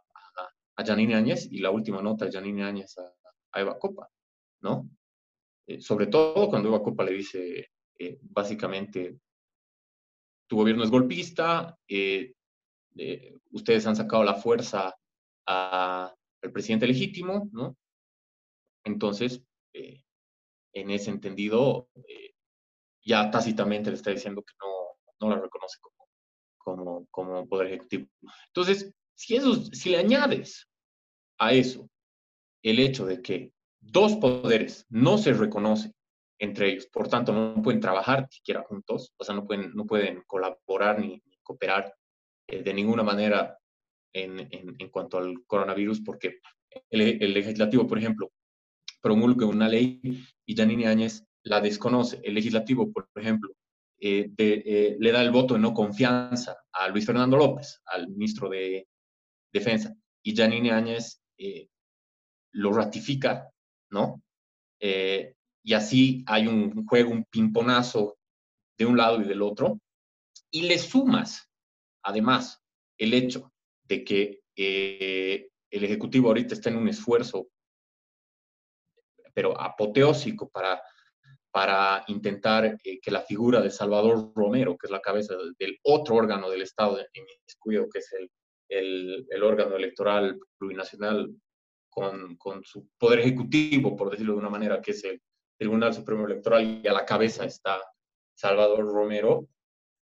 a 0.77 0.85
Janine 0.85 1.15
Áñez 1.15 1.49
y 1.51 1.59
la 1.59 1.71
última 1.71 2.03
nota 2.03 2.27
de 2.27 2.33
Janine 2.33 2.65
Áñez 2.65 2.97
a, 2.99 3.13
Eva 3.61 3.79
Copa, 3.79 4.11
¿no? 4.61 4.91
Eh, 5.67 5.81
sobre 5.81 6.09
todo 6.09 6.51
cuando 6.51 6.69
Eva 6.69 6.83
Copa 6.83 7.05
le 7.05 7.13
dice, 7.13 7.71
eh, 7.99 8.19
básicamente, 8.21 9.19
tu 10.47 10.57
gobierno 10.57 10.85
es 10.85 10.91
golpista, 10.91 11.75
eh, 11.89 12.35
ustedes 13.51 13.87
han 13.87 13.97
sacado 13.97 14.25
la 14.25 14.35
fuerza 14.35 14.95
al 15.47 16.53
presidente 16.53 16.87
legítimo, 16.87 17.49
¿no? 17.53 17.77
Entonces, 18.85 19.43
en 19.73 20.91
ese 20.91 21.11
entendido, 21.11 21.89
ya 23.03 23.31
tácitamente 23.31 23.91
le 23.91 23.97
está 23.97 24.11
diciendo 24.11 24.43
que 24.43 24.53
no, 24.61 25.27
no 25.27 25.35
la 25.35 25.41
reconoce 25.41 25.79
como, 25.81 26.09
como, 26.59 27.07
como 27.07 27.49
poder 27.49 27.69
ejecutivo. 27.69 28.07
Entonces, 28.49 28.95
si, 29.17 29.37
eso, 29.37 29.57
si 29.73 29.91
le 29.91 29.99
añades 29.99 30.69
a 31.39 31.53
eso 31.53 31.89
el 32.63 32.79
hecho 32.79 33.07
de 33.07 33.23
que 33.23 33.53
dos 33.81 34.17
poderes 34.17 34.87
no 34.89 35.19
se 35.19 35.33
reconocen 35.33 35.93
entre 36.39 36.71
ellos, 36.71 36.87
por 36.87 37.09
tanto 37.09 37.33
no 37.33 37.63
pueden 37.63 37.81
trabajar 37.81 38.29
siquiera 38.31 38.63
juntos, 38.63 39.15
o 39.17 39.25
sea, 39.25 39.35
no 39.35 39.47
pueden, 39.47 39.73
no 39.75 39.87
pueden 39.87 40.23
colaborar 40.27 41.01
ni, 41.01 41.23
cooperar 41.43 41.95
eh, 42.47 42.63
de 42.63 42.75
ninguna 42.75 43.03
manera 43.03 43.59
en, 44.13 44.49
en, 44.51 44.89
cuanto 44.91 45.19
al 45.19 45.45
coronavirus, 45.47 46.01
porque 46.01 46.41
el, 46.91 47.33
legislativo, 47.33 47.87
por 47.87 47.99
ejemplo, 47.99 48.33
promulga 49.01 49.47
una 49.47 49.69
ley 49.69 50.01
y 50.45 50.57
Janine 50.57 50.89
Áñez 50.89 51.25
la 51.45 51.61
desconoce. 51.61 52.21
El 52.23 52.35
legislativo, 52.35 52.93
por 52.93 53.09
ejemplo, 53.15 53.55
eh, 54.01 54.31
eh, 54.37 54.97
le 54.99 55.13
da 55.13 55.23
el 55.23 55.31
voto 55.31 55.55
de 55.55 55.61
no 55.61 55.73
confianza 55.73 56.57
a 56.73 56.89
Luis 56.89 57.07
Fernando 57.07 57.37
López, 57.37 57.81
al 57.87 58.09
ministro 58.09 58.49
de 58.49 58.89
Defensa, 59.59 59.95
y 60.23 60.35
Janine 60.35 60.73
Áñez 60.73 61.21
eh, 61.39 61.69
lo 62.53 62.73
ratifica, 62.73 63.51
¿no? 63.91 64.23
y 64.79 65.73
así 65.73 66.23
hay 66.27 66.47
un 66.47 66.87
juego, 66.87 67.11
un 67.11 67.25
pimponazo 67.25 68.19
de 68.79 68.85
un 68.85 68.97
lado 68.97 69.21
y 69.21 69.25
del 69.25 69.43
otro, 69.43 69.81
y 70.51 70.63
le 70.63 70.79
sumas, 70.79 71.51
además, 72.05 72.63
el 72.99 73.15
hecho 73.15 73.53
de 73.83 74.05
que 74.05 74.43
el 74.55 75.85
Ejecutivo 75.85 76.29
ahorita 76.29 76.55
está 76.55 76.69
en 76.71 76.77
un 76.77 76.89
esfuerzo, 76.89 77.49
pero 79.35 79.59
apoteósico 79.59 80.49
para 80.51 80.81
para 81.57 82.05
intentar 82.09 82.77
eh, 82.85 83.01
que 83.01 83.11
la 83.11 83.23
figura 83.23 83.63
de 83.63 83.71
Salvador 83.71 84.31
Romero, 84.35 84.77
que 84.77 84.89
es 84.89 84.91
la 84.91 85.01
cabeza 85.01 85.35
del, 85.59 85.79
otro 85.85 86.17
órgano 86.17 86.51
del 86.51 86.61
Estado 86.61 86.99
en 86.99 87.07
que 87.15 87.99
es 87.99 88.13
el, 88.13 88.31
el, 88.69 89.43
órgano 89.43 89.77
electoral 89.77 90.39
plurinacional 90.59 91.35
con, 91.89 92.37
con, 92.37 92.63
su 92.65 92.89
poder 92.99 93.21
ejecutivo, 93.21 93.97
por 93.97 94.11
decirlo 94.11 94.35
de 94.35 94.41
una 94.41 94.51
manera, 94.51 94.81
que 94.81 94.91
es 94.91 95.05
el 95.05 95.21
Tribunal 95.59 95.95
Supremo 95.95 96.27
Electoral, 96.27 96.81
y 96.83 96.87
a 96.87 96.93
la 96.93 97.05
cabeza 97.05 97.45
está 97.45 97.81
Salvador 98.35 98.85
Romero. 98.85 99.49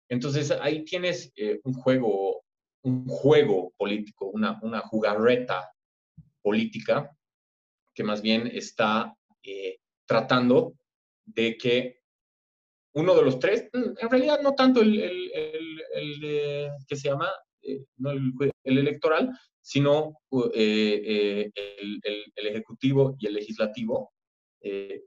Entonces 0.08 0.50
ahí 0.50 0.84
tienes 0.84 1.32
eh, 1.36 1.60
un 1.64 1.74
juego, 1.74 2.44
un 2.82 3.06
juego 3.06 3.72
político, 3.76 4.26
una, 4.26 4.58
una 4.62 4.80
jugarreta 4.80 5.70
política 6.42 7.10
que 7.94 8.04
más 8.04 8.20
bien 8.20 8.48
está 8.52 9.14
eh, 9.42 9.78
tratando 10.06 10.74
de 11.24 11.56
que 11.56 12.00
uno 12.94 13.14
de 13.14 13.22
los 13.22 13.38
tres, 13.38 13.68
mm, 13.72 13.98
en 13.98 14.10
realidad 14.10 14.40
no 14.42 14.54
tanto 14.54 14.80
el, 14.80 15.00
el, 15.00 16.70
que 16.86 16.96
se 16.96 17.08
llama, 17.08 17.30
eh, 17.66 17.86
no 17.96 18.10
el, 18.10 18.52
electoral, 18.64 19.30
sino 19.60 20.18
eh, 20.54 21.50
eh, 21.52 21.52
el, 22.36 22.46
ejecutivo 22.46 23.16
y 23.18 23.26
el 23.26 23.34
legislativo, 23.34 24.12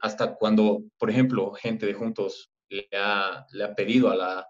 hasta 0.02 0.36
cuando, 0.36 0.84
por 1.00 1.10
ejemplo, 1.10 1.52
gente 1.52 1.88
de 1.88 1.96
Juntos 1.96 2.52
le 2.70 2.88
ha, 2.93 3.43
le 3.54 3.63
ha 3.63 3.74
pedido 3.74 4.12
a 4.12 4.15
la, 4.15 4.48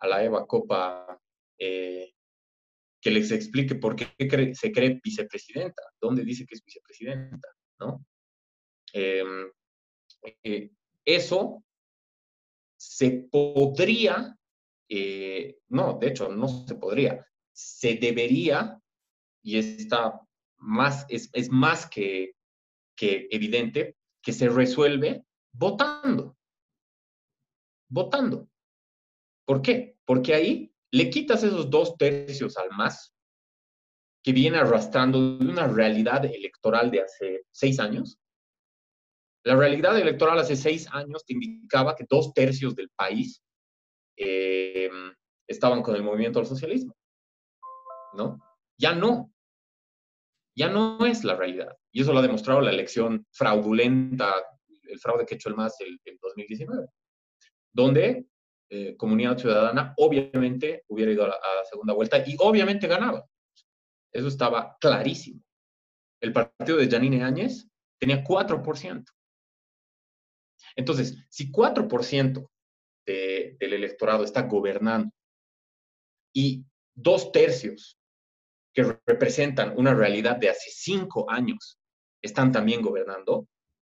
a 0.00 0.06
la 0.08 0.24
Eva 0.24 0.46
Copa 0.48 1.20
que 1.56 3.10
les 3.10 3.30
explique 3.30 3.76
por 3.76 3.94
qué 3.94 4.08
se 4.54 4.72
cree 4.72 5.00
vicepresidenta, 5.02 5.82
dónde 6.00 6.24
dice 6.24 6.44
que 6.44 6.56
es 6.56 6.64
vicepresidenta, 6.64 7.48
¿no? 7.78 8.04
Em, 8.92 9.48
eso 11.04 11.62
se 12.76 13.28
podría, 13.30 14.36
no, 15.68 15.98
de 16.00 16.08
hecho 16.08 16.28
no 16.30 16.48
se 16.48 16.74
podría, 16.74 17.24
se 17.58 17.94
debería, 17.94 18.80
y 19.42 19.58
está 19.58 20.20
más, 20.58 21.06
es, 21.08 21.50
más 21.50 21.86
que, 21.86 22.32
que 22.96 23.26
evidente, 23.30 23.96
que 24.22 24.32
se 24.32 24.48
resuelve 24.48 25.24
votando. 25.52 26.36
Votando. 27.90 28.48
¿Por 29.46 29.62
qué? 29.62 29.96
Porque 30.04 30.34
ahí 30.34 30.72
le 30.92 31.10
quitas 31.10 31.42
esos 31.42 31.70
dos 31.70 31.96
tercios 31.96 32.56
al 32.56 32.70
más 32.70 33.14
que 34.22 34.32
viene 34.32 34.58
arrastrando 34.58 35.38
de 35.38 35.44
una 35.46 35.66
realidad 35.66 36.24
electoral 36.24 36.90
de 36.90 37.02
hace 37.02 37.44
seis 37.50 37.78
años 37.78 38.18
la 39.48 39.56
realidad 39.56 39.98
electoral 39.98 40.38
hace 40.38 40.56
seis 40.56 40.86
años 40.92 41.24
te 41.24 41.32
indicaba 41.32 41.96
que 41.96 42.04
dos 42.06 42.34
tercios 42.34 42.74
del 42.74 42.90
país 42.90 43.42
eh, 44.16 44.90
estaban 45.46 45.82
con 45.82 45.96
el 45.96 46.02
movimiento 46.02 46.38
al 46.38 46.46
socialismo. 46.46 46.94
¿No? 48.18 48.38
Ya 48.76 48.94
no. 48.94 49.32
Ya 50.56 50.68
no 50.68 51.06
es 51.06 51.22
la 51.22 51.36
realidad. 51.36 51.76
Y 51.92 52.02
eso 52.02 52.12
lo 52.12 52.18
ha 52.18 52.22
demostrado 52.22 52.60
la 52.60 52.70
elección 52.72 53.26
fraudulenta, 53.30 54.34
el 54.82 54.98
fraude 54.98 55.24
que 55.24 55.36
hecho 55.36 55.48
el 55.48 55.54
MAS 55.54 55.76
en 55.80 56.18
2019, 56.20 56.88
donde 57.72 58.26
eh, 58.70 58.96
Comunidad 58.96 59.38
Ciudadana 59.38 59.94
obviamente 59.96 60.84
hubiera 60.88 61.12
ido 61.12 61.24
a 61.24 61.28
la, 61.28 61.34
a 61.34 61.54
la 61.56 61.64
segunda 61.64 61.94
vuelta 61.94 62.18
y 62.26 62.36
obviamente 62.40 62.88
ganaba. 62.88 63.24
Eso 64.12 64.26
estaba 64.26 64.76
clarísimo. 64.80 65.42
El 66.20 66.32
partido 66.32 66.76
de 66.76 66.90
Janine 66.90 67.22
Áñez 67.22 67.68
tenía 67.98 68.24
4%. 68.24 69.04
Entonces, 70.74 71.24
si 71.28 71.52
4% 71.52 72.50
del 73.06 73.72
electorado 73.72 74.24
está 74.24 74.42
gobernando 74.42 75.10
y 76.34 76.64
dos 76.94 77.32
tercios 77.32 77.97
que 78.78 78.96
representan 79.08 79.74
una 79.76 79.92
realidad 79.92 80.36
de 80.36 80.50
hace 80.50 80.70
cinco 80.70 81.28
años 81.28 81.80
están 82.22 82.52
también 82.52 82.80
gobernando, 82.80 83.48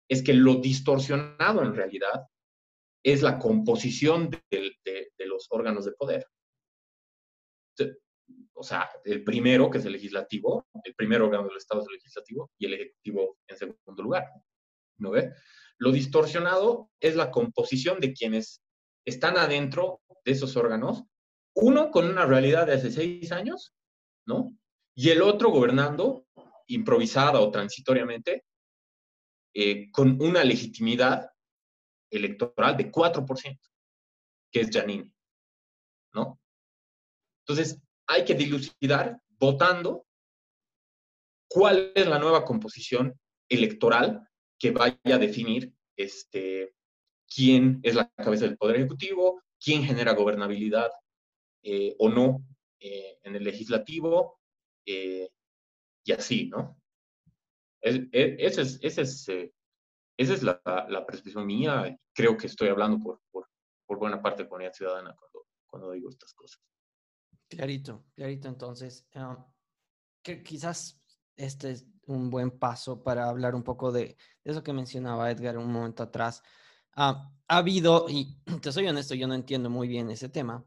es 0.09 0.23
que 0.23 0.33
lo 0.33 0.61
distorsionado 0.61 1.63
en 1.63 1.75
realidad 1.75 2.23
es 3.03 3.21
la 3.21 3.37
composición 3.37 4.31
de, 4.31 4.77
los 5.27 5.49
órganos 5.51 5.87
de 5.87 5.93
poder. 5.93 6.25
O 8.55 8.63
sea, 8.63 8.89
el 9.05 9.25
primero, 9.25 9.69
que 9.69 9.79
es 9.79 9.85
el 9.87 9.93
legislativo, 9.93 10.69
el 10.85 10.95
primer 10.95 11.21
órgano 11.21 11.49
del 11.49 11.57
Estado 11.57 11.81
es 11.81 11.89
el 11.89 11.95
legislativo 11.95 12.53
y 12.57 12.67
el 12.67 12.75
ejecutivo 12.75 13.39
en 13.49 13.57
segundo 13.57 14.03
lugar. 14.05 14.27
¿No 14.99 15.11
ve? 15.11 15.33
Lo 15.79 15.91
distorsionado 15.91 16.93
es 17.01 17.17
la 17.17 17.33
composición 17.33 17.99
de 17.99 18.13
quienes 18.13 18.63
están 19.05 19.37
adentro 19.37 20.01
de 20.25 20.31
esos 20.31 20.57
órganos, 20.57 21.03
uno 21.57 21.91
con 21.91 22.09
una 22.09 22.25
realidad 22.25 22.69
de 22.69 22.75
hace 22.75 22.93
seis 22.93 23.33
años, 23.33 23.75
¿no? 24.27 24.57
Y 24.97 25.11
el 25.11 25.23
otro 25.23 25.51
gobernando 25.51 26.27
improvisada 26.69 27.41
o 27.41 27.51
transitoriamente 27.51 28.45
eh, 29.55 29.91
con 29.91 30.21
una 30.21 30.43
legitimidad 30.43 31.31
electoral 32.11 32.77
de 32.77 32.91
4%, 32.91 33.59
que 34.51 34.61
es 34.61 34.71
Janine, 34.71 35.13
¿no? 36.15 36.41
Entonces, 37.41 37.81
hay 38.07 38.25
que 38.25 38.35
dilucidar 38.35 39.21
votando 39.39 40.07
cuál 41.49 41.93
es 41.95 42.07
la 42.07 42.19
nueva 42.19 42.45
composición 42.45 43.19
electoral 43.49 44.27
que 44.59 44.71
vaya 44.71 44.97
a 45.05 45.19
definir 45.19 45.73
este, 45.97 46.75
quién 47.33 47.81
es 47.83 47.95
la 47.95 48.11
cabeza 48.17 48.47
del 48.47 48.57
Poder 48.57 48.77
Ejecutivo, 48.77 49.43
quién 49.63 49.85
genera 49.85 50.15
gobernabilidad 50.15 50.91
eh, 51.63 51.95
o 51.99 52.09
no 52.09 52.45
eh, 52.81 53.19
en 53.23 53.37
el 53.37 53.45
legislativo, 53.45 54.41
eh, 54.87 55.29
y 56.05 56.13
así, 56.13 56.49
¿no? 56.49 56.81
esa 57.83 58.63
es, 58.63 58.81
es, 58.83 59.29
es 60.17 60.43
la, 60.43 60.61
la, 60.65 61.07
percepción 61.07 61.47
mía. 61.47 61.97
Creo 62.13 62.37
que 62.37 62.47
estoy 62.47 62.69
hablando 62.69 62.99
por, 62.99 63.21
por, 63.31 63.49
por 63.87 63.99
buena 63.99 64.21
parte 64.21 64.43
de 64.43 64.49
comunidad 64.49 64.73
ciudadana 64.73 65.15
cuando, 65.15 65.47
cuando 65.67 65.93
digo 65.93 66.09
estas 66.11 66.33
cosas. 66.35 66.61
Clarito, 67.49 68.07
clarito. 68.15 68.49
Entonces, 68.49 69.07
um, 69.15 69.37
que 70.23 70.43
quizás 70.43 71.01
este 71.37 71.71
es 71.71 71.87
un 72.07 72.31
buen 72.31 72.51
paso 72.51 73.03
para 73.03 73.29
hablar 73.29 73.55
un 73.55 73.63
poco 73.63 73.93
de, 73.93 74.17
eso 74.45 74.63
que 74.63 74.73
mencionaba 74.73 75.31
Edgar 75.31 75.59
un 75.59 75.73
momento 75.73 76.03
atrás. 76.03 76.43
ha 76.95 77.33
habido, 77.47 78.07
y 78.09 78.41
te 78.63 78.73
soy 78.73 78.89
honesto, 78.89 79.15
yo 79.15 79.29
no 79.29 79.35
entiendo 79.35 79.71
muy 79.71 79.89
bien 79.89 80.11
ese 80.11 80.29
tema. 80.29 80.65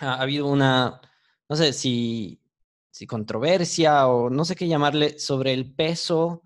ha 0.00 0.20
habido 0.20 0.46
una, 0.46 1.00
no 1.48 1.56
sé 1.56 1.72
si, 1.72 2.42
si 2.90 3.06
controversia 3.06 4.08
o 4.08 4.30
no 4.30 4.44
sé 4.44 4.56
qué 4.56 4.66
llamarle, 4.68 5.18
sobre 5.18 5.52
el 5.52 5.74
peso 5.74 6.42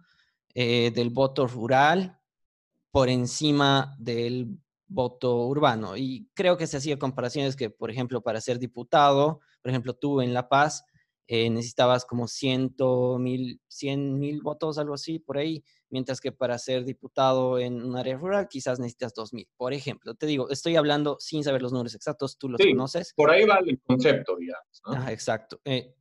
eh, 0.55 0.91
del 0.95 1.11
voto 1.11 1.47
rural 1.47 2.19
por 2.91 3.09
encima 3.09 3.95
del 3.99 4.59
voto 4.87 5.47
urbano. 5.47 5.97
Y 5.97 6.29
creo 6.35 6.57
que 6.57 6.67
se 6.67 6.77
hacía 6.77 6.99
comparaciones 6.99 7.57
que, 7.57 7.71
por 7.71 7.91
ejemplo, 7.91 8.23
para 8.23 8.41
ser 8.41 8.59
diputado, 8.59 9.41
por 9.63 9.71
ejemplo, 9.71 9.95
tú 9.95 10.21
en 10.21 10.35
La 10.35 10.49
Paz, 10.49 10.85
eh, 11.29 11.49
necesitabas 11.49 12.05
como 12.05 12.27
ciento 12.29 13.17
mil, 13.19 13.61
cien 13.69 14.19
mil 14.19 14.43
votos, 14.43 14.77
algo 14.77 14.95
así, 14.95 15.19
por 15.19 15.39
ahí, 15.39 15.65
mientras 15.89 16.21
que 16.21 16.33
para 16.33 16.59
ser 16.59 16.85
diputado 16.85 17.59
en 17.59 17.83
un 17.83 17.97
área 17.97 18.17
rural 18.17 18.49
quizás 18.49 18.81
necesitas 18.81 19.15
dos 19.15 19.33
mil, 19.33 19.49
por 19.57 19.73
ejemplo. 19.73 20.15
Te 20.15 20.27
digo, 20.27 20.51
estoy 20.51 20.77
hablando 20.77 21.17
sin 21.21 21.45
saber 21.45 21.63
los 21.63 21.73
números 21.73 21.95
exactos, 21.95 22.37
tú 22.37 22.49
los 22.49 22.61
sí, 22.61 22.73
conoces. 22.73 23.15
Por 23.17 23.31
ahí 23.31 23.47
va 23.47 23.61
el 23.65 23.81
concepto, 23.81 24.37
digamos. 24.37 24.83
¿no? 24.85 25.09
exacto. 25.09 25.61
Eh, 25.65 25.95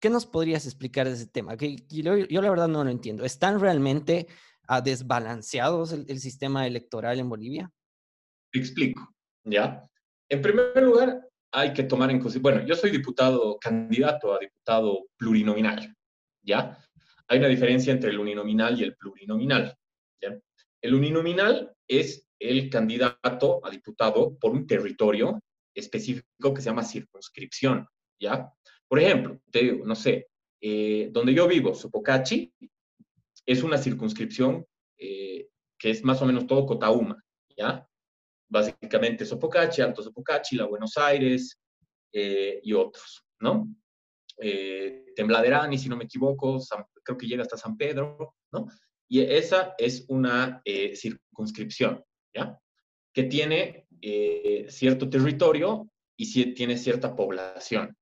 ¿Qué 0.00 0.10
nos 0.10 0.26
podrías 0.26 0.66
explicar 0.66 1.06
de 1.06 1.14
ese 1.14 1.26
tema? 1.26 1.56
Que 1.56 1.76
yo, 1.88 2.14
la 2.14 2.50
verdad 2.50 2.68
no 2.68 2.84
lo 2.84 2.90
entiendo. 2.90 3.24
¿Están 3.24 3.58
realmente 3.58 4.26
uh, 4.68 4.82
desbalanceados 4.82 5.92
el, 5.92 6.20
sistema 6.20 6.66
electoral 6.66 7.18
en 7.18 7.28
Bolivia? 7.28 7.70
Te 8.52 8.58
explico, 8.58 9.14
¿ya? 9.44 9.82
En 10.28 10.42
primer 10.42 10.82
lugar, 10.82 11.26
hay 11.52 11.72
que 11.72 11.84
tomar 11.84 12.10
en 12.10 12.18
consideración, 12.18 12.42
bueno, 12.42 12.68
yo 12.68 12.76
soy 12.76 12.90
diputado, 12.90 13.58
candidato 13.58 14.34
a 14.34 14.38
diputado 14.38 15.06
plurinominal, 15.16 15.96
¿ya? 16.42 16.78
Hay 17.28 17.38
una 17.38 17.48
diferencia 17.48 17.92
entre 17.92 18.10
el 18.10 18.18
uninominal 18.18 18.78
y 18.78 18.84
el 18.84 18.96
plurinominal. 18.96 19.74
El 20.82 20.94
uninominal 20.94 21.74
es 21.88 22.28
el 22.38 22.68
candidato 22.68 23.64
a 23.64 23.70
diputado 23.70 24.36
por 24.38 24.52
un 24.52 24.66
territorio 24.66 25.42
específico 25.74 26.52
que 26.52 26.60
se 26.60 26.68
llama 26.68 26.84
circunscripción, 26.84 27.88
¿ya? 28.20 28.52
Por 28.88 29.00
ejemplo, 29.00 29.40
te 29.50 29.60
digo, 29.60 29.86
no 29.86 29.94
sé, 29.94 30.28
eh, 30.66 31.10
donde 31.12 31.34
yo 31.34 31.46
vivo, 31.46 31.74
Sopocachi, 31.74 32.50
es 33.44 33.62
una 33.62 33.76
circunscripción 33.76 34.66
eh, 34.96 35.48
que 35.78 35.90
es 35.90 36.02
más 36.02 36.22
o 36.22 36.24
menos 36.24 36.46
todo 36.46 36.64
Cotauma, 36.64 37.22
¿ya? 37.54 37.86
Básicamente 38.48 39.26
Sopocachi, 39.26 39.82
Alto 39.82 40.02
Sopocachi, 40.02 40.56
La 40.56 40.64
Buenos 40.64 40.96
Aires 40.96 41.60
eh, 42.12 42.60
y 42.62 42.72
otros, 42.72 43.26
¿no? 43.40 43.68
Tembladerani, 45.14 45.76
si 45.76 45.90
no 45.90 45.96
me 45.96 46.04
equivoco, 46.04 46.58
creo 47.02 47.18
que 47.18 47.26
llega 47.26 47.42
hasta 47.42 47.58
San 47.58 47.76
Pedro, 47.76 48.34
¿no? 48.50 48.66
Y 49.06 49.20
esa 49.20 49.74
es 49.76 50.06
una 50.08 50.62
circunscripción, 50.64 52.02
¿ya? 52.34 52.58
Que 53.12 53.24
tiene 53.24 53.86
cierto 54.68 55.10
territorio 55.10 55.90
y 56.16 56.54
tiene 56.54 56.78
cierta 56.78 57.14
población, 57.14 57.94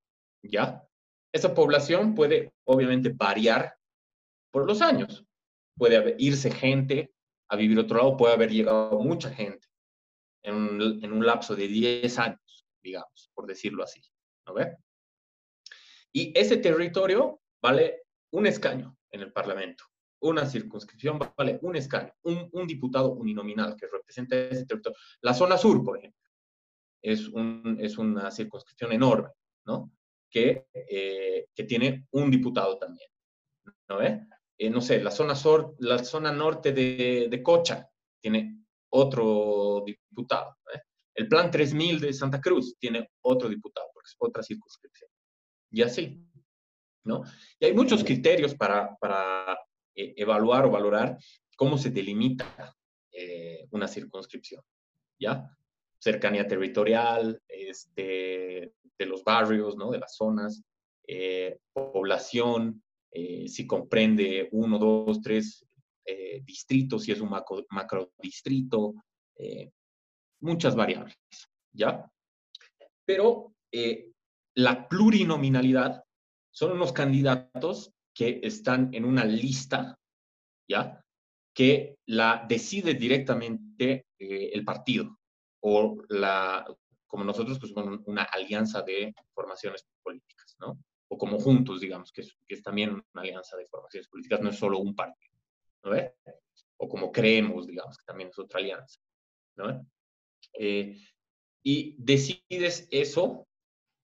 ¿ya? 0.43 0.87
Esa 1.33 1.53
población 1.53 2.13
puede 2.13 2.53
obviamente 2.65 3.09
variar 3.09 3.75
por 4.51 4.67
los 4.67 4.81
años. 4.81 5.25
Puede 5.75 6.15
irse 6.19 6.51
gente 6.51 7.13
a 7.49 7.55
vivir 7.55 7.79
otro 7.79 7.97
lado, 7.97 8.17
puede 8.17 8.33
haber 8.33 8.51
llegado 8.51 8.99
mucha 8.99 9.31
gente 9.31 9.67
en 10.43 11.11
un, 11.11 11.25
lapso 11.25 11.55
de 11.55 11.67
10 11.67 12.19
años, 12.19 12.65
digamos, 12.81 13.31
por 13.33 13.47
decirlo 13.47 13.83
así. 13.83 14.01
¿No 14.45 14.53
ve? 14.53 14.77
Y 16.11 16.37
ese 16.37 16.57
territorio 16.57 17.41
vale 17.61 18.03
un 18.31 18.45
escaño 18.45 18.97
en 19.09 19.21
el 19.21 19.31
Parlamento. 19.31 19.85
Una 20.21 20.45
circunscripción 20.45 21.19
vale 21.35 21.59
un 21.61 21.75
escaño, 21.75 22.13
un, 22.23 22.67
diputado 22.67 23.13
uninominal 23.13 23.75
que 23.75 23.87
representa 23.87 24.35
ese 24.37 24.65
territorio. 24.65 24.97
La 25.21 25.33
zona 25.33 25.57
sur, 25.57 25.83
por 25.83 25.97
ejemplo, 25.97 26.29
es, 27.01 27.29
es 27.79 27.97
una 27.97 28.31
circunscripción 28.31 28.91
enorme, 28.91 29.29
¿no? 29.65 29.91
Que, 30.33 30.65
eh, 30.73 31.49
que 31.53 31.63
tiene 31.63 32.07
un 32.13 32.31
diputado 32.31 32.79
también, 32.79 33.07
¿no 33.87 33.99
ve? 33.99 34.25
Eh, 34.57 34.67
no 34.67 34.81
sé, 34.81 34.99
la 34.99 35.11
zona, 35.11 35.35
sur, 35.35 35.75
la 35.77 36.03
zona 36.03 36.31
norte 36.31 36.71
de, 36.73 37.27
de 37.29 37.43
Cocha 37.43 37.87
tiene 38.19 38.65
otro 38.89 39.83
diputado. 39.85 40.57
¿eh? 40.73 40.79
El 41.13 41.27
plan 41.27 41.51
3000 41.51 41.99
de 41.99 42.13
Santa 42.13 42.41
Cruz 42.41 42.75
tiene 42.79 43.11
otro 43.21 43.47
diputado, 43.47 43.89
porque 43.93 44.07
es 44.07 44.15
otra 44.17 44.41
circunscripción. 44.41 45.11
Y 45.69 45.83
así, 45.83 46.27
¿no? 47.03 47.21
Y 47.59 47.65
hay 47.65 47.73
muchos 47.73 48.03
criterios 48.03 48.55
para, 48.55 48.95
para 48.95 49.59
evaluar 49.93 50.65
o 50.65 50.71
valorar 50.71 51.15
cómo 51.55 51.77
se 51.77 51.91
delimita 51.91 52.75
una 53.69 53.87
circunscripción, 53.87 54.63
¿ya? 55.19 55.47
Cercanía 56.03 56.45
territorial, 56.45 57.41
este, 57.47 58.73
de 58.99 59.05
los 59.05 59.23
barrios, 59.23 59.77
¿no? 59.77 59.89
de 59.89 59.99
las 59.99 60.17
zonas, 60.17 60.61
eh, 61.07 61.59
población, 61.71 62.83
eh, 63.09 63.47
si 63.47 63.65
comprende 63.65 64.49
uno, 64.51 64.77
dos, 64.77 65.21
tres 65.21 65.65
eh, 66.05 66.41
distritos, 66.43 67.03
si 67.03 67.13
es 67.13 67.21
un 67.21 67.29
macro, 67.29 67.65
macrodistrito, 67.69 68.95
muchas 70.41 70.75
variables, 70.75 71.17
¿ya? 71.73 72.05
Pero 73.05 73.53
la 74.55 74.87
plurinominalidad 74.87 76.03
son 76.51 76.73
unos 76.73 76.91
candidatos 76.91 77.91
que 78.13 78.41
están 78.43 78.93
en 78.93 79.05
una 79.05 79.25
lista, 79.25 79.97
¿ya? 80.69 81.01
Que 81.53 81.97
la 82.07 82.45
decide 82.47 82.93
directamente 82.93 84.05
el 84.19 84.63
partido, 84.63 85.17
o 85.65 85.97
la, 86.09 86.65
como 87.07 87.23
nosotros, 87.23 87.57
pues 87.59 87.71
una 88.05 88.23
alianza 88.23 88.81
de 88.81 89.13
formaciones 89.33 89.87
políticas, 90.01 90.55
¿no? 90.59 90.77
O 91.07 91.17
como 91.17 91.39
juntos, 91.39 91.79
digamos, 91.79 92.11
que 92.11 92.21
es, 92.21 92.37
que 92.45 92.55
es 92.55 92.63
también 92.63 92.91
una 92.91 93.21
alianza 93.21 93.55
de 93.55 93.65
formaciones 93.67 94.09
políticas, 94.09 94.41
no 94.41 94.49
es 94.49 94.57
solo 94.57 94.79
un 94.79 94.93
partido, 94.93 95.33
¿no 95.83 95.91
ve? 95.91 96.15
O 96.77 96.89
como 96.89 97.11
creemos, 97.11 97.65
digamos, 97.65 97.97
que 97.97 98.03
también 98.05 98.29
es 98.29 98.39
otra 98.39 98.59
alianza, 98.59 98.99
¿no? 99.55 99.87
Eh, 100.59 100.97
y 101.63 101.95
decides 101.97 102.87
eso, 102.91 103.47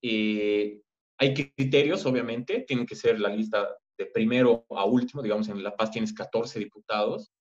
eh, 0.01 0.81
hay 1.17 1.33
criterios, 1.33 2.05
obviamente, 2.05 2.61
tienen 2.61 2.85
que 2.85 2.95
ser 2.95 3.19
la 3.19 3.29
lista 3.29 3.75
de 3.97 4.05
primero 4.05 4.65
a 4.69 4.85
último, 4.85 5.21
digamos, 5.21 5.49
en 5.49 5.61
La 5.61 5.75
Paz 5.75 5.91
tienes 5.91 6.13
14 6.13 6.57
diputados 6.57 7.33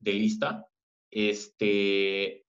de 0.00 0.12
lista, 0.12 0.66
este, 1.08 2.43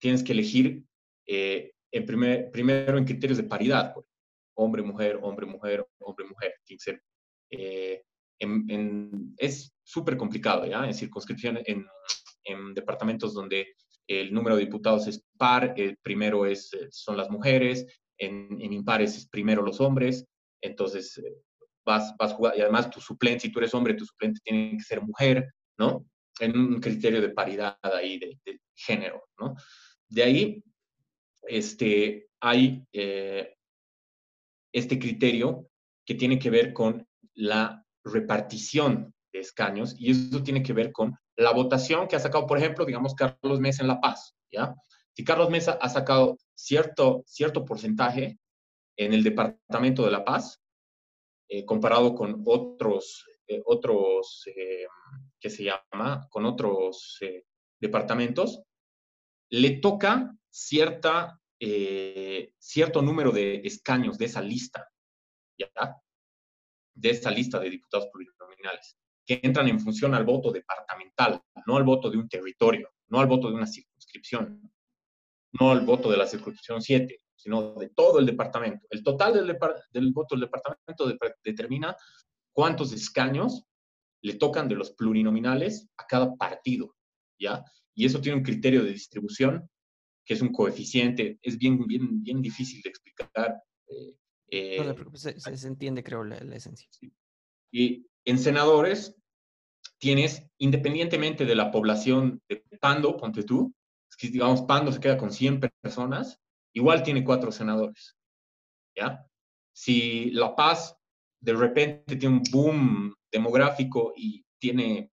tienes 0.00 0.24
que 0.24 0.32
elegir 0.32 0.84
eh, 1.26 1.72
en 1.92 2.06
primer, 2.06 2.50
primero 2.50 2.98
en 2.98 3.04
criterios 3.04 3.38
de 3.38 3.44
paridad, 3.44 3.92
pues, 3.94 4.06
hombre, 4.54 4.82
mujer, 4.82 5.18
hombre, 5.22 5.46
mujer, 5.46 5.86
hombre, 5.98 6.26
mujer. 6.26 6.54
Eh, 7.50 8.02
es 9.36 9.72
súper 9.82 10.16
complicado, 10.16 10.66
¿ya? 10.66 10.86
En 10.86 10.94
circunscripciones, 10.94 11.62
en, 11.66 11.86
en, 12.44 12.74
departamentos 12.74 13.34
donde 13.34 13.74
el 14.06 14.32
número 14.32 14.56
de 14.56 14.64
diputados 14.64 15.06
es 15.06 15.22
par, 15.36 15.74
primero 16.02 16.46
es, 16.46 16.72
eh, 16.72 16.88
son 16.90 17.16
las 17.16 17.30
mujeres, 17.30 17.86
en, 18.18 18.60
en 18.60 18.72
impares 18.72 19.16
es 19.16 19.28
primero 19.28 19.62
los 19.62 19.80
hombres, 19.80 20.26
entonces 20.60 21.20
vas, 21.84 22.14
vas 22.18 22.32
jugar, 22.32 22.54
y 22.56 22.60
además 22.60 22.90
tu 22.90 23.00
suplente, 23.00 23.40
si 23.40 23.52
tú 23.52 23.58
eres 23.60 23.74
hombre, 23.74 23.94
tu 23.94 24.04
suplente 24.04 24.40
tiene 24.42 24.76
que 24.76 24.84
ser 24.84 25.00
mujer, 25.02 25.52
¿no? 25.78 26.06
En 26.38 26.58
un 26.58 26.80
criterio 26.80 27.20
de 27.20 27.30
paridad 27.30 27.78
ahí, 27.82 28.18
de, 28.18 28.38
de 28.44 28.60
género, 28.74 29.22
¿no? 29.38 29.54
De 30.10 30.24
ahí 30.24 30.64
este, 31.42 32.28
hay 32.40 32.84
eh, 32.92 33.54
este 34.72 34.98
criterio 34.98 35.68
que 36.04 36.16
tiene 36.16 36.38
que 36.38 36.50
ver 36.50 36.72
con 36.72 37.06
la 37.34 37.84
repartición 38.04 39.14
de 39.32 39.40
escaños 39.40 39.94
y 39.98 40.10
eso 40.10 40.42
tiene 40.42 40.62
que 40.62 40.72
ver 40.72 40.90
con 40.90 41.16
la 41.36 41.52
votación 41.52 42.08
que 42.08 42.16
ha 42.16 42.20
sacado, 42.20 42.46
por 42.46 42.58
ejemplo, 42.58 42.84
digamos, 42.84 43.14
Carlos 43.14 43.60
Mesa 43.60 43.82
en 43.82 43.88
La 43.88 44.00
Paz, 44.00 44.34
¿ya? 44.50 44.74
Si 45.12 45.24
Carlos 45.24 45.48
Mesa 45.48 45.78
ha 45.80 45.88
sacado 45.88 46.36
cierto, 46.54 47.22
cierto 47.26 47.64
porcentaje 47.64 48.38
en 48.96 49.14
el 49.14 49.22
departamento 49.22 50.04
de 50.04 50.10
La 50.10 50.24
Paz, 50.24 50.60
eh, 51.48 51.64
comparado 51.64 52.14
con 52.14 52.42
otros, 52.44 53.26
eh, 53.46 53.62
otros 53.64 54.44
se 55.40 55.64
llama, 55.64 56.26
con 56.30 56.44
otros 56.44 57.18
departamentos, 57.80 58.62
le 59.50 59.80
toca 59.80 60.34
cierta, 60.48 61.40
eh, 61.58 62.54
cierto 62.58 63.02
número 63.02 63.32
de 63.32 63.60
escaños 63.64 64.16
de 64.18 64.24
esa 64.26 64.40
lista. 64.40 64.88
De 66.94 67.10
esa 67.10 67.30
lista 67.30 67.58
de 67.58 67.70
diputados 67.70 68.08
plurinominales, 68.12 68.96
que 69.26 69.40
entran 69.42 69.68
en 69.68 69.80
función 69.80 70.14
al 70.14 70.24
voto 70.24 70.50
departamental, 70.50 71.40
no 71.66 71.76
al 71.76 71.84
voto 71.84 72.10
de 72.10 72.18
un 72.18 72.28
territorio, 72.28 72.90
no 73.08 73.20
al 73.20 73.26
voto 73.26 73.48
de 73.48 73.54
una 73.54 73.66
circunscripción, 73.66 74.70
no 75.52 75.70
al 75.70 75.84
voto 75.84 76.10
de 76.10 76.16
la 76.16 76.26
circunscripción 76.26 76.80
7, 76.80 77.18
sino 77.34 77.74
de 77.74 77.90
todo 77.90 78.18
el 78.18 78.26
departamento. 78.26 78.86
El 78.90 79.02
total 79.02 79.34
del, 79.34 79.58
del 79.90 80.12
voto 80.12 80.34
del 80.34 80.42
departamento 80.42 81.34
determina 81.42 81.96
cuántos 82.52 82.92
escaños 82.92 83.64
le 84.22 84.34
tocan 84.34 84.68
de 84.68 84.74
los 84.74 84.92
plurinominales 84.92 85.88
a 85.96 86.06
cada 86.06 86.34
partido, 86.36 86.94
¿ya? 87.40 87.64
y 87.94 88.06
eso 88.06 88.20
tiene 88.20 88.38
un 88.38 88.44
criterio 88.44 88.82
de 88.82 88.92
distribución 88.92 89.68
que 90.24 90.34
es 90.34 90.42
un 90.42 90.52
coeficiente, 90.52 91.38
es 91.42 91.58
bien, 91.58 91.86
bien, 91.86 92.22
bien 92.22 92.40
difícil 92.40 92.80
de 92.82 92.90
explicar. 92.90 93.60
Eh, 94.48 94.78
no 94.78 95.16
se, 95.16 95.30
eh, 95.30 95.56
se, 95.56 95.66
entiende, 95.66 96.02
creo, 96.02 96.24
la, 96.24 96.36
esencia. 96.54 96.88
Y 97.72 98.06
en 98.24 98.38
senadores 98.38 99.16
tienes, 99.98 100.46
independientemente 100.58 101.44
de 101.44 101.54
la 101.54 101.70
población 101.70 102.40
de 102.48 102.64
Pando, 102.80 103.16
ponte 103.16 103.42
tú, 103.42 103.74
es 104.08 104.16
que 104.16 104.28
digamos 104.28 104.62
Pando 104.62 104.92
se 104.92 105.00
queda 105.00 105.18
con 105.18 105.32
100 105.32 105.60
personas, 105.82 106.38
igual 106.74 107.02
tiene 107.02 107.24
cuatro 107.24 107.50
senadores. 107.50 108.16
¿Ya? 108.96 109.26
Si 109.72 110.30
La 110.30 110.54
Paz 110.54 110.96
de 111.40 111.54
repente 111.54 112.16
tiene 112.16 112.36
un 112.36 112.42
boom 112.50 113.14
demográfico 113.32 114.12
y 114.16 114.44
tiene 114.58 115.10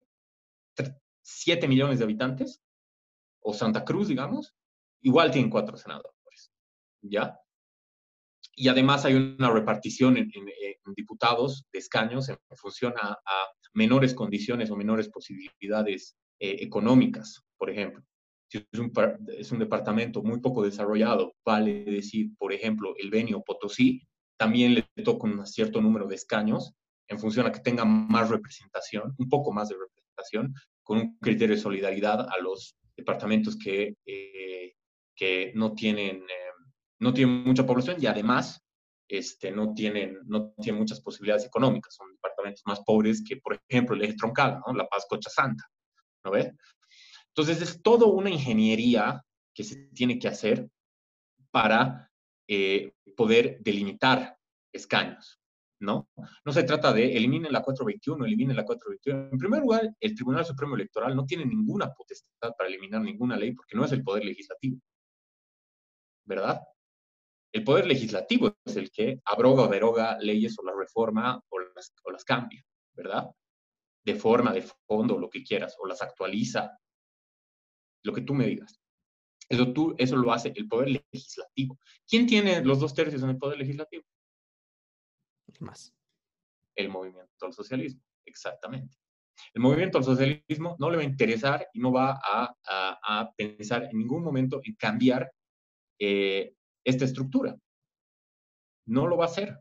7 1.23 1.69
millones 1.69 1.99
de 1.99 2.05
habitantes, 2.05 2.63
o 3.41 3.53
Santa 3.53 3.85
Cruz, 3.85 4.09
digamos, 4.09 4.55
igual 5.03 5.31
tienen 5.31 5.51
cuatro 5.51 5.77
senadores, 5.77 6.53
¿ya? 7.03 7.39
Y 8.55 8.69
además 8.69 9.05
hay 9.05 9.15
una 9.15 9.51
repartición 9.51 10.17
en, 10.17 10.31
diputados 10.95 11.65
de 11.73 11.79
escaños 11.79 12.29
en 12.29 12.39
función 12.57 12.95
a, 13.01 13.17
menores 13.75 14.13
condiciones 14.13 14.71
o 14.71 14.77
menores 14.77 15.09
posibilidades 15.09 16.15
eh, 16.39 16.57
económicas, 16.61 17.43
por 17.57 17.71
ejemplo. 17.71 18.05
si 18.49 18.59
es 18.59 18.79
un, 18.79 18.93
es 19.29 19.51
un 19.51 19.59
departamento 19.59 20.23
muy 20.23 20.41
poco 20.41 20.63
desarrollado, 20.63 21.35
vale 21.43 21.85
decir, 21.85 22.37
por 22.37 22.53
ejemplo, 22.53 22.95
el 22.99 23.11
Benio 23.11 23.43
Potosí, 23.43 24.03
también 24.37 24.75
le 24.75 25.03
toca 25.03 25.27
un 25.27 25.47
cierto 25.47 25.81
número 25.81 26.07
de 26.07 26.17
escaños 26.17 26.75
en 27.09 27.19
función 27.19 27.47
a 27.47 27.53
que 27.53 27.61
tenga 27.61 27.85
más 27.85 28.29
representación, 28.29 29.15
un 29.17 29.29
poco 29.29 29.53
más 29.53 29.69
de 29.71 29.77
representación, 29.77 30.55
con 30.93 31.01
un 31.01 31.19
criterio 31.21 31.57
de 31.57 31.63
solidaridad 31.63 32.21
a 32.21 32.39
los 32.43 32.77
departamentos 32.95 33.57
que, 33.57 33.97
eh, 34.05 34.75
que 35.17 35.51
no, 35.55 35.73
tienen, 35.73 36.17
eh, 36.17 36.53
no 36.99 37.15
tienen 37.15 37.45
mucha 37.45 37.65
población 37.65 37.97
y 37.99 38.05
además 38.05 38.63
este, 39.09 39.51
no, 39.51 39.73
tienen, 39.73 40.19
no 40.27 40.53
tienen 40.61 40.81
muchas 40.81 41.01
posibilidades 41.01 41.47
económicas. 41.47 41.95
Son 41.95 42.13
departamentos 42.13 42.63
más 42.67 42.81
pobres 42.85 43.25
que, 43.27 43.39
por 43.39 43.59
ejemplo, 43.71 43.97
el 43.97 44.03
eje 44.03 44.17
troncal. 44.17 44.61
La 44.75 44.87
Paz 44.87 45.07
Cocha 45.09 45.31
Santa. 45.31 45.65
¿No 46.27 46.31
ves? 46.31 46.53
Entonces, 47.29 47.63
es 47.63 47.81
toda 47.81 48.05
una 48.05 48.29
ingeniería 48.29 49.25
que 49.55 49.65
se 49.65 49.77
tiene 49.95 50.19
que 50.19 50.29
hacer 50.29 50.69
para 51.51 52.11
eh, 52.47 52.93
poder 53.17 53.57
delimitar 53.61 54.37
escaños. 54.75 55.41
¿No? 55.83 56.09
No 56.45 56.53
se 56.53 56.63
trata 56.63 56.93
de 56.93 57.17
eliminen 57.17 57.53
la 57.53 57.63
421, 57.63 58.25
eliminen 58.25 58.57
la 58.57 58.65
421. 58.65 59.31
En 59.33 59.39
primer 59.39 59.61
lugar, 59.61 59.91
el 60.01 60.15
Tribunal 60.15 60.45
Supremo 60.45 60.77
Electoral 60.77 61.15
no 61.15 61.27
tiene 61.27 61.45
ninguna 61.45 61.93
potestad 61.93 62.55
para 62.57 62.69
eliminar 62.69 63.03
ninguna 63.03 63.37
ley 63.37 63.53
porque 63.53 63.77
no 63.77 63.85
es 63.85 63.93
el 63.93 64.03
poder 64.03 64.25
legislativo. 64.25 64.79
¿Verdad? 66.25 66.63
El 67.53 67.65
poder 67.65 67.87
legislativo 67.87 68.57
es 68.65 68.77
el 68.77 68.91
que 68.91 69.21
abroga 69.25 69.65
o 69.65 69.69
deroga 69.69 70.19
leyes 70.19 70.59
o 70.59 70.65
las 70.65 70.77
reforma 70.77 71.43
o 71.49 71.61
las, 71.61 71.93
o 72.05 72.11
las 72.11 72.25
cambia, 72.25 72.65
¿verdad? 72.95 73.29
De 74.05 74.15
forma, 74.15 74.53
de 74.53 74.63
fondo, 74.87 75.19
lo 75.19 75.29
que 75.29 75.43
quieras, 75.43 75.77
o 75.79 75.87
las 75.87 76.01
actualiza, 76.01 76.79
lo 78.05 78.13
que 78.13 78.23
tú 78.23 78.35
me 78.35 78.47
digas. 78.47 78.81
Eso, 79.49 79.73
tú, 79.73 79.95
eso 79.99 80.17
lo 80.17 80.33
hace 80.33 80.53
el 80.57 80.67
poder 80.67 81.03
legislativo. 81.13 81.79
¿Quién 82.09 82.27
tiene 82.27 82.65
los 82.65 82.81
dos 82.81 82.95
tercios 82.95 83.23
en 83.23 83.31
el 83.31 83.39
poder 83.39 83.59
legislativo? 83.59 84.05
El 86.75 86.89
movimiento 86.89 87.47
al 87.47 87.53
socialismo, 87.53 88.03
exactamente. 88.25 88.97
El 89.55 89.63
movimiento 89.63 89.99
al 89.99 90.05
socialismo 90.05 90.77
no 90.79 90.91
le 90.91 90.97
va 90.97 91.03
a 91.03 91.07
interesar 91.07 91.67
y 91.73 91.81
no 91.81 91.93
va 91.93 92.21
a, 92.23 92.55
a, 93.03 93.33
pensar 93.37 93.85
en 93.85 93.99
ningún 93.99 94.23
momento 94.23 94.61
en 94.65 94.75
cambiar 94.75 95.33
eh, 95.99 96.55
esta 96.85 97.05
estructura. 97.05 97.57
No 98.87 99.07
lo 99.07 99.17
va 99.17 99.25
a 99.25 99.29
hacer. 99.29 99.59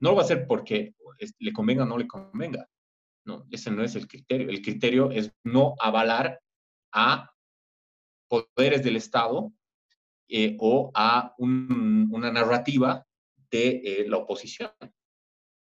No 0.00 0.10
lo 0.10 0.16
va 0.16 0.22
a 0.22 0.24
hacer 0.24 0.46
porque 0.46 0.94
le 1.38 1.52
convenga 1.52 1.84
o 1.84 1.86
no 1.86 1.98
le 1.98 2.06
convenga. 2.06 2.68
No, 3.24 3.46
ese 3.50 3.70
no 3.70 3.82
es 3.82 3.94
el 3.94 4.06
criterio. 4.06 4.48
El 4.48 4.62
criterio 4.62 5.10
es 5.10 5.32
no 5.44 5.74
avalar 5.80 6.40
a 6.92 7.30
poderes 8.28 8.82
del 8.82 8.96
Estado 8.96 9.52
eh, 10.28 10.56
o 10.60 10.90
a 10.94 11.34
una 11.38 12.30
narrativa 12.30 13.07
de 13.50 13.80
eh, 13.84 14.08
la 14.08 14.18
oposición, 14.18 14.70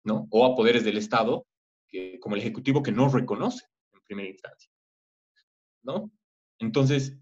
¿no? 0.05 0.27
O 0.31 0.45
a 0.45 0.55
poderes 0.55 0.85
del 0.85 0.99
Estado, 0.99 1.47
que, 1.89 2.19
como 2.21 2.35
el 2.35 2.43
Ejecutivo, 2.43 2.83
que 2.83 2.93
no 2.93 3.09
reconoce 3.09 3.67
en 3.93 4.01
primera 4.03 4.29
instancia, 4.29 4.71
¿no? 5.83 6.11
Entonces, 6.59 7.17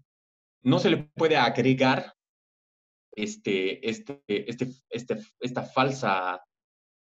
no 0.63 0.79
se 0.79 0.89
le 0.89 0.97
puede 1.15 1.37
agregar 1.37 2.13
este, 3.11 3.87
este, 3.87 4.21
este, 4.27 4.69
este, 4.89 5.17
esta, 5.39 5.63
falsa, 5.63 6.41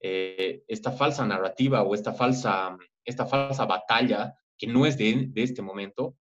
eh, 0.00 0.64
esta 0.68 0.92
falsa 0.92 1.26
narrativa 1.26 1.82
o 1.82 1.94
esta 1.94 2.12
falsa, 2.12 2.76
esta 3.04 3.26
falsa 3.26 3.64
batalla 3.64 4.34
que 4.56 4.66
no 4.66 4.86
es 4.86 4.96
de, 4.96 5.26
de 5.28 5.42
este 5.42 5.62
momento 5.62 6.16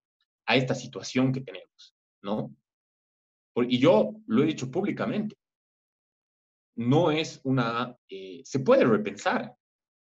a 0.46 0.56
esta 0.56 0.74
situación 0.74 1.32
que 1.32 1.40
tenemos, 1.40 1.94
¿no? 2.22 2.54
Y 3.54 3.78
yo 3.78 4.14
lo 4.26 4.42
he 4.42 4.46
dicho 4.46 4.70
públicamente, 4.70 5.36
no 6.76 7.10
es 7.10 7.40
una, 7.44 7.96
eh, 8.08 8.42
se 8.44 8.60
puede 8.60 8.84
repensar 8.84 9.54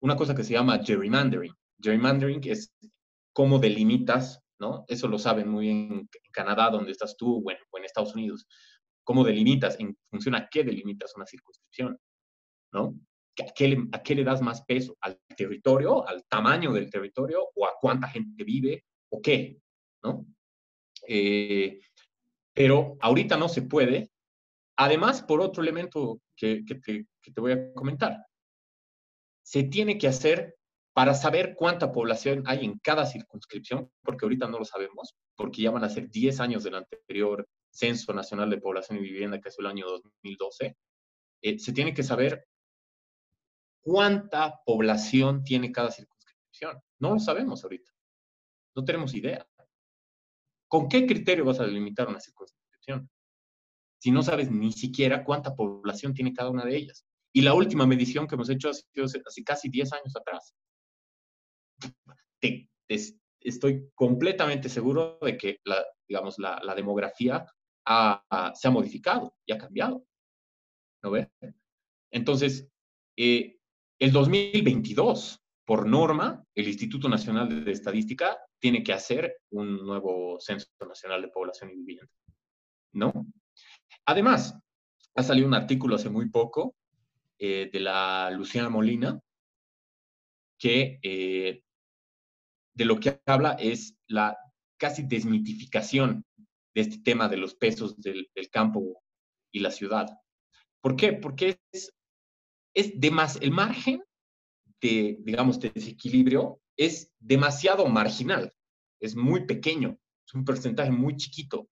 una 0.00 0.16
cosa 0.16 0.35
que 0.35 0.44
se 0.44 0.55
llama 0.55 0.81
gerrymandering. 0.85 1.55
Gerrymandering 1.81 2.40
es 2.44 2.74
cómo 3.33 3.59
delimitas, 3.59 4.40
¿no? 4.59 4.85
Eso 4.88 5.09
lo 5.09 5.18
saben 5.18 5.48
muy 5.48 5.66
bien 5.66 5.92
en 5.92 6.33
Canadá, 6.33 6.70
donde 6.70 6.92
estás 6.92 7.16
tú, 7.16 7.42
bueno, 7.42 7.61
o 7.70 7.79
en 7.79 7.85
Estados 7.85 8.14
Unidos 8.14 8.46
cómo 9.03 9.22
delimitas, 9.22 9.79
en 9.79 9.96
función 10.11 10.35
a 10.35 10.48
qué 10.48 10.64
delimitas 10.64 11.14
una 11.14 11.27
circunscripción, 11.27 11.98
¿no? 12.72 12.98
¿A 13.40 13.53
qué, 13.55 13.68
le, 13.68 13.88
¿A 13.92 14.03
qué 14.03 14.14
le 14.14 14.24
das 14.24 14.40
más 14.40 14.64
peso? 14.64 14.96
¿Al 15.00 15.20
territorio, 15.37 16.07
al 16.09 16.24
tamaño 16.24 16.72
del 16.72 16.90
territorio 16.90 17.50
o 17.55 17.66
a 17.66 17.74
cuánta 17.81 18.09
gente 18.09 18.44
vive 18.44 18.85
o 19.11 19.20
qué? 19.20 19.59
¿No? 20.03 20.24
Eh, 21.07 21.81
pero 22.55 22.96
ahorita 23.00 23.37
no 23.37 23.48
se 23.48 23.62
puede. 23.62 24.11
Además, 24.76 25.22
por 25.22 25.40
otro 25.40 25.62
elemento 25.62 26.20
que, 26.37 26.64
te 26.64 27.40
voy 27.40 27.52
a 27.52 27.72
comentar, 27.74 28.26
se 29.42 29.64
tiene 29.64 29.98
que 29.98 30.08
hacer 30.08 30.56
para 30.92 31.14
saber 31.14 31.54
cuánta 31.56 31.92
población 31.92 32.44
hay 32.46 32.64
en 32.64 32.78
cada 32.78 33.06
circunscripción, 33.06 33.90
porque 34.02 34.24
ahorita 34.24 34.48
no 34.48 34.58
lo 34.58 34.64
sabemos, 34.64 35.14
porque 35.37 35.62
ya 35.62 35.70
van 35.70 35.84
a 35.84 35.88
ser 35.88 36.08
10 36.08 36.40
años 36.40 36.64
del 36.64 36.76
anterior 36.76 37.46
Censo 37.70 38.12
Nacional 38.12 38.50
de 38.50 38.60
Población 38.60 38.98
y 38.98 39.02
Vivienda, 39.02 39.40
que 39.40 39.48
es 39.48 39.58
el 39.58 39.66
año 39.66 39.87
2012, 39.87 40.76
eh, 41.42 41.58
se 41.58 41.72
tiene 41.72 41.92
que 41.92 42.04
saber 42.04 42.46
cuánta 43.80 44.60
población 44.64 45.42
tiene 45.44 45.72
cada 45.72 45.90
circunscripción. 45.90 46.80
No 47.00 47.14
lo 47.14 47.18
sabemos 47.18 47.62
ahorita. 47.64 47.92
No 48.76 48.84
tenemos 48.84 49.14
idea. 49.14 49.46
¿Con 50.68 50.88
qué 50.88 51.06
criterio 51.06 51.44
vas 51.44 51.60
a 51.60 51.66
delimitar 51.66 52.08
una 52.08 52.20
circunscripción? 52.20 53.10
Si 54.04 54.10
no 54.10 54.22
sabes 54.22 54.50
ni 54.50 54.70
siquiera 54.70 55.24
cuánta 55.24 55.56
población 55.56 56.12
tiene 56.12 56.34
cada 56.34 56.50
una 56.50 56.62
de 56.62 56.76
ellas. 56.76 57.06
Y 57.32 57.40
la 57.40 57.54
última 57.54 57.86
medición 57.86 58.26
que 58.26 58.34
hemos 58.34 58.50
hecho 58.50 58.68
hace 58.68 59.42
casi 59.42 59.70
10 59.70 59.92
años 59.94 60.14
atrás. 60.14 60.54
estoy 63.40 63.90
completamente 63.94 64.68
seguro 64.68 65.18
de 65.22 65.38
que 65.38 65.58
la, 65.64 65.82
digamos, 66.06 66.38
la, 66.38 66.74
demografía 66.76 67.46
se 67.46 68.68
ha 68.68 68.70
modificado 68.70 69.38
y 69.46 69.54
ha 69.54 69.58
cambiado. 69.58 70.04
¿No 71.02 71.10
ve? 71.10 71.30
Entonces, 72.12 72.68
eh, 73.16 73.56
el 73.98 74.12
2022, 74.12 75.40
por 75.64 75.86
norma, 75.88 76.44
el 76.54 76.68
Instituto 76.68 77.08
Nacional 77.08 77.64
de 77.64 77.72
Estadística 77.72 78.36
tiene 78.60 78.82
que 78.82 78.92
hacer 78.92 79.38
un 79.50 79.78
nuevo 79.78 80.38
Censo 80.40 80.68
Nacional 80.86 81.22
de 81.22 81.28
Población 81.28 81.70
y 81.70 81.76
Vivienda. 81.76 82.12
¿No? 82.92 83.26
Además, 84.06 84.58
ha 85.14 85.22
salido 85.22 85.46
un 85.46 85.54
artículo 85.54 85.96
hace 85.96 86.10
muy 86.10 86.28
poco 86.28 86.74
eh, 87.38 87.70
de 87.72 87.80
la 87.80 88.30
Luciana 88.30 88.68
Molina 88.68 89.20
que 90.58 90.98
eh, 91.02 91.62
de 92.74 92.84
lo 92.84 92.98
que 92.98 93.20
habla 93.26 93.52
es 93.52 93.96
la 94.06 94.36
casi 94.76 95.02
desmitificación 95.02 96.24
de 96.74 96.80
este 96.80 96.98
tema 96.98 97.28
de 97.28 97.36
los 97.36 97.54
pesos 97.54 97.96
del, 98.00 98.28
campo 98.50 99.02
y 99.52 99.60
la 99.60 99.70
ciudad. 99.70 100.08
¿Por 100.80 100.96
qué? 100.96 101.12
Porque 101.12 101.58
es, 101.72 101.92
es 102.74 103.12
más, 103.12 103.36
el 103.36 103.52
margen 103.52 104.02
de, 104.80 105.16
digamos, 105.20 105.60
de 105.60 105.70
desequilibrio 105.70 106.60
es 106.76 107.12
demasiado 107.20 107.86
marginal, 107.86 108.52
es 109.00 109.14
muy 109.14 109.46
pequeño, 109.46 109.96
es 110.26 110.34
un 110.34 110.44
porcentaje 110.44 110.90
muy 110.90 111.16
chiquito, 111.16 111.68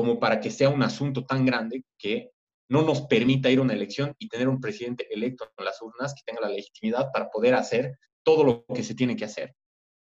como 0.00 0.18
para 0.18 0.40
que 0.40 0.50
sea 0.50 0.70
un 0.70 0.82
asunto 0.82 1.26
tan 1.26 1.44
grande 1.44 1.84
que 1.98 2.30
no 2.70 2.80
nos 2.80 3.02
permita 3.02 3.50
ir 3.50 3.58
a 3.58 3.62
una 3.62 3.74
elección 3.74 4.14
y 4.18 4.30
tener 4.30 4.48
un 4.48 4.58
presidente 4.58 5.06
electo 5.12 5.52
en 5.58 5.64
las 5.66 5.82
urnas 5.82 6.14
que 6.14 6.22
tenga 6.24 6.40
la 6.40 6.48
legitimidad 6.48 7.10
para 7.12 7.28
poder 7.28 7.52
hacer 7.52 7.98
todo 8.22 8.42
lo 8.42 8.64
que 8.64 8.82
se 8.82 8.94
tiene 8.94 9.14
que 9.14 9.26
hacer 9.26 9.54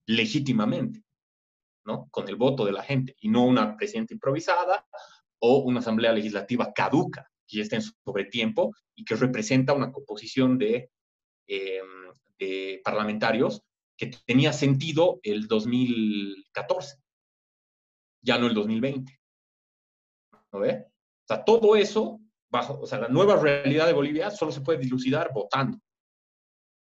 legítimamente. 0.06 1.04
Con 1.84 2.30
el 2.30 2.38
voto 2.38 2.64
de 2.64 2.72
la 2.72 2.82
gente 2.82 3.14
y 3.20 3.28
no 3.28 3.44
una 3.44 3.76
presidenta 3.76 4.14
improvisada 4.14 4.88
o 5.40 5.58
una 5.58 5.80
asamblea 5.82 6.14
legislativa 6.14 6.72
caduca, 6.72 7.30
que 7.46 7.58
ya 7.58 7.64
está 7.64 7.76
en 7.76 7.82
sobretiempo 7.82 8.74
y 8.96 9.04
que 9.04 9.18
representa 9.18 9.74
una 9.74 9.92
composición 9.92 10.58
de, 10.58 10.92
em, 11.46 12.14
de 12.38 12.80
parlamentarios 12.86 13.64
que 13.98 14.08
tenía 14.26 14.54
sentido 14.54 15.20
el 15.24 15.50
2014, 15.50 16.96
ya 18.22 18.38
no 18.38 18.48
el 18.48 18.54
2020. 18.54 19.19
¿No 20.52 20.60
ve? 20.60 20.86
O 20.88 21.28
sea, 21.28 21.44
todo 21.44 21.76
eso, 21.76 22.20
bajo, 22.50 22.80
o 22.80 22.88
sea, 22.88 23.00
la 23.00 23.08
nueva 23.08 23.36
realidad 23.36 23.88
de 23.88 23.94
Bolivia 23.94 24.32
solo 24.32 24.52
se 24.52 24.62
puede 24.62 24.80
dilucidar 24.80 25.32
votando 25.34 25.80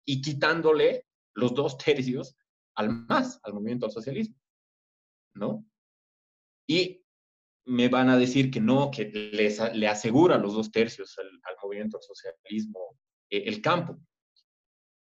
y 0.06 0.22
quitándole 0.22 1.06
los 1.36 1.54
dos 1.54 1.78
tercios 1.78 2.36
al 2.76 2.90
más 2.90 3.40
al 3.44 3.54
movimiento 3.54 3.86
al 3.86 3.92
socialismo. 3.92 4.36
¿no? 5.36 5.66
Y 6.68 7.04
me 7.66 7.88
van 7.88 8.10
a 8.10 8.18
decir 8.18 8.52
que 8.52 8.60
no, 8.60 8.92
que 8.92 9.06
les, 9.06 9.60
le 9.74 9.88
asegura 9.88 10.38
los 10.38 10.54
dos 10.54 10.72
tercios 10.72 11.18
al, 11.20 11.30
movimiento 11.64 12.00
socialismo 12.02 12.98
eh, 13.30 13.44
el 13.46 13.62
campo. 13.62 14.00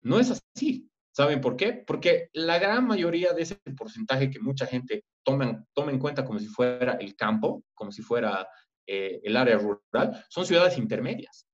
No 0.03 0.19
es 0.19 0.31
así. 0.31 0.89
¿Saben 1.11 1.41
por 1.41 1.55
qué? 1.55 1.73
Porque 1.73 2.29
la 2.33 2.59
gran 2.59 2.85
mayoría 2.85 3.33
de 3.33 3.41
ese 3.41 3.55
porcentaje 3.75 4.29
que 4.29 4.39
mucha 4.39 4.67
gente 4.67 5.03
toma, 5.27 5.65
toma 5.73 5.91
en 5.91 5.99
cuenta 5.99 6.23
como 6.23 6.39
si 6.39 6.47
fuera 6.47 6.93
el 6.93 7.13
campo, 7.17 7.65
como 7.73 7.91
si 7.91 8.01
fuera 8.01 8.47
eh, 8.87 9.19
el 9.21 9.35
área 9.35 9.57
rural, 9.57 10.25
son 10.29 10.45
ciudades 10.45 10.77
intermedias. 10.77 11.45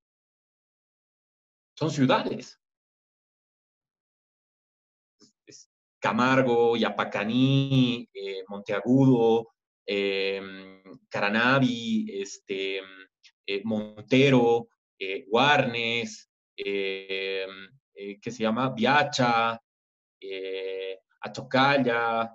Son 1.76 1.90
ciudades. 1.90 2.60
Camargo, 6.00 6.78
Yapacaní, 6.78 8.08
eh, 8.14 8.44
Monteagudo, 8.48 9.48
em, 9.88 10.84
Caranavi, 11.10 12.22
este, 12.22 12.80
eh, 13.48 13.62
Montero, 13.64 14.68
eh, 15.00 15.26
Guarnes, 15.28 16.30
em, 16.56 17.70
que 18.22 18.32
se 18.32 18.44
llama 18.44 18.70
Viacha, 18.70 19.60
Achocalla. 21.22 22.30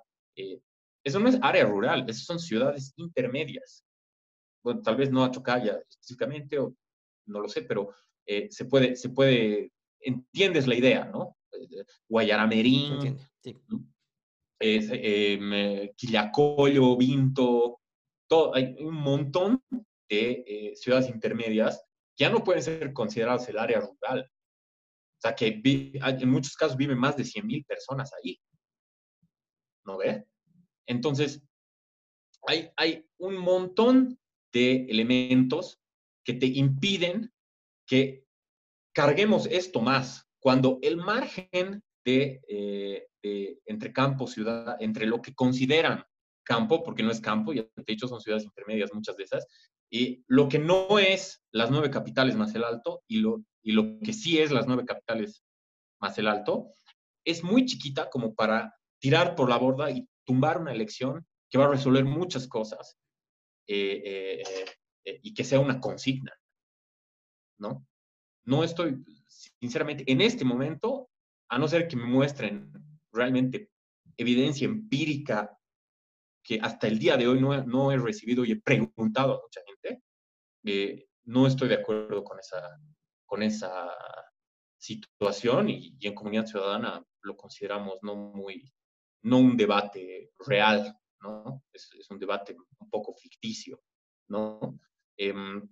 Eso 1.08 1.20
no 1.20 1.28
es 1.28 1.38
área 1.42 1.64
rural, 1.64 2.04
esas 2.08 2.24
son 2.24 2.38
ciudades 2.38 2.92
intermedias. 2.96 3.84
Bueno, 4.62 4.82
tal 4.82 4.96
vez 4.96 5.10
no 5.10 5.24
Achocalla 5.24 5.78
específicamente, 5.88 6.58
o 6.58 6.74
no 7.26 7.40
lo 7.40 7.48
sé, 7.48 7.62
pero 7.62 7.94
se, 8.50 8.64
puede, 8.66 8.94
se 8.96 9.08
puede, 9.08 9.72
entiendes 10.00 10.66
la 10.66 10.74
idea, 10.74 11.04
¿no? 11.06 11.36
Guayaramerín, 12.08 13.18
eh, 14.60 15.92
Quillacollo, 15.96 16.96
Vinto, 16.96 17.80
todo, 18.28 18.54
hay 18.54 18.76
un 18.80 18.94
montón 18.94 19.62
de 20.08 20.44
eh, 20.46 20.76
ciudades 20.76 21.08
intermedias 21.08 21.82
que 22.16 22.24
ya 22.24 22.30
no 22.30 22.42
pueden 22.42 22.62
ser 22.62 22.92
consideradas 22.92 23.48
el 23.48 23.58
área 23.58 23.80
rural. 23.80 24.30
O 24.30 25.20
sea, 25.20 25.34
que 25.34 25.60
en 25.64 26.30
muchos 26.30 26.54
casos 26.54 26.76
viven 26.76 26.98
más 26.98 27.16
de 27.16 27.24
100.000 27.24 27.66
personas 27.66 28.12
ahí. 28.14 28.40
¿No 29.84 29.98
ve? 29.98 30.26
Entonces, 30.88 31.42
hay, 32.46 32.70
hay 32.76 33.06
un 33.18 33.36
montón 33.36 34.18
de 34.52 34.86
elementos 34.88 35.80
que 36.24 36.34
te 36.34 36.46
impiden 36.46 37.32
que 37.86 38.24
carguemos 38.92 39.46
esto 39.46 39.80
más. 39.80 40.26
Cuando 40.40 40.78
el 40.82 40.96
margen 40.96 41.82
eh, 42.04 43.06
de, 43.22 43.60
entre 43.66 43.92
campo, 43.92 44.26
ciudad, 44.26 44.76
entre 44.80 45.06
lo 45.06 45.20
que 45.20 45.34
consideran 45.34 46.04
campo, 46.42 46.82
porque 46.82 47.02
no 47.02 47.10
es 47.10 47.20
campo, 47.20 47.52
ya 47.52 47.64
te 47.64 47.82
he 47.82 47.94
dicho, 47.94 48.08
son 48.08 48.20
ciudades 48.20 48.44
intermedias 48.44 48.94
muchas 48.94 49.16
de 49.16 49.24
esas, 49.24 49.46
y 49.90 50.24
lo 50.26 50.48
que 50.48 50.58
no 50.58 50.98
es 50.98 51.42
las 51.52 51.70
nueve 51.70 51.90
capitales 51.90 52.36
más 52.36 52.54
el 52.54 52.64
alto 52.64 53.02
y 53.06 53.18
lo, 53.18 53.44
y 53.62 53.72
lo 53.72 53.98
que 54.00 54.12
sí 54.12 54.38
es 54.38 54.50
las 54.50 54.66
nueve 54.66 54.86
capitales 54.86 55.44
más 56.00 56.16
el 56.18 56.28
alto, 56.28 56.70
es 57.26 57.42
muy 57.42 57.66
chiquita 57.66 58.08
como 58.08 58.34
para 58.34 58.74
tirar 58.98 59.34
por 59.34 59.50
la 59.50 59.58
borda 59.58 59.90
y 59.90 60.08
tumbar 60.28 60.60
una 60.60 60.72
elección 60.72 61.26
que 61.48 61.56
va 61.56 61.64
a 61.64 61.70
resolver 61.70 62.04
muchas 62.04 62.46
cosas 62.46 62.98
eh, 63.66 64.42
eh, 65.04 65.20
y 65.22 65.32
que 65.32 65.42
sea 65.42 65.58
una 65.58 65.80
consigna, 65.80 66.38
¿no? 67.58 67.86
No 68.44 68.62
estoy, 68.62 69.02
sinceramente, 69.58 70.04
en 70.06 70.20
este 70.20 70.44
momento, 70.44 71.08
a 71.48 71.58
no 71.58 71.66
ser 71.66 71.88
que 71.88 71.96
me 71.96 72.04
muestren 72.04 72.70
realmente 73.10 73.70
evidencia 74.18 74.66
empírica 74.66 75.58
que 76.42 76.58
hasta 76.60 76.88
el 76.88 76.98
día 76.98 77.16
de 77.16 77.26
hoy 77.26 77.40
no, 77.40 77.64
no 77.64 77.90
he 77.90 77.96
recibido 77.96 78.44
y 78.44 78.52
he 78.52 78.60
preguntado 78.60 79.34
a 79.34 79.40
mucha 79.40 79.62
gente, 79.66 80.02
eh, 80.64 81.06
no 81.24 81.46
estoy 81.46 81.68
de 81.68 81.76
acuerdo 81.76 82.22
con 82.22 82.38
esa, 82.38 82.78
con 83.24 83.42
esa 83.42 83.90
situación 84.78 85.70
y, 85.70 85.96
en 86.00 86.14
comunidad 86.14 86.44
ciudadana 86.44 87.02
lo 87.22 87.34
consideramos 87.34 87.96
no 88.02 88.14
muy, 88.14 88.70
no 89.22 89.38
un 89.38 89.56
debate 89.56 90.32
real, 90.46 90.96
¿no? 91.22 91.64
Es, 91.72 91.90
es 91.98 92.10
un 92.10 92.18
debate 92.18 92.56
un 92.78 92.90
poco 92.90 93.14
ficticio, 93.14 93.80
¿no? 94.28 94.78
Em, 95.16 95.68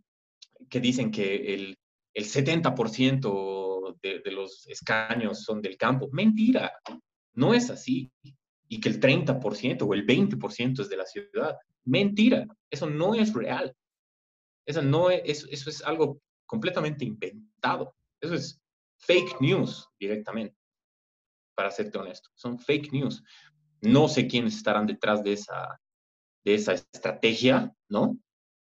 que 0.69 0.81
dicen 0.81 1.11
que 1.11 1.55
el, 1.55 1.79
el 2.15 2.25
70% 2.25 3.97
de, 4.03 4.21
de, 4.21 4.31
los 4.33 4.67
escaños 4.67 5.43
son 5.43 5.61
del 5.61 5.77
campo. 5.77 6.09
Mentira, 6.13 6.73
no 7.35 7.55
es 7.55 7.71
así. 7.71 8.11
Y 8.69 8.81
que 8.81 8.89
el 8.89 9.01
30% 9.01 9.83
o 9.83 9.95
el 9.95 10.05
20% 10.07 10.81
es 10.81 10.89
de 10.89 10.97
la 10.97 11.07
ciudad. 11.07 11.57
Mentira, 11.85 12.47
eso 12.69 12.91
no 12.91 13.15
es 13.15 13.33
real. 13.33 13.73
Eso, 14.67 14.83
no 14.83 15.11
es, 15.11 15.47
eso 15.49 15.71
es 15.71 15.83
algo 15.83 16.21
completamente 16.47 17.05
inventado. 17.05 17.95
Eso 18.21 18.35
es 18.35 18.61
fake 18.99 19.41
news 19.41 19.89
directamente, 19.99 20.57
para 21.57 21.73
serte 21.73 21.99
honesto. 21.99 22.31
Son 22.35 22.59
fake 22.59 22.93
news. 22.93 23.25
No 23.81 24.09
sé 24.09 24.29
quiénes 24.29 24.57
estarán 24.57 24.87
detrás 24.87 25.25
de 25.25 25.33
esa, 25.33 25.81
de 26.45 26.55
esa 26.55 26.75
estrategia, 26.75 27.73
¿no? 27.89 28.19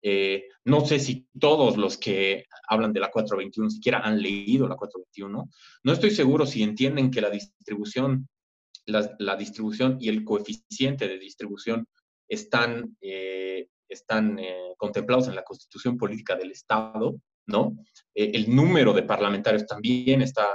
Eh, 0.01 0.49
no 0.65 0.85
sé 0.85 0.99
si 0.99 1.27
todos 1.39 1.77
los 1.77 1.97
que 1.97 2.45
hablan 2.69 2.93
de 2.93 2.99
la 2.99 3.09
421 3.09 3.71
siquiera 3.71 3.99
han 3.99 4.21
leído 4.21 4.67
la 4.67 4.75
421. 4.75 5.49
No 5.83 5.91
estoy 5.91 6.11
seguro 6.11 6.45
si 6.45 6.61
entienden 6.61 7.09
que 7.09 7.21
la 7.21 7.31
distribución, 7.31 8.29
la, 8.85 9.35
distribución 9.35 9.97
y 9.99 10.09
el 10.09 10.23
coeficiente 10.23 11.07
de 11.07 11.17
distribución 11.17 11.87
están, 12.29 12.95
eh, 13.01 13.67
están 13.89 14.37
eh, 14.37 14.75
contemplados 14.77 15.27
en 15.27 15.35
la 15.35 15.43
Constitución 15.43 15.97
Política 15.97 16.35
del 16.35 16.51
Estado, 16.51 17.15
¿no? 17.47 17.75
el 18.13 18.55
número 18.55 18.93
de 18.93 19.03
parlamentarios 19.03 19.67
también 19.67 20.21
está, 20.21 20.47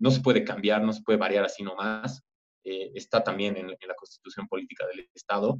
no 0.00 0.10
se 0.10 0.20
puede 0.20 0.42
cambiar, 0.44 0.82
no 0.82 0.92
se 0.92 1.02
puede 1.02 1.18
variar 1.18 1.44
así 1.44 1.62
nomás. 1.62 2.22
está 2.64 3.22
también 3.22 3.56
en, 3.56 3.68
la 3.68 3.94
Constitución 3.94 4.48
Política 4.48 4.86
del 4.86 5.08
Estado. 5.14 5.58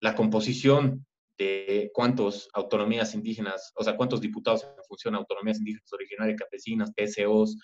la 0.00 0.14
composición 0.14 1.06
de 1.38 1.90
cuántos 1.94 2.48
autonomías 2.52 3.14
indígenas, 3.14 3.72
o 3.76 3.84
sea, 3.84 3.96
cuántos 3.96 4.20
diputados 4.20 4.64
en 4.64 4.84
función 4.84 5.12
de 5.12 5.18
autonomías 5.18 5.58
indígenas 5.58 5.92
originarias, 5.92 6.38
campesinas, 6.38 6.92
TCOs, 6.94 7.56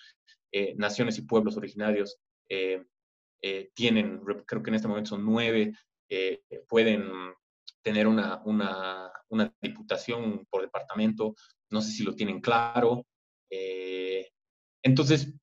eh, 0.53 0.73
naciones 0.77 1.17
y 1.17 1.23
pueblos 1.23 1.57
originarios 1.57 2.17
eh, 2.49 2.81
eh, 3.41 3.71
tienen, 3.73 4.21
creo 4.45 4.63
que 4.63 4.69
en 4.69 4.75
este 4.75 4.87
momento 4.87 5.09
son 5.09 5.25
nueve, 5.25 5.73
pueden 6.69 7.11
tener 7.81 8.07
una, 8.07 8.41
una, 8.45 9.11
una, 9.29 9.53
diputación 9.61 10.45
por 10.49 10.61
departamento, 10.61 11.35
no 11.71 11.81
sé 11.81 11.91
si 11.91 12.03
lo 12.03 12.15
tienen 12.15 12.39
claro. 12.39 13.05
entonces, 14.81 15.33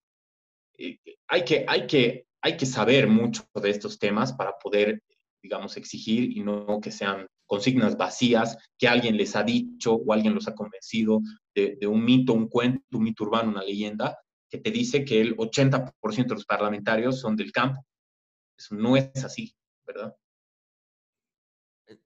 hay, 1.29 1.45
que, 1.45 1.64
hay, 1.68 1.87
que, 1.87 2.27
hay 2.41 2.57
que 2.57 2.66
saber 2.66 3.09
mucho 3.09 3.45
de 3.55 3.70
estos 3.70 3.99
temas 3.99 4.33
para 4.33 4.59
poder, 4.59 5.03
digamos, 5.43 5.77
exigir 5.77 6.37
y 6.37 6.43
no 6.43 6.81
que 6.81 6.91
sean 6.91 7.27
consignas 7.47 7.97
vacías 7.97 8.57
que 8.79 8.89
alguien 8.89 9.16
les 9.16 9.37
ha 9.37 9.43
dicho 9.43 9.95
o 9.95 10.12
alguien 10.12 10.35
los 10.35 10.49
ha 10.49 10.55
convencido 10.55 11.20
de, 11.55 11.87
un 11.87 12.05
mito, 12.05 12.33
un 12.33 12.49
cuento, 12.49 12.97
un 12.97 13.05
mito 13.05 13.25
urbano, 13.25 13.51
una 13.51 13.62
leyenda, 13.62 14.18
que 14.49 14.59
te 14.59 14.70
dice 14.70 15.05
que 15.05 15.20
el 15.20 15.37
80% 15.37 15.93
de 16.29 16.35
los 16.35 16.47
parlamentarios 16.47 17.20
son 17.20 17.37
del 17.37 17.53
campo. 17.53 17.85
Eso 18.57 18.75
no 18.75 18.97
es 18.97 19.25
así, 19.25 19.55
¿verdad? 19.87 20.14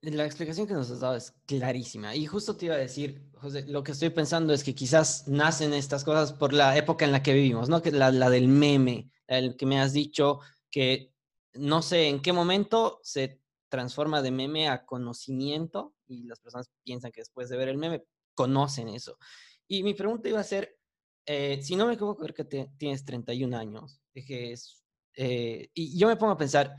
La 0.01 0.25
explicación 0.25 0.67
que 0.67 0.75
nos 0.75 0.91
has 0.91 1.01
dado 1.01 1.17
es 1.17 1.33
clarísima. 1.47 2.15
Y 2.15 2.27
justo 2.27 2.57
te 2.57 2.67
iba 2.67 2.75
a 2.75 2.79
decir, 2.79 3.31
José, 3.35 3.65
lo 3.67 3.83
que 3.83 3.93
estoy 3.93 4.11
pensando 4.11 4.53
es 4.53 4.65
que 4.65 4.75
quizás 4.75 5.27
nacen 5.29 5.73
estas 5.73 6.05
cosas 6.05 6.33
por 6.33 6.53
la 6.53 6.77
época 6.77 7.05
en 7.05 7.13
la 7.13 7.23
que 7.23 7.35
vivimos, 7.35 7.69
¿no? 7.69 7.83
Que 7.83 7.91
la, 7.91 8.11
la 8.11 8.31
del 8.31 8.49
meme, 8.49 9.11
el 9.27 9.57
que 9.57 9.67
me 9.67 9.81
has 9.81 9.93
dicho 9.93 10.41
que 10.71 11.13
no 11.55 11.83
sé 11.83 12.09
en 12.09 12.21
qué 12.21 12.33
momento 12.33 13.01
se 13.03 13.41
transforma 13.69 14.23
de 14.23 14.31
meme 14.31 14.69
a 14.69 14.85
conocimiento 14.85 15.95
y 16.07 16.25
las 16.25 16.41
personas 16.41 16.71
piensan 16.83 17.13
que 17.13 17.21
después 17.21 17.49
de 17.49 17.57
ver 17.57 17.69
el 17.69 17.79
meme 17.79 18.05
conocen 18.35 18.89
eso. 18.89 19.19
Y 19.67 19.83
mi 19.83 19.95
pregunta 19.95 20.29
iba 20.29 20.41
a 20.41 20.45
ser, 20.45 20.79
eh, 21.25 21.61
si 21.63 21.77
no 21.77 21.87
me 21.87 21.95
equivoco, 21.95 22.23
creo 22.23 22.35
que 22.35 22.69
tienes 22.79 23.05
31 23.05 23.57
años, 23.57 24.01
que 24.15 24.53
es, 24.53 24.85
eh, 25.15 25.71
y 25.75 25.99
yo 25.99 26.07
me 26.07 26.17
pongo 26.17 26.33
a 26.33 26.39
pensar, 26.39 26.75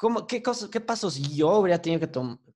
¿cómo, 0.00 0.26
qué, 0.26 0.42
cosas, 0.42 0.70
¿qué 0.70 0.80
pasos 0.80 1.16
yo 1.16 1.54
habría 1.54 1.80
tenido 1.80 2.00
que 2.00 2.10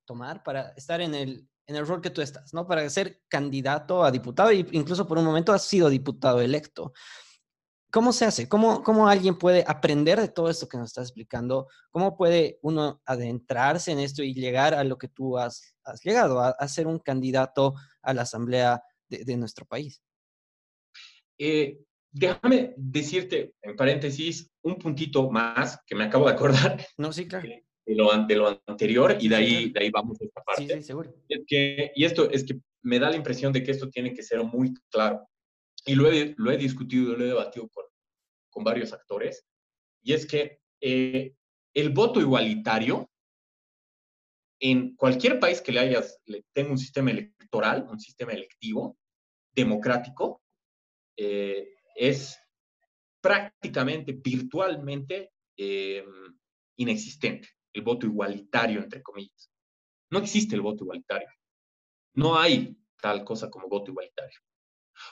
tomar 0.06 0.42
para 0.42 0.70
estar 0.70 1.02
en 1.02 1.14
el, 1.14 1.46
en 1.66 1.76
el 1.76 1.86
rol 1.86 2.00
que 2.00 2.08
tú 2.08 2.22
estás, 2.22 2.54
¿no? 2.54 2.66
Para 2.66 2.88
ser 2.88 3.22
candidato 3.28 4.02
a 4.02 4.10
diputado 4.10 4.48
e 4.48 4.66
incluso 4.72 5.06
por 5.06 5.18
un 5.18 5.26
momento 5.26 5.52
has 5.52 5.62
sido 5.62 5.90
diputado 5.90 6.40
electo. 6.40 6.94
¿Cómo 7.92 8.14
se 8.14 8.24
hace? 8.24 8.48
¿Cómo, 8.48 8.82
¿Cómo 8.82 9.06
alguien 9.06 9.38
puede 9.38 9.62
aprender 9.68 10.18
de 10.18 10.28
todo 10.28 10.48
esto 10.48 10.66
que 10.66 10.78
nos 10.78 10.88
estás 10.88 11.08
explicando? 11.08 11.68
¿Cómo 11.90 12.16
puede 12.16 12.58
uno 12.62 13.02
adentrarse 13.04 13.92
en 13.92 13.98
esto 13.98 14.22
y 14.22 14.32
llegar 14.32 14.72
a 14.72 14.82
lo 14.82 14.96
que 14.96 15.08
tú 15.08 15.36
has, 15.36 15.76
has 15.84 16.02
llegado, 16.02 16.40
a, 16.40 16.66
ser 16.66 16.86
un 16.86 16.98
candidato 16.98 17.74
a 18.02 18.14
la 18.14 18.22
asamblea 18.22 18.82
de, 19.08 19.36
nuestro 19.36 19.66
país? 19.66 20.02
Eh, 21.38 21.78
déjame 22.14 22.72
decirte, 22.76 23.54
en 23.60 23.76
paréntesis, 23.76 24.48
un 24.62 24.76
puntito 24.76 25.30
más 25.30 25.80
que 25.84 25.94
me 25.94 26.04
acabo 26.04 26.26
de 26.26 26.32
acordar. 26.32 26.86
No, 26.96 27.12
sí, 27.12 27.26
claro. 27.26 27.48
De 27.86 27.94
lo, 27.94 28.26
de 28.26 28.36
lo 28.36 28.62
anterior 28.66 29.16
y 29.20 29.28
de 29.28 29.36
ahí, 29.36 29.70
de 29.70 29.80
ahí 29.80 29.90
vamos 29.90 30.18
a 30.20 30.24
esta 30.24 30.42
parte. 30.42 30.66
Sí, 30.66 30.74
sí, 30.74 30.82
seguro. 30.82 31.14
Es 31.28 31.40
que, 31.46 31.92
y 31.94 32.04
esto 32.04 32.30
es 32.30 32.44
que 32.44 32.58
me 32.82 32.98
da 32.98 33.10
la 33.10 33.16
impresión 33.16 33.52
de 33.52 33.62
que 33.62 33.72
esto 33.72 33.90
tiene 33.90 34.14
que 34.14 34.22
ser 34.22 34.42
muy 34.42 34.72
claro 34.90 35.28
y 35.84 35.94
lo 35.94 36.10
he, 36.10 36.34
lo 36.38 36.50
he 36.50 36.56
discutido, 36.56 37.14
lo 37.14 37.24
he 37.24 37.28
debatido 37.28 37.68
con, 37.68 37.84
con 38.48 38.64
varios 38.64 38.94
actores, 38.94 39.44
y 40.02 40.14
es 40.14 40.24
que 40.24 40.60
eh, 40.80 41.34
el 41.74 41.90
voto 41.90 42.20
igualitario 42.20 43.10
en 44.60 44.96
cualquier 44.96 45.38
país 45.38 45.60
que 45.60 45.72
le 45.72 45.80
hayas, 45.80 46.22
tenga 46.54 46.70
un 46.70 46.78
sistema 46.78 47.10
electoral, 47.10 47.86
un 47.90 48.00
sistema 48.00 48.32
electivo, 48.32 48.96
democrático, 49.54 50.42
eh, 51.18 51.73
es 51.94 52.38
prácticamente, 53.20 54.12
virtualmente 54.12 55.32
eh, 55.56 56.04
inexistente, 56.76 57.48
el 57.72 57.82
voto 57.82 58.06
igualitario, 58.06 58.82
entre 58.82 59.02
comillas. 59.02 59.50
No 60.10 60.18
existe 60.18 60.54
el 60.54 60.60
voto 60.60 60.84
igualitario. 60.84 61.28
No 62.14 62.38
hay 62.38 62.76
tal 63.00 63.24
cosa 63.24 63.50
como 63.50 63.68
voto 63.68 63.90
igualitario. 63.90 64.38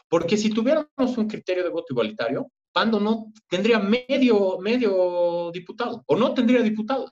Porque 0.08 0.36
si 0.36 0.50
tuviéramos 0.50 1.16
un 1.16 1.26
criterio 1.28 1.64
de 1.64 1.70
voto 1.70 1.92
igualitario, 1.92 2.50
Pando 2.72 2.98
no 2.98 3.32
tendría 3.48 3.78
medio, 3.78 4.58
medio 4.58 5.50
diputado, 5.52 6.02
o 6.06 6.16
no 6.16 6.32
tendría 6.32 6.62
diputados. 6.62 7.10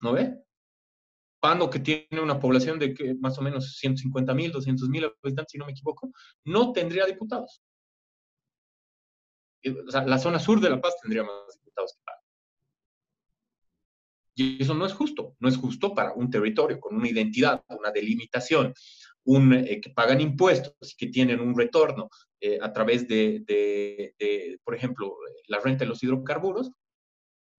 ¿No 0.00 0.12
ve? 0.12 0.42
Pando, 1.40 1.68
que 1.68 1.80
tiene 1.80 2.20
una 2.20 2.40
población 2.40 2.78
de 2.78 3.16
más 3.20 3.38
o 3.38 3.42
menos 3.42 3.76
150 3.76 4.34
mil, 4.34 4.50
200 4.50 4.88
mil 4.88 5.04
habitantes, 5.04 5.52
si 5.52 5.58
no 5.58 5.66
me 5.66 5.72
equivoco, 5.72 6.10
no 6.44 6.72
tendría 6.72 7.04
diputados. 7.04 7.62
O 9.70 9.90
sea, 9.90 10.04
la 10.04 10.18
zona 10.18 10.38
sur 10.38 10.60
de 10.60 10.70
La 10.70 10.80
Paz 10.80 10.94
tendría 11.02 11.22
más 11.22 11.32
diputados 11.54 11.92
que 11.94 12.02
Pando. 12.04 12.22
Y 14.34 14.62
eso 14.62 14.74
no 14.74 14.86
es 14.86 14.92
justo. 14.92 15.36
No 15.40 15.48
es 15.48 15.56
justo 15.56 15.94
para 15.94 16.12
un 16.12 16.30
territorio 16.30 16.78
con 16.78 16.94
una 16.94 17.08
identidad, 17.08 17.64
una 17.68 17.90
delimitación, 17.90 18.72
un, 19.24 19.52
eh, 19.52 19.80
que 19.80 19.90
pagan 19.90 20.20
impuestos 20.20 20.94
que 20.96 21.08
tienen 21.08 21.40
un 21.40 21.56
retorno 21.56 22.08
eh, 22.40 22.58
a 22.62 22.72
través 22.72 23.08
de, 23.08 23.42
de, 23.46 24.58
por 24.62 24.74
ejemplo, 24.74 25.16
la 25.48 25.58
renta 25.60 25.84
de 25.84 25.88
los 25.88 26.02
hidrocarburos 26.02 26.70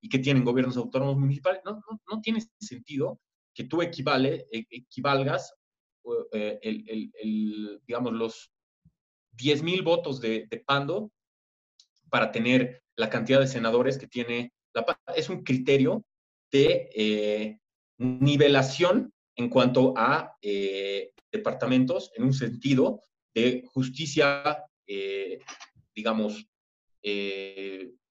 y 0.02 0.08
que 0.08 0.20
tienen 0.20 0.46
gobiernos 0.46 0.78
autónomos 0.78 1.18
municipales. 1.18 1.62
No, 1.66 1.74
no, 1.74 2.02
no 2.10 2.22
tiene 2.22 2.42
sentido 2.60 3.20
que 3.54 3.66
tú 3.66 3.82
equivale, 3.82 4.48
e, 4.52 4.66
equivalgas 4.70 5.54
eh, 6.32 6.60
el, 6.62 7.12
el, 7.22 7.82
digamos, 7.86 8.14
los 8.14 8.52
10 9.34 9.64
mil 9.64 9.82
votos 9.82 10.20
de, 10.22 10.48
de, 10.50 10.60
Pando 10.60 11.12
para 12.10 12.32
tener 12.32 12.84
la 12.96 13.10
cantidad 13.10 13.40
de 13.40 13.48
senadores 13.48 13.98
que 13.98 14.08
tiene 14.08 14.54
la 14.74 14.86
Es 15.16 15.30
un 15.30 15.44
criterio 15.44 16.04
de 16.52 16.90
eh, 16.96 17.60
nivelación 17.98 19.14
en 19.36 19.50
cuanto 19.50 19.94
a 19.98 20.36
eh, 20.42 21.14
departamentos 21.32 22.12
en 22.16 22.24
un 22.24 22.34
sentido 22.34 23.02
de 23.34 23.64
justicia, 23.72 24.66
digamos, 25.96 26.46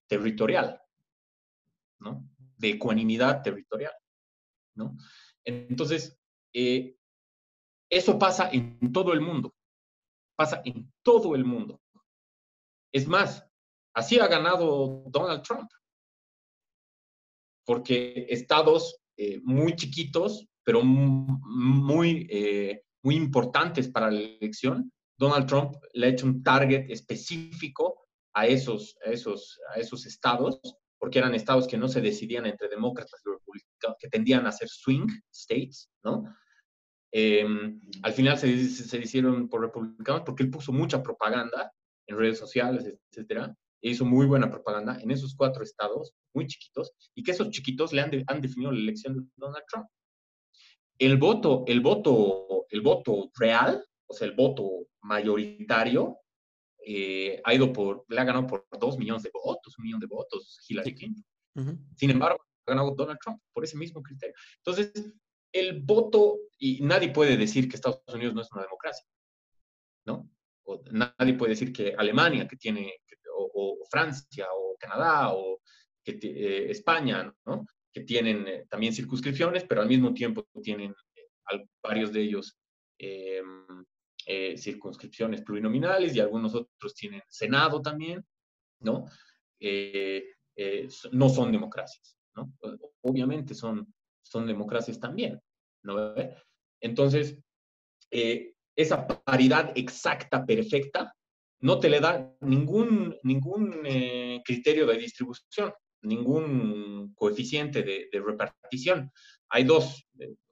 territorial, 0.07 0.80
¿no? 1.99 2.24
De 2.57 2.70
ecuanimidad 2.70 3.42
territorial, 3.42 3.92
¿no? 4.74 4.96
Entonces, 5.44 6.18
eh, 6.53 6.96
eso 7.90 8.18
pasa 8.18 8.51
en 8.53 8.92
todo 8.92 9.12
el 9.12 9.20
mundo. 9.20 9.55
Pasa 10.36 10.61
en 10.64 10.92
todo 11.03 11.34
el 11.34 11.44
mundo. 11.44 11.80
Es 12.92 13.07
más, 13.07 13.47
así 13.99 14.18
ha 14.18 14.28
ganado 14.28 15.05
Donald 15.09 15.42
Trump. 15.42 15.70
Porque 17.64 18.26
estados 18.30 18.96
eh, 19.16 19.40
muy 19.42 19.74
chiquitos, 19.74 20.46
pero 20.64 20.82
muy, 20.82 22.26
eh, 22.30 22.82
muy 23.03 23.16
importantes 23.16 23.88
para 23.88 24.11
la 24.11 24.20
elección, 24.20 24.92
Donald 25.18 25.46
Trump 25.46 25.74
le 25.92 26.07
ha 26.07 26.11
hecho 26.11 26.26
un 26.26 26.42
target 26.42 26.90
específico 26.90 28.07
a 28.34 28.46
esos, 28.46 28.96
a 29.05 29.11
esos, 29.11 29.59
a 29.74 29.80
esos 29.80 30.07
estados 30.07 30.61
porque 30.99 31.18
eran 31.18 31.34
estados 31.34 31.66
que 31.68 31.78
no 31.78 31.88
se 31.88 32.01
decidían 32.01 32.46
entre 32.46 32.68
demócratas 32.68 33.20
y 33.24 33.30
republicanos, 33.30 33.96
que 33.99 34.09
tendían 34.09 34.46
a 34.46 34.53
ser 34.53 34.68
swing 34.68 35.07
states, 35.32 35.88
¿no? 36.03 36.24
Em, 37.12 37.80
al 38.03 38.12
final 38.12 38.36
se, 38.36 38.68
se, 38.68 38.99
hicieron 38.99 39.49
por 39.49 39.62
republicanos 39.62 40.22
porque 40.26 40.42
él 40.42 40.51
puso 40.51 40.72
mucha 40.72 41.03
propaganda 41.03 41.72
en 42.07 42.18
redes 42.18 42.38
sociales, 42.38 42.84
etcétera, 43.11 43.55
hizo 43.81 44.05
muy 44.05 44.26
buena 44.26 44.51
propaganda 44.51 44.99
en 45.01 45.11
esos 45.11 45.35
cuatro 45.35 45.62
estados 45.62 46.12
muy 46.35 46.47
chiquitos 46.47 46.93
y 47.14 47.22
que 47.22 47.31
esos 47.31 47.51
chiquitos 47.51 47.93
le 47.93 48.03
han, 48.03 48.24
han 48.26 48.41
definido 48.41 48.72
la 48.72 48.81
elección 48.81 49.14
de 49.14 49.22
Donald 49.37 49.64
Trump. 49.70 49.87
El 50.99 51.16
voto, 51.16 51.64
el 51.66 51.81
voto, 51.81 52.66
el 52.70 52.81
voto 52.81 53.31
real, 53.39 53.85
o 54.07 54.14
sea, 54.14 54.26
el 54.26 54.35
voto 54.35 54.89
mayoritario, 55.03 56.18
eh, 56.85 57.41
ha 57.45 57.55
ido 57.55 57.72
por, 57.72 58.05
le 58.09 58.20
ha 58.20 58.24
ganado 58.24 58.47
por 58.47 58.66
dos 58.81 58.99
millones 58.99 59.22
de 59.22 59.31
votos, 59.33 59.79
un 59.79 59.85
millón 59.85 60.01
de 60.01 60.07
votos 60.07 60.59
Hillary 60.68 60.95
Clinton. 60.95 61.24
Sin 61.97 62.11
embargo, 62.11 62.41
ha 62.66 62.70
ganado 62.70 62.95
Donald 62.95 63.18
Trump 63.22 63.41
por 63.53 63.64
ese 63.64 63.76
mismo 63.76 64.03
criterio. 64.03 64.35
Entonces, 64.59 65.12
el 65.53 65.83
voto, 65.83 66.39
y 66.59 66.81
nadie 66.83 67.11
puede 67.11 67.37
decir 67.37 67.68
que 67.68 67.76
Estados 67.76 68.03
Unidos 68.14 68.35
no 68.35 68.43
es 68.43 68.53
una 68.53 68.62
democracia, 68.62 69.05
¿no? 70.07 70.31
O 70.64 70.83
nadie 70.93 71.35
puede 71.35 71.51
decir 71.51 71.72
que 71.72 71.95
Alemania, 71.97 72.47
que 72.47 72.57
tiene, 72.57 72.95
o, 73.39 73.78
Francia, 73.91 74.47
o 74.53 74.76
Canadá, 74.78 75.32
o 75.32 75.61
que, 76.05 76.18
eh, 76.22 76.70
España, 76.70 77.32
¿no? 77.47 77.66
Que 77.93 78.03
tienen 78.03 78.47
eh, 78.47 78.66
también 78.68 78.93
circunscripciones, 78.93 79.64
pero 79.64 79.82
al 79.82 79.89
mismo 79.89 80.12
tiempo 80.12 80.47
tienen 80.62 80.95
varios 81.82 82.12
de 82.12 82.20
ellos 82.20 82.59
em, 82.99 83.84
eh, 84.26 84.59
circunscripciones 84.59 85.43
plurinominales 85.43 86.14
y 86.14 86.20
algunos 86.20 86.55
otros 86.55 86.95
tienen 86.95 87.22
Senado 87.28 87.80
también, 87.80 88.22
¿no? 88.80 89.07
Eh, 89.59 90.22
eh, 90.55 90.89
no 91.12 91.30
son 91.30 91.51
democracias, 91.51 92.18
¿no? 92.36 92.53
Obviamente 93.01 93.55
son, 93.55 93.91
son 94.22 94.47
democracias 94.47 95.01
también, 95.01 95.41
¿no? 95.82 96.14
Entonces, 96.80 97.39
esa 98.11 99.07
paridad 99.07 99.72
exacta, 99.74 100.45
perfecta, 100.45 101.14
no 101.61 101.78
te 101.80 101.88
le 101.88 102.00
da 102.00 102.34
ningún, 102.40 103.16
ningún 103.22 103.82
criterio 104.44 104.86
de 104.86 104.98
distribución, 104.98 105.72
ningún 106.02 107.12
coeficiente 107.14 107.82
de, 107.82 108.09
repartición. 108.12 109.11
Hay 109.48 109.64
dos 109.64 110.06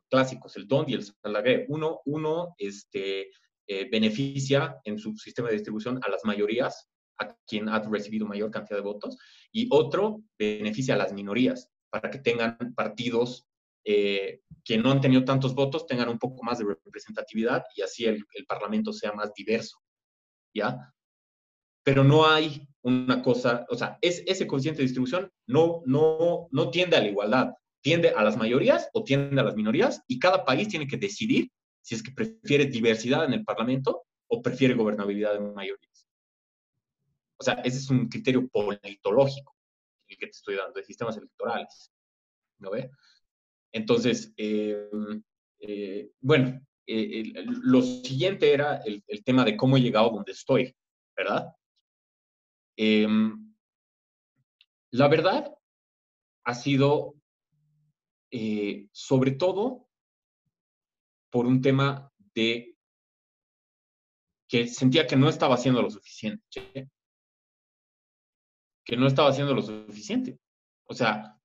clásicos, 0.09 0.57
el 0.57 0.67
DONT 0.67 0.89
y 0.91 0.95
el 0.95 1.05
Salagré. 1.05 1.67
Uno, 1.69 2.01
uno 2.07 2.55
este, 2.59 3.31
eh, 3.69 3.89
beneficia 3.91 4.81
en 4.85 4.99
su 4.99 5.17
sistema 5.17 5.49
de 5.49 5.55
distribución 5.55 6.01
a 6.05 6.11
las 6.11 6.25
mayorías, 6.25 6.89
a 7.19 7.35
quien 7.47 7.69
ha 7.69 7.81
recibido 7.81 8.27
mayor 8.27 8.51
cantidad 8.51 8.79
de 8.79 8.85
votos, 8.85 9.17
y 9.53 9.69
otro 9.71 10.23
beneficia 10.39 10.95
a 10.95 10.99
las 10.99 11.13
minorías, 11.13 11.71
para 11.91 12.11
que 12.11 12.19
tengan 12.19 12.75
partidos 12.75 13.49
eh, 13.85 14.43
que 14.65 14.79
no 14.79 14.91
han 14.91 15.01
tenido 15.01 15.25
tantos 15.25 15.55
votos, 15.55 15.87
tengan 15.87 16.09
un 16.09 16.19
poco 16.19 16.43
más 16.43 16.59
de 16.59 16.65
representatividad 16.65 17.65
y 17.77 17.83
así 17.83 18.05
el, 18.05 18.25
el 18.35 18.47
Parlamento 18.47 18.93
sea 18.93 19.13
más 19.13 19.33
diverso, 19.33 19.79
¿ya? 20.55 20.77
Pero 21.87 22.03
no 22.03 22.27
hay 22.27 22.67
una 22.83 23.23
cosa, 23.23 23.65
o 23.71 23.77
sea, 23.77 23.97
es, 24.01 24.25
ese 24.27 24.45
coeficiente 24.49 24.79
de 24.79 24.87
distribución 24.87 25.31
no, 25.47 25.83
no, 25.87 26.49
no 26.51 26.71
tiende 26.71 26.97
a 26.97 27.01
la 27.01 27.07
igualdad, 27.07 27.53
tiende 27.81 28.09
a 28.09 28.25
las 28.25 28.37
mayorías 28.37 28.91
o 28.93 29.05
tiende 29.05 29.41
a 29.41 29.45
las 29.45 29.55
minorías 29.55 30.03
y 30.09 30.19
cada 30.19 30.45
país 30.45 30.67
tiene 30.67 30.89
que 30.89 30.97
decidir 30.97 31.49
si 31.83 31.95
es 31.95 32.03
que 32.03 32.11
prefiere 32.11 32.67
diversidad 32.67 33.25
en 33.25 33.35
el 33.35 33.45
Parlamento 33.45 34.03
o 34.27 34.43
prefiere 34.43 34.75
gobernabilidad 34.75 35.35
de 35.35 35.41
mayorías. 35.41 36.09
O 37.37 37.45
sea, 37.45 37.55
ese 37.65 37.79
es 37.79 37.89
un 37.89 38.09
criterio 38.09 38.49
politológico 38.49 39.55
el 40.09 40.17
que 40.17 40.27
te 40.27 40.33
estoy 40.33 40.57
dando, 40.57 40.81
de 40.81 40.85
sistemas 40.85 41.17
electorales. 41.17 41.93
¿No 42.59 42.73
ve? 42.73 42.91
Entonces, 43.71 44.35
eh, 44.37 44.91
eh, 45.61 46.11
bueno, 46.21 46.61
eh, 46.85 47.33
lo 47.47 47.81
siguiente 47.81 48.53
era 48.53 48.79
el, 48.79 49.05
el, 49.07 49.23
tema 49.23 49.45
de 49.45 49.57
cómo 49.57 49.77
he 49.77 49.81
llegado 49.81 50.11
donde 50.11 50.33
estoy, 50.33 50.75
¿verdad? 51.17 51.47
Em, 52.77 53.55
la 54.93 55.09
verdad 55.09 55.57
ha 56.45 56.55
sido, 56.55 57.15
sobre 58.93 59.33
todo, 59.33 59.89
por 61.31 61.47
un 61.47 61.61
tema 61.61 62.13
de 62.35 62.77
que 64.49 64.69
sentía 64.69 65.07
que 65.07 65.17
no 65.17 65.29
estaba 65.29 65.55
haciendo 65.57 65.83
lo 65.83 65.91
suficiente, 65.91 66.91
que 68.85 68.97
no 68.97 69.07
estaba 69.07 69.31
haciendo 69.31 69.55
lo 69.55 69.63
suficiente. 69.63 70.39
O 70.85 70.95
sea, 70.95 71.37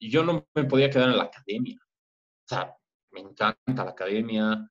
yo 0.00 0.24
no 0.24 0.48
me 0.54 0.64
podía 0.64 0.90
quedar 0.90 1.10
en 1.10 1.18
la 1.18 1.24
academia. 1.24 1.78
O 1.80 2.48
sea, 2.48 2.76
me 3.12 3.20
encanta 3.20 3.84
la 3.84 3.90
academia, 3.92 4.70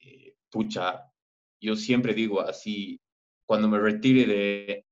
eh, 0.00 0.36
pucha, 0.50 1.12
yo 1.60 1.76
siempre 1.76 2.14
digo 2.14 2.40
así, 2.40 3.00
cuando 3.46 3.68
me 3.68 3.78
retire 3.78 4.26
de, 4.26 4.86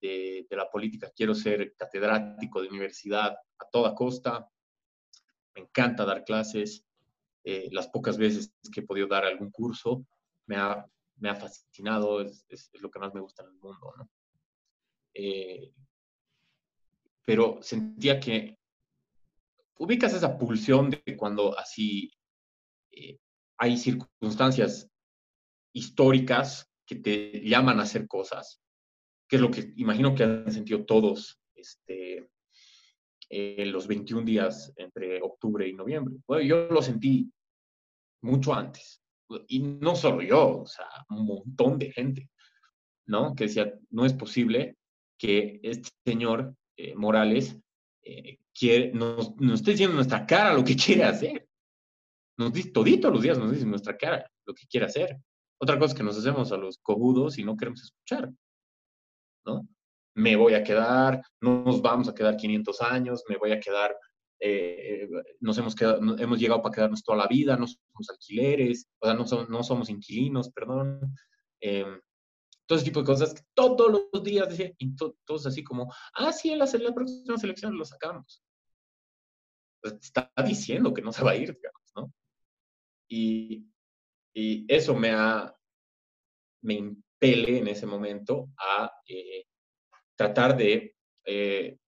de, 0.00 0.46
la 0.50 0.70
política, 0.70 1.10
quiero 1.14 1.34
ser 1.34 1.74
catedrático 1.76 2.62
de 2.62 2.68
universidad 2.68 3.36
a 3.58 3.68
toda 3.70 3.94
costa, 3.94 4.48
me 5.54 5.62
encanta 5.62 6.04
dar 6.04 6.24
clases, 6.24 6.84
eh, 7.44 7.68
las 7.72 7.88
pocas 7.88 8.18
veces 8.18 8.52
que 8.72 8.80
he 8.80 8.86
podido 8.86 9.06
dar 9.06 9.24
algún 9.24 9.50
curso, 9.50 10.06
me 10.46 10.56
ha, 10.56 10.84
me 11.16 11.30
ha 11.30 11.34
fascinado, 11.34 12.20
es, 12.20 12.44
es, 12.48 12.70
lo 12.80 12.90
que 12.90 12.98
más 12.98 13.14
me 13.14 13.20
gusta 13.20 13.42
en 13.42 13.50
el 13.50 13.54
mundo. 13.54 13.94
¿no? 13.96 14.08
eh, 15.14 15.72
pero 17.24 17.58
sentía 17.62 18.20
que 18.20 18.58
ubicas 19.78 20.12
esa 20.12 20.38
pulsión 20.38 20.90
de 20.90 21.16
cuando 21.16 21.58
así 21.58 22.10
eh, 22.90 23.18
hay 23.58 23.76
circunstancias 23.78 24.88
históricas 25.72 26.70
que 26.86 26.96
te 26.96 27.40
llaman 27.40 27.80
a 27.80 27.82
hacer 27.82 28.06
cosas, 28.06 28.62
que 29.28 29.36
es 29.36 29.42
lo 29.42 29.50
que 29.50 29.72
imagino 29.76 30.14
que 30.14 30.24
han 30.24 30.52
sentido 30.52 30.84
todos 30.84 31.40
este, 31.54 32.30
eh, 33.28 33.66
los 33.66 33.86
21 33.86 34.24
días 34.24 34.72
entre 34.76 35.20
octubre 35.20 35.66
y 35.66 35.72
noviembre. 35.72 36.16
Bueno, 36.26 36.44
yo 36.44 36.68
lo 36.70 36.80
sentí 36.80 37.30
mucho 38.22 38.54
antes. 38.54 39.02
Y 39.48 39.58
no 39.58 39.96
solo 39.96 40.22
yo, 40.22 40.60
o 40.60 40.66
sea, 40.66 40.86
un 41.10 41.26
montón 41.26 41.78
de 41.78 41.90
gente, 41.90 42.30
¿no? 43.06 43.34
Que 43.34 43.44
decía, 43.44 43.72
no 43.90 44.06
es 44.06 44.12
posible 44.12 44.76
que 45.18 45.58
este 45.62 45.90
señor 46.04 46.54
eh, 46.76 46.94
Morales 46.94 47.56
eh, 48.04 48.38
quiere, 48.54 48.92
nos, 48.92 49.34
nos 49.36 49.54
esté 49.60 49.72
diciendo 49.72 49.96
nuestra 49.96 50.24
cara 50.26 50.54
lo 50.54 50.62
que 50.62 50.76
quiere 50.76 51.04
hacer. 51.04 51.48
Nos 52.38 52.52
dice, 52.52 52.70
todito 52.70 53.10
los 53.10 53.22
días 53.22 53.38
nos 53.38 53.50
dice 53.50 53.66
nuestra 53.66 53.96
cara 53.96 54.30
lo 54.44 54.54
que 54.54 54.66
quiere 54.68 54.86
hacer. 54.86 55.18
Otra 55.58 55.78
cosa 55.78 55.92
es 55.92 55.98
que 55.98 56.04
nos 56.04 56.18
hacemos 56.18 56.52
a 56.52 56.56
los 56.56 56.78
cojudos 56.78 57.38
y 57.38 57.44
no 57.44 57.56
queremos 57.56 57.82
escuchar, 57.82 58.30
¿no? 59.46 59.66
me 60.16 60.34
voy 60.34 60.54
a 60.54 60.64
quedar, 60.64 61.22
no 61.42 61.62
nos 61.62 61.82
vamos 61.82 62.08
a 62.08 62.14
quedar 62.14 62.36
500 62.36 62.80
años, 62.80 63.22
me 63.28 63.36
voy 63.36 63.52
a 63.52 63.60
quedar, 63.60 63.94
eh, 64.40 65.06
nos 65.40 65.58
hemos, 65.58 65.74
quedado, 65.74 66.00
hemos 66.18 66.40
llegado 66.40 66.62
para 66.62 66.74
quedarnos 66.74 67.04
toda 67.04 67.18
la 67.18 67.26
vida, 67.26 67.56
no 67.56 67.66
somos 67.66 68.08
alquileres, 68.08 68.88
o 68.98 69.06
sea, 69.06 69.14
no, 69.14 69.24
no 69.46 69.62
somos 69.62 69.90
inquilinos, 69.90 70.50
perdón. 70.50 71.14
Eh, 71.60 72.00
todo 72.64 72.78
ese 72.78 72.86
tipo 72.86 73.00
de 73.00 73.06
cosas 73.06 73.34
que 73.34 73.42
todos 73.54 74.08
los 74.10 74.24
días 74.24 74.48
decía, 74.48 74.72
y 74.78 74.96
todos 74.96 75.46
así 75.46 75.62
como, 75.62 75.92
ah, 76.14 76.32
sí, 76.32 76.50
en 76.50 76.60
la, 76.60 76.64
la 76.64 76.94
próxima 76.94 77.36
selección 77.36 77.76
lo 77.76 77.84
sacamos. 77.84 78.42
Pues, 79.82 79.94
está 80.00 80.32
diciendo 80.46 80.94
que 80.94 81.02
no 81.02 81.12
se 81.12 81.22
va 81.22 81.32
a 81.32 81.36
ir, 81.36 81.54
digamos, 81.54 81.92
¿no? 81.94 82.12
Y, 83.06 83.66
y 84.34 84.64
eso 84.66 84.94
me 84.94 85.10
ha, 85.10 85.54
me 86.62 86.96
impele 87.20 87.58
en 87.58 87.68
ese 87.68 87.86
momento 87.86 88.50
a 88.58 88.92
eh, 89.08 89.44
tratar 90.14 90.56
de 90.56 90.94
eh, 91.24 91.78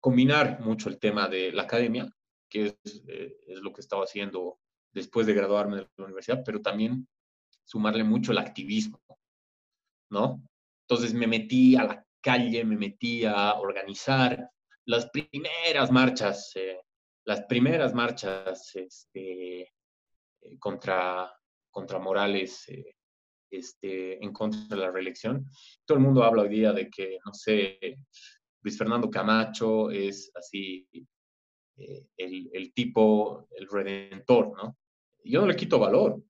combinar 0.00 0.60
mucho 0.60 0.88
el 0.88 0.98
tema 0.98 1.28
de 1.28 1.52
la 1.52 1.62
academia, 1.62 2.08
que 2.48 2.66
eh, 3.08 3.36
es, 3.46 3.58
lo 3.60 3.72
que 3.72 3.80
estaba 3.80 4.04
haciendo 4.04 4.58
después 4.92 5.26
de 5.26 5.34
graduarme 5.34 5.76
de 5.76 5.88
la 5.96 6.04
universidad, 6.04 6.42
pero 6.44 6.60
también 6.60 7.08
sumarle 7.64 8.04
mucho 8.04 8.32
el 8.32 8.38
activismo, 8.38 9.00
¿no? 10.10 10.42
Entonces 10.86 11.14
me 11.14 11.26
metí 11.26 11.76
a 11.76 11.84
la 11.84 12.06
calle, 12.20 12.64
me 12.64 12.76
metí 12.76 13.24
a 13.24 13.54
organizar 13.54 14.50
las 14.86 15.08
primeras 15.10 15.90
marchas, 15.90 16.52
eh, 16.56 16.80
las 17.24 17.42
primeras 17.46 17.94
marchas 17.94 18.76
este, 18.76 19.72
contra, 20.58 21.34
contra 21.70 21.98
Morales 21.98 22.66
este, 23.56 24.22
en 24.22 24.32
contra 24.32 24.60
de 24.68 24.76
la 24.76 24.90
reelección. 24.90 25.46
Todo 25.84 25.98
el 25.98 26.04
mundo 26.04 26.22
habla 26.24 26.42
hoy 26.42 26.48
día 26.48 26.72
de 26.72 26.88
que, 26.88 27.18
no 27.24 27.32
sé, 27.32 27.78
Luis 28.62 28.78
Fernando 28.78 29.10
Camacho 29.10 29.90
es 29.90 30.32
así 30.34 30.88
eh, 31.76 32.06
el, 32.16 32.72
tipo, 32.72 33.48
el 33.50 33.68
redentor, 33.68 34.56
¿no? 34.56 34.78
Yo 35.24 35.40
no 35.40 35.46
le 35.46 35.56
quito 35.56 35.78
valor, 35.78 36.22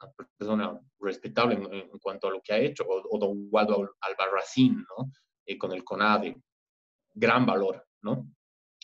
una 0.00 0.12
persona 0.36 0.80
respetable 1.00 1.54
en, 1.54 1.98
cuanto 1.98 2.28
a 2.28 2.30
lo 2.30 2.40
que 2.40 2.52
ha 2.52 2.58
hecho, 2.58 2.84
o, 2.88 3.18
don 3.18 3.48
Waldo 3.50 3.96
Albarracín, 4.00 4.84
¿no? 4.96 5.12
Eh, 5.44 5.58
con 5.58 5.72
el 5.72 5.84
CONADE, 5.84 6.36
gran 7.14 7.44
valor, 7.46 7.86
¿no? 8.02 8.32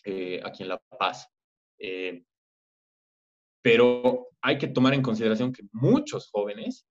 Eh, 0.05 0.41
aquí 0.45 0.63
en 0.63 0.69
La 0.69 0.79
Paz. 0.79 1.29
pero 3.61 4.29
hay 4.41 4.59
que 4.59 4.69
tomar 4.69 4.95
en 4.95 5.03
consideración 5.03 5.53
que 5.53 5.65
muchos 5.73 6.29
jóvenes 6.31 6.87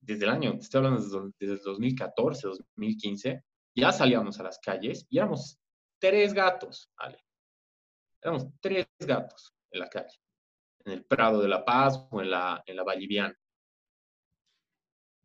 desde 0.00 0.24
el 0.24 0.30
año, 0.30 0.54
estoy 0.58 0.78
hablando 0.78 1.32
desde, 1.38 1.54
el 1.54 1.60
2014, 1.62 2.48
2015, 2.48 3.44
ya 3.74 3.92
salíamos 3.92 4.40
a 4.40 4.42
las 4.42 4.58
calles 4.58 5.06
y 5.10 5.18
éramos 5.18 5.58
tres 5.98 6.32
gatos, 6.32 6.90
¿vale? 6.98 7.24
Éramos 8.22 8.46
tres 8.60 8.86
gatos 8.98 9.54
en 9.70 9.80
la 9.80 9.88
calle, 9.88 10.18
en 10.84 10.92
el 10.92 11.04
Prado 11.04 11.40
de 11.40 11.48
la 11.48 11.64
Paz 11.64 12.06
o 12.10 12.20
en 12.20 12.30
la, 12.30 12.62
en 12.66 12.76
la 12.76 12.82
Valliviana. 12.82 13.36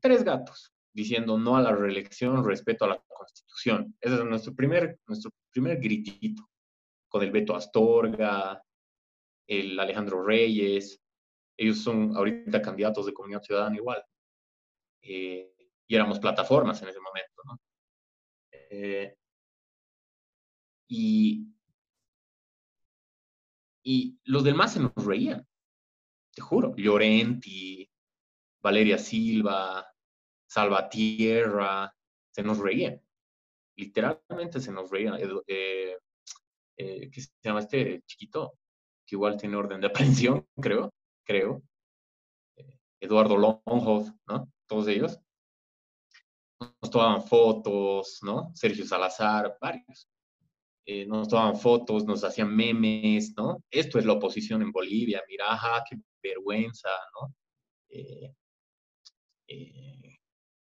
Tres 0.01 0.23
gatos 0.23 0.76
diciendo 0.93 1.38
no 1.38 1.57
a 1.57 1.61
la 1.61 1.76
reelección, 1.76 2.45
respeto 2.45 2.86
a 2.86 2.89
la 2.89 3.03
Constitución. 3.07 3.95
Ese 3.99 4.15
es 4.15 4.23
nuestro 4.23 4.55
primer, 4.55 4.99
nuestro 5.07 5.32
primer 5.51 5.78
gritito, 5.78 6.49
con 7.09 7.21
el 7.21 7.32
Beto 7.32 7.55
Astorga, 7.55 8.61
el 9.47 9.78
Alejandro 9.78 10.23
Reyes. 10.23 11.01
Ellos 11.57 11.80
son 11.80 12.15
ahorita 12.15 12.61
candidatos 12.61 13.05
de 13.05 13.13
comunidad 13.13 13.41
ciudadana 13.41 13.76
igual. 13.76 14.03
Eh, 15.08 15.53
y 15.88 15.95
éramos 15.95 16.20
plataformas 16.20 16.82
en 16.82 16.89
ese 16.89 16.99
momento, 16.99 17.41
¿no? 17.45 17.60
Eh, 18.51 19.16
y, 20.88 21.47
y 23.84 24.20
los 24.24 24.43
demás 24.43 24.74
se 24.74 24.80
nos 24.80 24.93
reían, 24.95 25.47
te 26.34 26.41
juro. 26.41 26.74
Llorenti, 26.76 27.88
Valeria 28.64 28.97
Silva, 28.97 29.86
Salvatierra, 30.47 31.95
se 32.32 32.41
nos 32.43 32.58
reían. 32.58 32.99
Literalmente 33.78 34.60
se 34.60 34.72
nos 34.72 34.89
reían. 34.89 35.20
Eh, 35.47 35.97
¿Qué 36.78 37.22
se 37.22 37.30
llama 37.43 37.60
este 37.60 38.01
chiquito? 38.08 38.58
Que 39.06 39.16
igual 39.16 39.38
tiene 39.38 39.56
orden 39.56 39.82
de 39.82 39.88
aprehensión, 40.34 40.47
creo, 40.60 40.91
creo. 41.24 41.62
Eduardo 42.99 43.38
Longhoff, 43.38 44.10
¿no? 44.28 44.51
Todos 44.68 44.88
ellos, 44.88 45.20
nos 46.59 46.89
tomaban 46.89 47.24
fotos, 47.24 48.20
¿no? 48.22 48.51
Sergio 48.53 48.86
Salazar, 48.86 49.57
varios. 49.59 50.09
Eh, 50.86 51.05
nos 51.05 51.28
tomaban 51.28 51.57
fotos, 51.57 52.05
nos 52.05 52.24
hacían 52.24 52.55
memes, 52.55 53.34
¿no? 53.36 53.63
Esto 53.72 53.97
es 53.97 54.05
la 54.05 54.13
oposición 54.13 54.61
en 54.61 54.72
Bolivia, 54.72 55.24
mira, 55.28 55.51
ajá, 55.51 55.84
qué 55.89 55.97
vergüenza, 56.22 56.89
¿no? 57.20 57.34
Eh, 57.89 58.34
eh, 59.47 60.18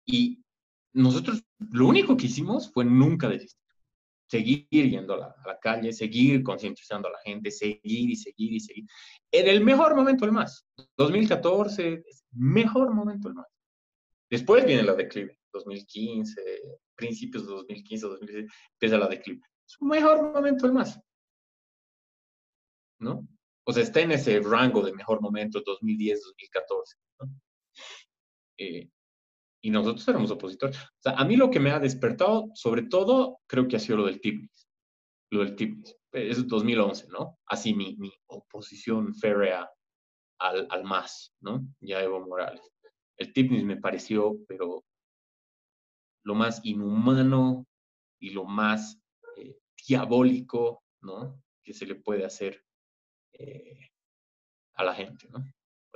y 0.06 0.42
nosotros 0.94 1.44
lo 1.72 1.88
único 1.88 2.16
que 2.16 2.28
hicimos 2.28 2.72
fue 2.72 2.86
nunca 2.86 3.28
desistir. 3.28 3.62
Seguir 4.30 4.68
yendo 4.70 5.14
a 5.14 5.18
la, 5.18 5.36
a 5.44 5.48
la 5.48 5.60
calle, 5.60 5.94
seguir 5.94 6.44
concientizando 6.44 7.08
a 7.08 7.12
la 7.12 7.20
gente, 7.24 7.50
seguir 7.52 8.10
y 8.10 8.16
seguir 8.16 8.54
y 8.54 8.60
seguir. 8.60 8.86
En 9.32 9.48
el 9.48 9.64
mejor 9.64 9.96
momento 9.96 10.26
el 10.26 10.32
más. 10.32 10.66
2014, 10.98 12.04
mejor 12.32 12.94
momento 12.94 13.30
el 13.30 13.36
más. 13.36 13.57
Después 14.30 14.66
viene 14.66 14.84
la 14.84 14.94
declive, 14.94 15.40
2015, 15.54 16.42
principios 16.96 17.48
de 17.48 17.54
2015, 17.54 18.08
2016, 18.08 18.54
empieza 18.74 18.98
la 18.98 19.08
declive. 19.08 19.42
Es 19.66 19.80
un 19.80 19.90
mejor 19.90 20.34
momento 20.34 20.66
el 20.66 20.74
más. 20.74 21.00
¿No? 23.00 23.28
O 23.66 23.74
sea, 23.74 23.84
está 23.84 24.02
en 24.02 24.12
ese 24.12 24.40
rango 24.40 24.82
de 24.82 24.94
mejor 24.94 25.22
momento, 25.22 25.62
2010, 25.66 26.24
2014. 26.24 26.98
¿no? 27.20 27.30
Eh, 28.58 28.90
y 29.62 29.70
nosotros 29.70 30.08
éramos 30.08 30.32
opositores. 30.32 30.78
O 30.78 31.02
sea, 31.02 31.14
a 31.14 31.26
mí 31.26 31.36
lo 31.36 31.50
que 31.50 31.60
me 31.60 31.72
ha 31.72 31.80
despertado, 31.80 32.50
sobre 32.54 32.84
todo, 32.84 33.40
creo 33.48 33.68
que 33.68 33.76
ha 33.76 33.80
sido 33.80 33.98
lo 33.98 34.06
del 34.06 34.22
TIPNIS. 34.22 34.70
Lo 35.32 35.44
del 35.44 35.56
TIPNIS. 35.56 35.96
Es 36.14 36.48
2011, 36.48 37.08
¿no? 37.10 37.40
Así 37.46 37.74
mi, 37.74 37.96
mi 37.98 38.12
oposición 38.28 39.14
férrea 39.14 39.70
al, 40.40 40.68
al 40.70 40.84
MAS, 40.84 41.34
¿no? 41.42 41.68
Ya 41.82 42.02
Evo 42.02 42.26
Morales. 42.26 42.62
El 43.18 43.34
Tipnis 43.34 43.64
me 43.64 43.78
pareció, 43.78 44.38
pero 44.48 44.84
lo 46.24 46.36
más 46.36 46.60
inhumano 46.64 47.66
y 48.20 48.32
lo 48.32 48.46
más 48.46 49.00
eh, 49.38 49.58
diabólico, 49.88 50.84
¿no? 51.02 51.42
Que 51.64 51.74
se 51.74 51.86
le 51.86 51.96
puede 51.96 52.26
hacer 52.26 52.64
eh, 53.34 53.90
a 54.76 54.84
la 54.84 54.94
gente, 54.94 55.28
¿no? 55.30 55.44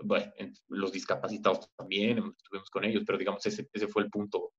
Bueno, 0.04 0.32
los 0.70 0.92
discapacitados 0.92 1.70
también, 1.76 2.18
estuvimos 2.38 2.70
con 2.72 2.86
ellos, 2.86 3.04
pero 3.06 3.20
digamos, 3.20 3.46
ese, 3.46 3.70
ese 3.72 3.88
fue 3.88 4.04
el 4.04 4.10
punto, 4.10 4.54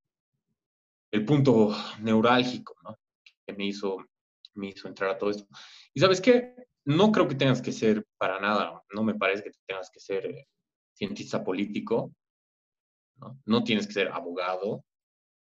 el 1.10 1.24
punto 1.24 1.74
neurálgico, 2.00 2.76
¿no? 2.84 2.96
Que 3.44 3.52
me 3.54 3.66
hizo, 3.66 3.96
me 4.54 4.68
hizo 4.68 4.86
entrar 4.86 5.10
a 5.10 5.18
todo 5.18 5.30
esto. 5.30 5.46
Y 5.94 6.00
sabes 6.00 6.20
qué? 6.20 6.54
No 6.84 7.10
creo 7.10 7.26
que 7.26 7.34
tengas 7.34 7.60
que 7.60 7.72
ser 7.72 8.06
para 8.18 8.38
nada, 8.40 8.82
no 8.92 9.02
me 9.02 9.14
parece 9.14 9.44
que 9.44 9.50
tengas 9.66 9.90
que 9.90 10.00
ser 10.00 10.26
eh, 10.26 10.48
cientista 10.92 11.42
político 11.42 12.12
¿no? 13.46 13.64
tienes 13.64 13.86
que 13.86 13.92
ser 13.92 14.08
abogado, 14.08 14.84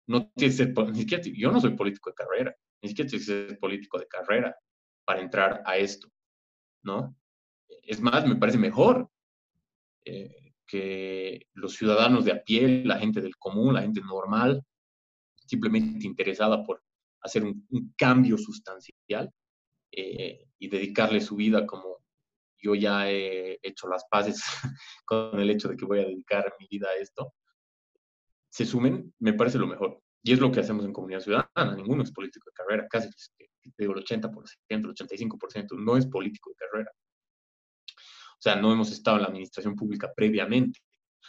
no 0.07 0.29
tienes 0.31 0.57
que 0.57 0.65
ser, 0.65 0.89
ni 0.89 0.99
siquiera, 0.99 1.23
yo 1.23 1.51
no 1.51 1.59
soy 1.59 1.75
político 1.75 2.09
de 2.09 2.15
carrera, 2.15 2.55
ni 2.81 2.89
siquiera 2.89 3.09
tienes 3.09 3.27
que 3.27 3.33
ser 3.33 3.59
político 3.59 3.99
de 3.99 4.07
carrera 4.07 4.55
para 5.05 5.21
entrar 5.21 5.63
a 5.65 5.77
esto, 5.77 6.09
¿no? 6.83 7.15
Es 7.83 7.99
más, 7.99 8.27
me 8.27 8.35
parece 8.35 8.57
mejor 8.57 9.09
eh, 10.05 10.53
que 10.67 11.47
los 11.53 11.73
ciudadanos 11.73 12.25
de 12.25 12.31
a 12.31 12.43
pie, 12.43 12.83
la 12.85 12.99
gente 12.99 13.21
del 13.21 13.35
común, 13.37 13.73
la 13.73 13.81
gente 13.81 14.01
normal, 14.01 14.63
simplemente 15.35 16.05
interesada 16.07 16.63
por 16.63 16.83
hacer 17.21 17.43
un, 17.43 17.93
cambio 17.97 18.37
sustancial 18.37 19.31
eh, 19.91 20.47
y 20.59 20.67
dedicarle 20.67 21.21
su 21.21 21.35
vida 21.35 21.65
como 21.65 21.95
yo 22.57 22.73
ya 22.73 23.09
he 23.09 23.59
hecho 23.61 23.87
las 23.87 24.05
paces 24.09 24.41
con 25.05 25.39
el 25.39 25.49
hecho 25.49 25.67
de 25.69 25.77
que 25.77 25.85
voy 25.85 25.99
a 25.99 26.05
dedicar 26.05 26.53
mi 26.59 26.67
vida 26.67 26.87
a 26.89 26.99
esto, 26.99 27.33
se 28.55 28.65
sumen, 28.65 29.13
me 29.19 29.33
parece 29.33 29.57
lo 29.57 29.67
mejor. 29.67 30.01
Y 30.23 30.31
es 30.31 30.39
lo 30.39 30.49
que 30.49 30.61
hacemos 30.61 30.85
en 30.85 30.93
Comunidad 30.93 31.19
Ciudadana. 31.19 31.75
Ninguno 31.75 32.03
es 32.03 32.11
político 32.13 32.49
de 32.49 32.53
carrera, 32.53 32.87
casi 32.89 33.09
digo, 33.77 33.93
el 33.93 34.01
80%, 34.05 34.31
el 34.69 34.85
85% 34.85 35.77
no 35.77 35.97
es 35.97 36.05
político 36.05 36.51
de 36.51 36.55
carrera. 36.55 36.91
O 37.89 38.39
sea, 38.39 38.55
no 38.55 38.71
hemos 38.71 38.89
estado 38.93 39.17
en 39.17 39.23
la 39.23 39.27
administración 39.27 39.75
pública 39.75 40.09
previamente. 40.15 40.79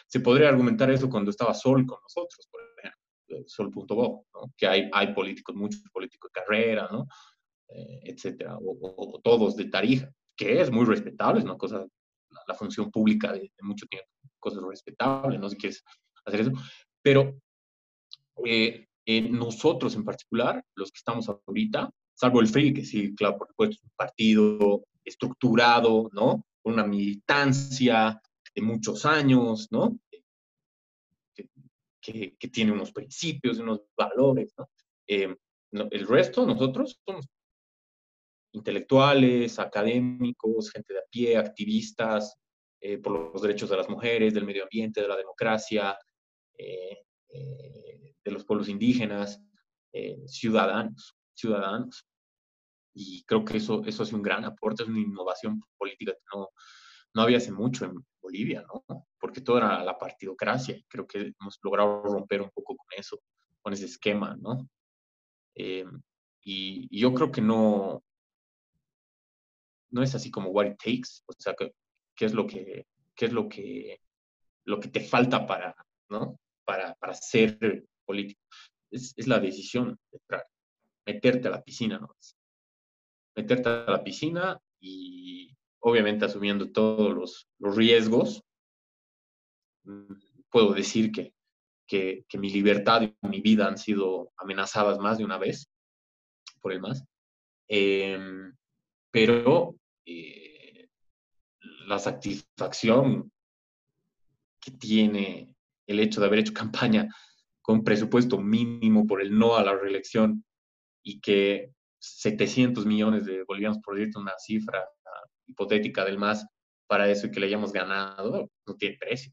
Se 0.06 0.20
podría 0.20 0.50
argumentar 0.50 0.88
eso 0.92 1.10
cuando 1.10 1.32
estaba 1.32 1.52
Sol 1.52 1.84
con 1.84 1.98
nosotros, 2.00 2.46
por 2.48 2.60
ejemplo, 2.60 3.00
eh, 3.30 3.44
Sol.bo, 3.48 4.26
¿no? 4.32 4.52
que 4.56 4.68
hay, 4.68 4.88
hay 4.92 5.12
políticos, 5.12 5.56
muchos 5.56 5.82
políticos 5.92 6.30
de 6.32 6.40
carrera, 6.40 6.88
¿no? 6.92 7.08
Eh, 7.70 8.02
etcétera, 8.04 8.56
o, 8.56 9.20
todos 9.20 9.56
de 9.56 9.64
Tarija, 9.64 10.08
que 10.36 10.60
es 10.60 10.70
muy 10.70 10.84
respetable, 10.84 11.40
es 11.40 11.44
una 11.44 11.58
cosa, 11.58 11.84
la, 12.46 12.54
función 12.54 12.88
pública 12.92 13.32
de, 13.32 13.50
mucho 13.62 13.84
tiempo, 13.86 14.08
cosas 14.38 14.62
respetables, 14.62 15.40
no 15.40 15.48
si 15.48 15.56
quieres 15.56 15.82
hacer 16.24 16.42
eso, 16.42 16.52
pero 17.06 17.40
eh, 18.44 18.84
nosotros 19.30 19.94
en 19.94 20.04
particular, 20.04 20.60
los 20.74 20.90
que 20.90 20.98
estamos 20.98 21.28
ahorita, 21.28 21.88
salvo 22.12 22.40
el 22.40 22.48
FRI, 22.48 22.74
que 22.74 22.84
sí, 22.84 23.14
claro, 23.14 23.38
por 23.38 23.46
supuesto, 23.46 23.76
es 23.76 23.84
un 23.84 23.92
partido 23.94 24.84
estructurado, 25.04 26.10
¿no? 26.12 26.44
Una 26.64 26.84
militancia 26.84 28.20
de 28.52 28.60
muchos 28.60 29.06
años, 29.06 29.68
¿no? 29.70 29.96
Que, 32.02 32.34
que, 32.36 32.48
tiene 32.48 32.72
unos 32.72 32.90
principios, 32.90 33.58
unos 33.60 33.82
valores, 33.96 34.52
¿no? 34.58 34.68
Eh, 35.06 35.32
el 35.70 36.08
resto, 36.08 36.44
nosotros 36.44 36.98
somos 37.06 37.28
intelectuales, 38.50 39.60
académicos, 39.60 40.72
gente 40.72 40.92
de 40.92 40.98
a 40.98 41.04
pie, 41.08 41.36
activistas 41.36 42.34
eh, 42.80 42.98
por 42.98 43.32
los 43.32 43.42
derechos 43.42 43.70
de 43.70 43.76
las 43.76 43.88
mujeres, 43.88 44.34
del 44.34 44.44
medio 44.44 44.64
ambiente, 44.64 45.02
de 45.02 45.08
la 45.08 45.16
democracia, 45.16 45.96
eh, 45.96 45.96
de 46.58 48.30
los 48.30 48.44
pueblos 48.44 48.68
indígenas, 48.68 49.42
ciudadanos, 50.26 51.16
ciudadanos. 51.34 52.06
Y 52.94 53.24
creo 53.24 53.44
que 53.44 53.58
eso, 53.58 53.82
eso 53.84 54.02
hace 54.02 54.14
un 54.14 54.22
gran 54.22 54.44
aporte, 54.44 54.82
es 54.82 54.88
una 54.88 55.00
innovación 55.00 55.62
política 55.76 56.12
que 56.12 56.36
no, 56.36 56.48
no 57.16 57.22
había 57.22 57.38
hace 57.38 57.50
mucho 57.50 57.86
en 57.86 57.94
Bolivia, 58.20 58.62
¿no? 58.62 58.84
Porque 59.18 59.40
todo 59.40 59.56
era 59.56 59.82
la 59.82 59.98
partidocracia 59.98 60.76
y 60.76 60.84
creo 60.84 61.06
que 61.06 61.32
hemos 61.40 61.58
logrado 61.62 62.02
romper 62.02 62.42
un 62.42 62.50
poco 62.50 62.76
con 62.76 62.86
eso, 62.96 63.20
con 63.62 63.72
ese 63.72 63.86
esquema, 63.86 64.36
¿no? 64.36 64.68
Eh, 65.54 65.86
y, 66.42 66.98
yo 66.98 67.14
creo 67.14 67.32
que 67.32 67.40
no, 67.40 68.04
no 69.90 70.02
es 70.02 70.14
así 70.14 70.30
como 70.30 70.50
what 70.50 70.66
it 70.66 70.78
takes, 70.78 71.22
o 71.26 71.32
sea, 71.38 71.54
qué 71.54 72.24
es 72.24 72.34
lo 72.34 72.46
que, 72.46 72.86
qué 73.14 73.24
es 73.26 73.32
lo 73.32 73.48
que, 73.48 73.98
lo 74.64 74.78
que 74.78 74.88
te 74.88 75.00
falta 75.00 75.46
para, 75.46 75.74
¿no? 76.10 76.38
Para, 76.66 76.94
para 76.96 77.14
ser 77.14 77.86
político. 78.04 78.42
Es, 78.90 79.14
es 79.16 79.26
la 79.26 79.38
decisión 79.38 79.98
de 80.10 80.18
entrar, 80.18 80.46
meterte 81.06 81.48
a 81.48 81.52
la 81.52 81.62
piscina, 81.62 81.98
¿no? 81.98 82.14
meterte 83.36 83.68
a 83.68 83.90
la 83.90 84.02
piscina 84.02 84.60
y 84.80 85.54
obviamente 85.80 86.24
asumiendo 86.24 86.72
todos 86.72 87.14
los, 87.14 87.48
los 87.58 87.76
riesgos, 87.76 88.42
puedo 90.50 90.72
decir 90.72 91.12
que, 91.12 91.32
que, 91.86 92.38
mi 92.38 92.50
libertad 92.50 93.02
y 93.02 93.16
mi 93.28 93.40
vida 93.40 93.68
han 93.68 93.78
sido 93.78 94.32
amenazadas 94.36 94.98
más 94.98 95.18
de 95.18 95.24
una 95.24 95.38
vez 95.38 95.70
por 96.60 96.72
el 96.72 96.80
más. 96.80 97.04
Em, 97.68 98.54
pero 99.10 99.76
eh, 100.04 100.88
la 101.86 101.98
satisfacción 101.98 103.30
que 104.60 104.72
tiene 104.72 105.55
el 105.86 106.00
hecho 106.00 106.20
de 106.20 106.26
haber 106.26 106.40
hecho 106.40 106.52
campaña 106.54 107.08
con 107.62 107.82
presupuesto 107.82 108.38
mínimo 108.38 109.06
por 109.06 109.20
el 109.20 109.36
no 109.36 109.56
a 109.56 109.64
la 109.64 109.74
reelección 109.74 110.44
y 111.02 111.20
que 111.20 111.72
700 111.98 112.86
millones 112.86 113.24
de 113.26 113.42
bolivianos, 113.44 113.78
por 113.78 113.96
decirte 113.96 114.18
una 114.18 114.38
cifra 114.38 114.84
hipotética 115.46 116.04
del 116.04 116.18
MAS, 116.18 116.46
para 116.86 117.10
eso 117.10 117.26
y 117.26 117.30
que 117.30 117.40
le 117.40 117.46
hayamos 117.46 117.72
ganado, 117.72 118.50
no 118.66 118.76
tiene 118.76 118.96
precio. 118.98 119.32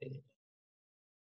Eh, 0.00 0.22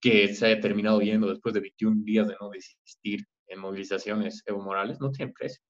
que 0.01 0.35
se 0.35 0.47
haya 0.47 0.61
terminado 0.61 0.99
viendo 0.99 1.29
después 1.29 1.55
de 1.55 1.61
21 1.61 2.03
días 2.05 2.27
de 2.27 2.37
no 2.41 2.49
desistir 2.49 3.27
en 3.47 3.61
movilizaciones 3.61 4.43
Evo 4.47 4.63
Morales, 4.63 5.01
no 5.01 5.11
tiene 5.11 5.33
precio. 5.33 5.63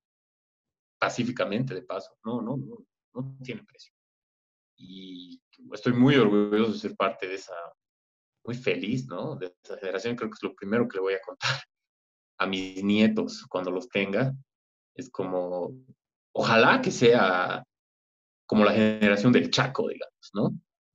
Pacíficamente, 0.99 1.75
de 1.75 1.83
paso, 1.83 2.17
no, 2.25 2.41
no, 2.41 2.57
no, 2.57 2.87
no 3.15 3.37
tiene 3.43 3.65
precio. 3.65 3.93
Y 4.77 5.43
estoy 5.73 5.93
muy 5.95 6.15
orgulloso 6.15 6.73
de 6.73 6.79
ser 6.79 6.97
parte 6.97 7.27
de 7.27 7.35
esa, 7.35 7.55
muy 8.51 8.57
feliz, 8.57 9.07
¿no? 9.07 9.37
De 9.37 9.55
esa 9.63 9.79
generación, 9.79 10.17
creo 10.17 10.29
que 10.29 10.35
es 10.35 10.43
lo 10.43 10.55
primero 10.57 10.89
que 10.89 10.97
le 10.97 11.03
voy 11.03 11.15
a 11.15 11.21
contar 11.21 11.51
a 12.39 12.47
mis 12.47 12.83
nietos 12.83 13.47
cuando 13.49 13.71
los 13.71 13.89
tenga, 13.89 14.33
es 14.95 15.09
como, 15.09 15.73
ojalá 16.33 16.81
que 16.81 16.91
sea 16.91 17.63
como 18.47 18.65
la 18.65 18.73
generación 18.73 19.33
del 19.33 19.51
Chaco, 19.51 19.89
digamos, 19.89 20.31
¿no? 20.35 20.51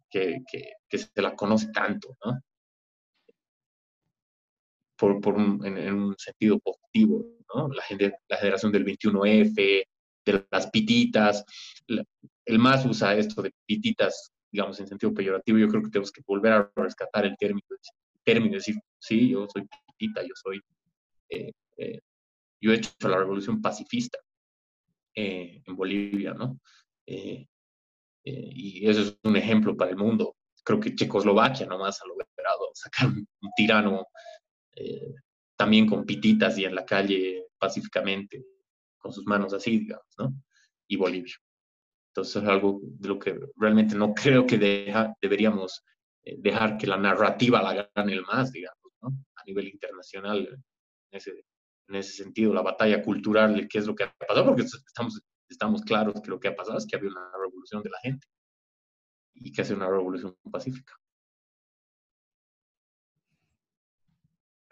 Que, 0.10 0.40
que, 0.52 0.74
que 0.90 0.98
se 0.98 1.22
la 1.22 1.34
conoce 1.34 1.72
tanto, 1.72 2.18
¿no? 2.26 2.42
Por, 4.98 5.22
por 5.22 5.36
un, 5.36 5.66
en, 5.66 5.94
un 5.94 6.16
sentido 6.18 6.60
positivo, 6.60 7.26
¿no? 7.54 7.70
La, 7.70 7.84
gente, 7.84 8.18
la 8.28 8.38
generación 8.38 8.72
del 8.74 8.86
21F, 8.86 9.86
de 10.26 10.46
las 10.52 10.70
pititas, 10.72 11.46
el 11.88 12.60
más 12.60 12.86
usa 12.86 13.16
esto 13.16 13.42
de 13.42 13.54
pititas, 13.66 14.34
digamos, 14.56 14.80
en 14.80 14.88
sentido 14.88 15.14
peyorativo, 15.14 15.58
yo 15.58 15.68
creo 15.68 15.84
que 15.84 15.90
tenemos 15.90 16.12
que 16.12 16.22
volver 16.26 16.54
a 16.54 16.72
rescatar 16.76 17.26
el 17.26 17.36
término, 17.38 17.66
el 17.70 18.22
término 18.24 18.56
decir, 18.56 18.76
sí, 18.98 19.30
yo 19.30 19.48
soy 19.48 19.68
pitita, 19.98 20.22
yo 20.22 20.34
soy 20.34 20.62
eh, 21.30 21.52
eh, 21.78 22.00
yo 22.62 22.72
he 22.72 22.76
hecho 22.76 22.92
la 23.08 23.18
revolución 23.18 23.62
pacifista 23.62 24.18
eh, 25.14 25.62
en 25.66 25.76
Bolivia, 25.76 26.34
¿no? 26.34 26.60
Eh, 27.06 27.46
y 28.24 28.90
eso 28.90 29.02
es 29.02 29.20
un 29.24 29.36
ejemplo 29.36 29.78
para 29.78 29.92
el 29.92 29.98
mundo. 29.98 30.36
Creo 30.64 30.80
que 30.80 30.96
Checoslovaquia 30.96 31.68
nomás 31.68 32.02
ha 32.02 32.08
logrado 32.08 32.72
sacar 32.74 33.10
un, 33.10 33.28
tirano 33.56 34.08
también 35.56 35.86
con 35.88 36.06
pititas 36.06 36.58
y 36.58 36.66
en 36.66 36.74
la 36.74 36.86
calle 36.86 37.46
pacíficamente, 37.60 38.44
con 38.98 39.14
sus 39.14 39.26
manos 39.26 39.54
así, 39.54 39.80
digamos, 39.80 40.08
¿no? 40.18 40.34
Y 40.88 40.98
Bolivia. 40.98 41.36
Entonces 42.16 42.44
es 42.44 42.48
algo 42.48 42.80
de 42.82 43.10
lo 43.10 43.20
que 43.20 43.38
realmente 43.58 43.94
no 43.94 44.14
creo 44.14 44.48
que 44.48 44.58
deberíamos 45.22 45.84
dejar 46.24 46.78
que 46.78 46.88
la 46.88 46.96
narrativa 46.96 47.62
la 47.62 47.90
gane 47.94 48.14
el 48.14 48.22
más, 48.22 48.54
digamos, 48.54 48.94
¿no? 49.02 49.10
A 49.36 49.44
nivel 49.46 49.68
internacional, 49.68 50.48
en 50.48 50.64
ese, 51.12 51.44
en 51.90 51.96
ese 51.96 52.24
sentido, 52.24 52.54
la 52.54 52.62
batalla 52.62 53.04
cultural 53.04 53.68
qué 53.70 53.80
es 53.80 53.86
lo 53.86 53.94
que 53.94 54.06
ha 54.06 54.14
pasado, 54.14 54.46
porque 54.46 54.62
estamos, 54.62 55.22
estamos 55.50 55.82
claros 55.82 56.22
que 56.22 56.30
lo 56.30 56.40
que 56.40 56.48
ha 56.48 56.56
pasado 56.56 56.78
es 56.78 56.88
que 56.88 56.96
había 56.96 57.10
una 57.10 57.30
revolución 57.38 57.84
de 57.84 57.90
la 57.90 58.00
gente 58.00 58.26
y 59.34 59.52
que 59.52 59.64
hace 59.64 59.74
una 59.74 59.90
revolución 59.90 60.38
pacífica. 60.50 60.94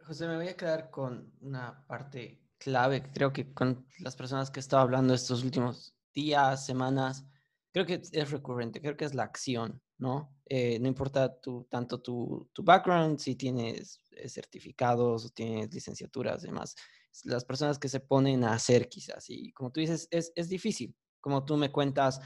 José, 0.02 0.30
me 0.30 0.38
voy 0.38 0.48
a 0.48 0.56
quedar 0.56 0.90
con 0.90 1.34
una 1.42 1.86
parte 1.88 2.42
clave, 2.58 3.12
creo 3.14 3.34
que 3.34 3.54
con 3.54 3.86
las 4.00 4.16
personas 4.16 4.50
que 4.50 4.60
he 4.60 4.62
estado 4.62 4.82
hablando 4.82 5.14
estos 5.14 5.44
últimos 5.44 5.94
días, 6.14 6.66
semanas, 6.66 7.26
creo 7.74 7.86
que 7.88 8.02
es 8.12 8.32
recurrente, 8.32 8.80
creo 8.80 8.96
que 8.96 9.06
es 9.06 9.16
la 9.16 9.24
acción, 9.24 9.82
¿no? 9.98 10.32
Eh, 10.46 10.78
no 10.80 10.88
importa 10.88 11.40
tu, 11.42 11.66
tanto 11.70 12.00
tu, 12.00 12.48
tu 12.54 12.64
background, 12.64 13.18
si 13.20 13.36
tienes 13.36 14.00
eh, 14.12 14.30
certificados 14.30 15.26
o 15.26 15.30
tienes 15.30 15.74
licenciaturas, 15.74 16.44
demás, 16.44 16.76
las 17.24 17.44
personas 17.44 17.80
que 17.80 17.90
se 17.90 18.00
ponen 18.00 18.44
a 18.44 18.54
hacer 18.54 18.88
quizás. 18.90 19.28
Y 19.30 19.52
como 19.54 19.72
tú 19.72 19.80
dices, 19.80 20.08
es, 20.12 20.32
es 20.36 20.50
difícil. 20.50 20.96
Como 21.20 21.44
tú 21.46 21.58
me 21.58 21.72
cuentas, 21.72 22.22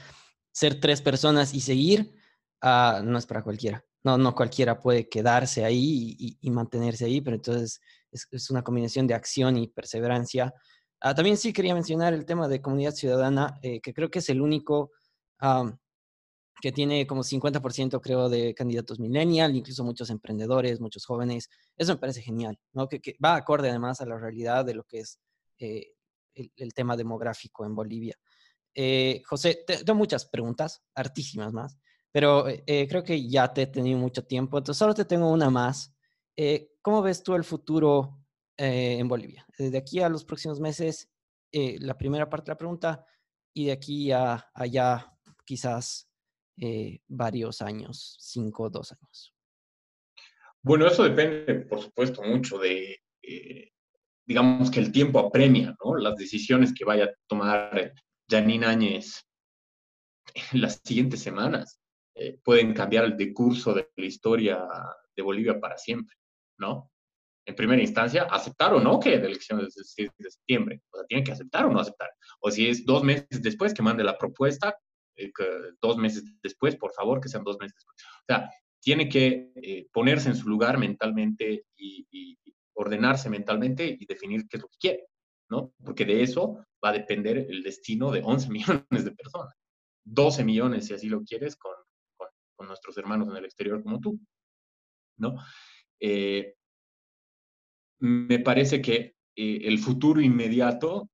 ser 0.52 0.80
tres 0.80 1.00
personas 1.00 1.54
y 1.54 1.60
seguir, 1.60 2.14
uh, 2.62 3.02
no 3.02 3.16
es 3.16 3.26
para 3.26 3.42
cualquiera. 3.42 3.82
No, 4.04 4.18
no 4.18 4.34
cualquiera 4.34 4.78
puede 4.78 5.08
quedarse 5.08 5.64
ahí 5.64 6.16
y, 6.18 6.38
y, 6.40 6.50
mantenerse 6.50 7.06
ahí, 7.06 7.20
pero 7.20 7.36
entonces 7.36 7.80
es, 8.12 8.28
es, 8.30 8.50
una 8.50 8.62
combinación 8.62 9.06
de 9.06 9.14
acción 9.14 9.56
y 9.56 9.68
perseverancia. 9.68 10.52
Uh, 11.02 11.14
también 11.14 11.36
sí 11.36 11.52
quería 11.52 11.74
mencionar 11.74 12.12
el 12.12 12.26
tema 12.26 12.48
de 12.48 12.60
comunidad 12.60 12.92
ciudadana, 12.92 13.58
eh, 13.62 13.80
que 13.80 13.94
creo 13.94 14.10
que 14.10 14.18
es 14.18 14.28
el 14.28 14.40
único 14.40 14.90
um, 15.42 15.76
que 16.60 16.72
tiene 16.72 17.06
como 17.06 17.22
50% 17.22 18.00
creo 18.00 18.28
de 18.28 18.54
candidatos 18.54 18.98
millennial, 18.98 19.54
incluso 19.54 19.84
muchos 19.84 20.10
emprendedores, 20.10 20.80
muchos 20.80 21.04
jóvenes. 21.04 21.48
Eso 21.76 21.92
me 21.92 21.98
parece 21.98 22.22
genial, 22.22 22.58
¿no? 22.72 22.88
Que, 22.88 23.00
que 23.00 23.16
va 23.24 23.36
acorde 23.36 23.70
además 23.70 24.00
a 24.00 24.06
la 24.06 24.18
realidad 24.18 24.64
de 24.64 24.74
lo 24.74 24.84
que 24.84 25.00
es 25.00 25.20
eh, 25.58 25.92
el, 26.34 26.52
el, 26.56 26.74
tema 26.74 26.96
demográfico 26.96 27.64
en 27.64 27.74
Bolivia. 27.74 28.16
Eh, 28.74 29.22
José, 29.26 29.64
te, 29.66 29.84
tengo 29.84 29.98
muchas 29.98 30.26
preguntas, 30.26 30.82
hartísimas 30.94 31.52
más, 31.52 31.78
pero 32.12 32.46
eh, 32.48 32.86
creo 32.88 33.02
que 33.02 33.28
ya 33.28 33.52
te 33.52 33.62
he 33.62 33.66
tenido 33.66 33.98
mucho 33.98 34.24
tiempo, 34.24 34.58
entonces 34.58 34.78
solo 34.78 34.94
te 34.94 35.04
tengo 35.04 35.30
una 35.30 35.50
más. 35.50 35.94
Eh, 36.36 36.72
¿Cómo 36.82 37.02
ves 37.02 37.22
tú 37.22 37.34
el 37.34 37.44
futuro 37.44 38.24
en 38.60 39.06
Bolivia. 39.06 39.46
De 39.56 39.78
aquí 39.78 40.00
a 40.00 40.08
los 40.08 40.24
próximos 40.24 40.58
meses, 40.58 41.08
la 41.52 41.96
primera 41.96 42.28
parte 42.28 42.46
de 42.46 42.54
la 42.54 42.58
pregunta, 42.58 43.06
y 43.54 43.66
de 43.66 43.72
aquí 43.72 44.10
a 44.10 44.50
allá 44.52 45.16
quizás 45.48 46.06
varios 47.06 47.62
años, 47.62 48.16
cinco 48.20 48.64
o 48.64 48.70
dos 48.70 48.92
años. 48.92 49.34
Bueno, 50.60 50.86
eso 50.86 51.04
depende, 51.04 51.54
por 51.54 51.80
supuesto, 51.80 52.22
mucho 52.22 52.58
de, 52.58 53.00
digamos 54.26 54.70
que 54.70 54.80
el 54.80 54.92
tiempo 54.92 55.20
apremia, 55.20 55.74
¿no? 55.82 55.96
Las 55.96 56.16
decisiones 56.16 56.74
que 56.74 56.84
vaya 56.84 57.04
a 57.04 57.14
tomar 57.26 57.94
Janine 58.28 58.66
Áñez 58.66 59.24
en 60.52 60.60
las 60.60 60.80
siguientes 60.84 61.22
semanas 61.22 61.80
eh, 62.14 62.38
pueden 62.44 62.74
cambiar 62.74 63.04
el 63.04 63.16
decurso 63.16 63.72
de 63.72 63.88
la 63.96 64.04
historia 64.04 64.66
de 65.16 65.22
Bolivia 65.22 65.58
para 65.58 65.78
siempre, 65.78 66.16
¿no? 66.58 66.90
En 67.46 67.54
primera 67.54 67.80
instancia, 67.80 68.24
aceptar 68.24 68.74
o 68.74 68.80
no 68.80 69.00
que 69.00 69.16
la 69.16 69.26
elección 69.26 69.60
es 69.60 69.76
el 69.78 69.84
6 69.84 70.10
de 70.18 70.30
septiembre. 70.30 70.82
O 70.90 70.98
sea, 70.98 71.06
tienen 71.06 71.24
que 71.24 71.32
aceptar 71.32 71.64
o 71.64 71.70
no 71.70 71.80
aceptar. 71.80 72.10
O 72.40 72.50
si 72.50 72.68
es 72.68 72.84
dos 72.84 73.02
meses 73.02 73.40
después 73.40 73.72
que 73.72 73.82
mande 73.82 74.04
la 74.04 74.18
propuesta, 74.18 74.76
eh, 75.18 75.32
dos 75.80 75.96
meses 75.96 76.24
después, 76.42 76.76
por 76.76 76.92
favor, 76.92 77.20
que 77.20 77.28
sean 77.28 77.44
dos 77.44 77.58
meses 77.58 77.74
después. 77.74 77.96
O 78.02 78.24
sea, 78.28 78.50
tiene 78.80 79.08
que 79.08 79.52
eh, 79.56 79.88
ponerse 79.92 80.28
en 80.28 80.36
su 80.36 80.48
lugar 80.48 80.78
mentalmente 80.78 81.66
y, 81.76 82.38
ordenarse 82.80 83.28
mentalmente 83.28 83.96
y 83.98 84.06
definir 84.06 84.46
qué 84.46 84.56
es 84.56 84.62
lo 84.62 84.68
que 84.68 84.78
quiere, 84.78 85.08
¿no? 85.50 85.72
Porque 85.84 86.04
de 86.04 86.22
eso 86.22 86.64
va 86.82 86.90
a 86.90 86.92
depender 86.92 87.36
el 87.36 87.64
destino 87.64 88.12
de 88.12 88.22
11 88.22 88.48
millones 88.50 89.04
de 89.04 89.10
personas. 89.10 89.52
12 90.04 90.44
millones, 90.44 90.86
si 90.86 90.94
así 90.94 91.08
lo 91.08 91.24
quieres, 91.24 91.56
con, 91.56 91.72
nuestros 92.60 92.98
hermanos 92.98 93.28
en 93.28 93.36
el 93.36 93.44
exterior 93.46 93.82
como 93.82 93.98
tú, 93.98 94.20
¿no? 95.16 95.36
Eh, 96.00 96.54
me 98.00 98.38
parece 98.40 98.82
que 98.82 99.14
el 99.34 99.78
futuro 99.78 100.20
inmediato 100.20 101.08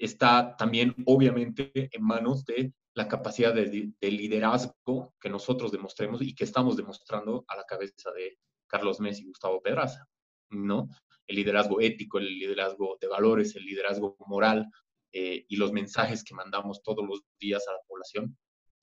está 0.00 0.56
también, 0.56 0.94
obviamente, 1.06 1.70
en 1.92 2.02
manos 2.02 2.44
de 2.44 2.72
la 2.94 3.06
capacidad 3.06 3.54
de, 3.54 3.92
de, 4.00 4.10
liderazgo 4.10 5.14
que 5.20 5.28
nosotros 5.28 5.70
demostremos 5.70 6.22
y 6.22 6.34
que 6.34 6.44
estamos 6.44 6.76
demostrando 6.76 7.44
a 7.46 7.56
la 7.56 7.64
cabeza 7.64 8.10
de 8.10 8.38
Carlos 8.66 8.98
Messi 8.98 9.22
y 9.22 9.26
Gustavo 9.26 9.62
Pedraza, 9.62 10.06
¿no? 10.50 10.88
El 11.26 11.36
liderazgo 11.36 11.80
ético, 11.80 12.18
el 12.18 12.38
liderazgo 12.38 12.96
de 13.00 13.06
valores, 13.06 13.54
el 13.54 13.64
liderazgo 13.64 14.16
moral 14.26 14.66
eh, 15.12 15.44
y 15.48 15.56
los 15.56 15.72
mensajes 15.72 16.24
que 16.24 16.34
mandamos 16.34 16.82
todos 16.82 17.06
los 17.06 17.22
días 17.38 17.66
a 17.68 17.72
la 17.72 17.80
población 17.86 18.36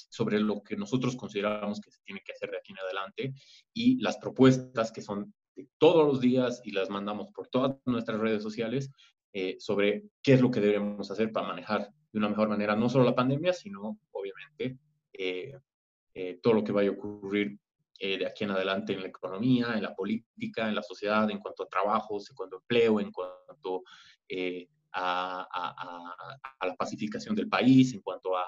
sobre 0.09 0.39
lo 0.39 0.61
que 0.61 0.77
nosotros 0.77 1.15
consideramos 1.15 1.81
que 1.81 1.91
se 1.91 1.99
tiene 2.05 2.21
que 2.23 2.31
hacer 2.31 2.51
de 2.51 2.57
aquí 2.57 2.71
en 2.71 2.79
adelante 2.79 3.33
y 3.73 3.99
las 4.01 4.17
propuestas 4.17 4.91
que 4.91 5.01
son 5.01 5.33
de 5.55 5.67
todos 5.79 6.05
los 6.05 6.21
días 6.21 6.61
y 6.63 6.71
las 6.71 6.89
mandamos 6.89 7.31
por 7.31 7.47
todas 7.47 7.77
nuestras 7.85 8.19
redes 8.19 8.43
sociales 8.43 8.91
eh, 9.37 9.57
sobre 9.59 10.03
qué 10.21 10.33
es 10.33 10.41
lo 10.41 10.49
que 10.49 10.61
debemos 10.61 11.09
hacer 11.11 11.31
para 11.31 11.47
manejar 11.47 11.89
de 12.11 12.19
una 12.19 12.29
mejor 12.29 12.49
manera 12.49 12.75
no 12.75 12.89
solo 12.89 13.03
la 13.03 13.15
pandemia, 13.15 13.53
sino 13.53 13.99
obviamente 14.11 14.79
eh, 15.13 15.53
todo 16.41 16.53
lo 16.53 16.63
que 16.63 16.71
vaya 16.71 16.89
a 16.89 16.93
ocurrir 16.93 17.59
eh, 17.99 18.19
de 18.19 18.27
aquí 18.27 18.43
en 18.43 18.51
adelante 18.51 18.93
en 18.93 19.01
la 19.01 19.07
economía, 19.07 19.73
en 19.73 19.81
la 19.81 19.95
política, 19.95 20.69
en 20.69 20.75
la 20.75 20.83
sociedad, 20.83 21.27
en 21.31 21.39
cuanto 21.39 21.63
a 21.63 21.67
trabajos, 21.67 22.29
en 22.29 22.35
cuanto 22.35 22.57
a 22.57 22.59
empleo, 22.59 22.99
en 22.99 23.11
cuanto 23.11 23.83
eh, 24.29 24.69
a, 24.91 25.47
la 26.61 26.75
pacificación 26.75 27.35
del 27.35 27.49
país, 27.49 27.95
en 27.95 28.01
cuanto 28.01 28.37
a, 28.37 28.45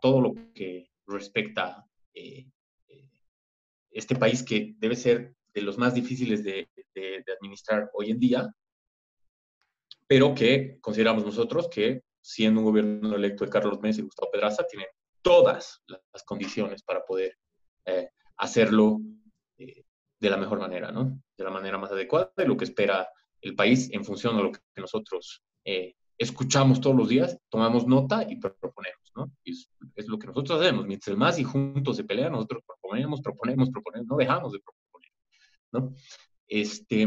todo 0.00 0.20
lo 0.20 0.34
que 0.54 0.88
respecta 1.06 1.84
eh, 2.14 2.46
este 3.90 4.14
país 4.14 4.42
que 4.42 4.74
debe 4.78 4.96
ser 4.96 5.34
de 5.52 5.62
los 5.62 5.76
más 5.76 5.92
difíciles 5.94 6.42
de, 6.44 6.70
administrar 7.36 7.90
hoy 7.94 8.10
en 8.10 8.18
día, 8.18 8.54
pero 10.10 10.34
que 10.34 10.80
consideramos 10.80 11.24
nosotros 11.24 11.68
que 11.68 12.02
siendo 12.20 12.58
un 12.58 12.66
gobierno 12.66 13.14
electo 13.14 13.44
de 13.44 13.50
Carlos 13.50 13.78
Messi 13.80 14.00
y 14.00 14.04
Gustavo 14.04 14.32
Pedraza, 14.32 14.66
tiene 14.68 14.88
todas 15.22 15.84
las 15.86 16.24
condiciones 16.24 16.82
para 16.82 17.04
poder 17.04 17.38
hacerlo 18.36 18.98
eh, 19.56 19.84
de 20.18 20.30
la 20.30 20.36
mejor 20.36 20.58
manera, 20.58 20.90
¿no? 20.90 21.22
De 21.38 21.44
la 21.44 21.50
manera 21.50 21.78
más 21.78 21.92
adecuada 21.92 22.32
de 22.36 22.44
lo 22.44 22.56
que 22.56 22.64
espera 22.64 23.08
el 23.40 23.54
país 23.54 23.88
en 23.92 24.04
función 24.04 24.36
de 24.36 24.42
lo 24.42 24.50
que 24.50 24.60
nosotros 24.78 25.44
eh, 25.64 25.94
escuchamos 26.18 26.80
todos 26.80 26.96
los 26.96 27.08
días, 27.08 27.38
tomamos 27.48 27.86
nota 27.86 28.26
y 28.28 28.34
proponemos, 28.34 29.12
¿no? 29.14 29.30
Y 29.44 29.52
es, 29.52 30.08
lo 30.08 30.18
que 30.18 30.26
nosotros 30.26 30.60
hacemos. 30.60 30.88
Mientras 30.88 31.16
más 31.16 31.38
y 31.38 31.44
juntos 31.44 31.96
se 31.96 32.02
pelean, 32.02 32.32
nosotros 32.32 32.64
proponemos, 32.66 33.20
proponemos, 33.20 33.70
proponemos, 33.70 34.08
no 34.08 34.16
dejamos 34.16 34.52
de 34.54 34.58
proponer, 34.58 35.12
¿no? 35.70 35.94
Este, 36.48 37.06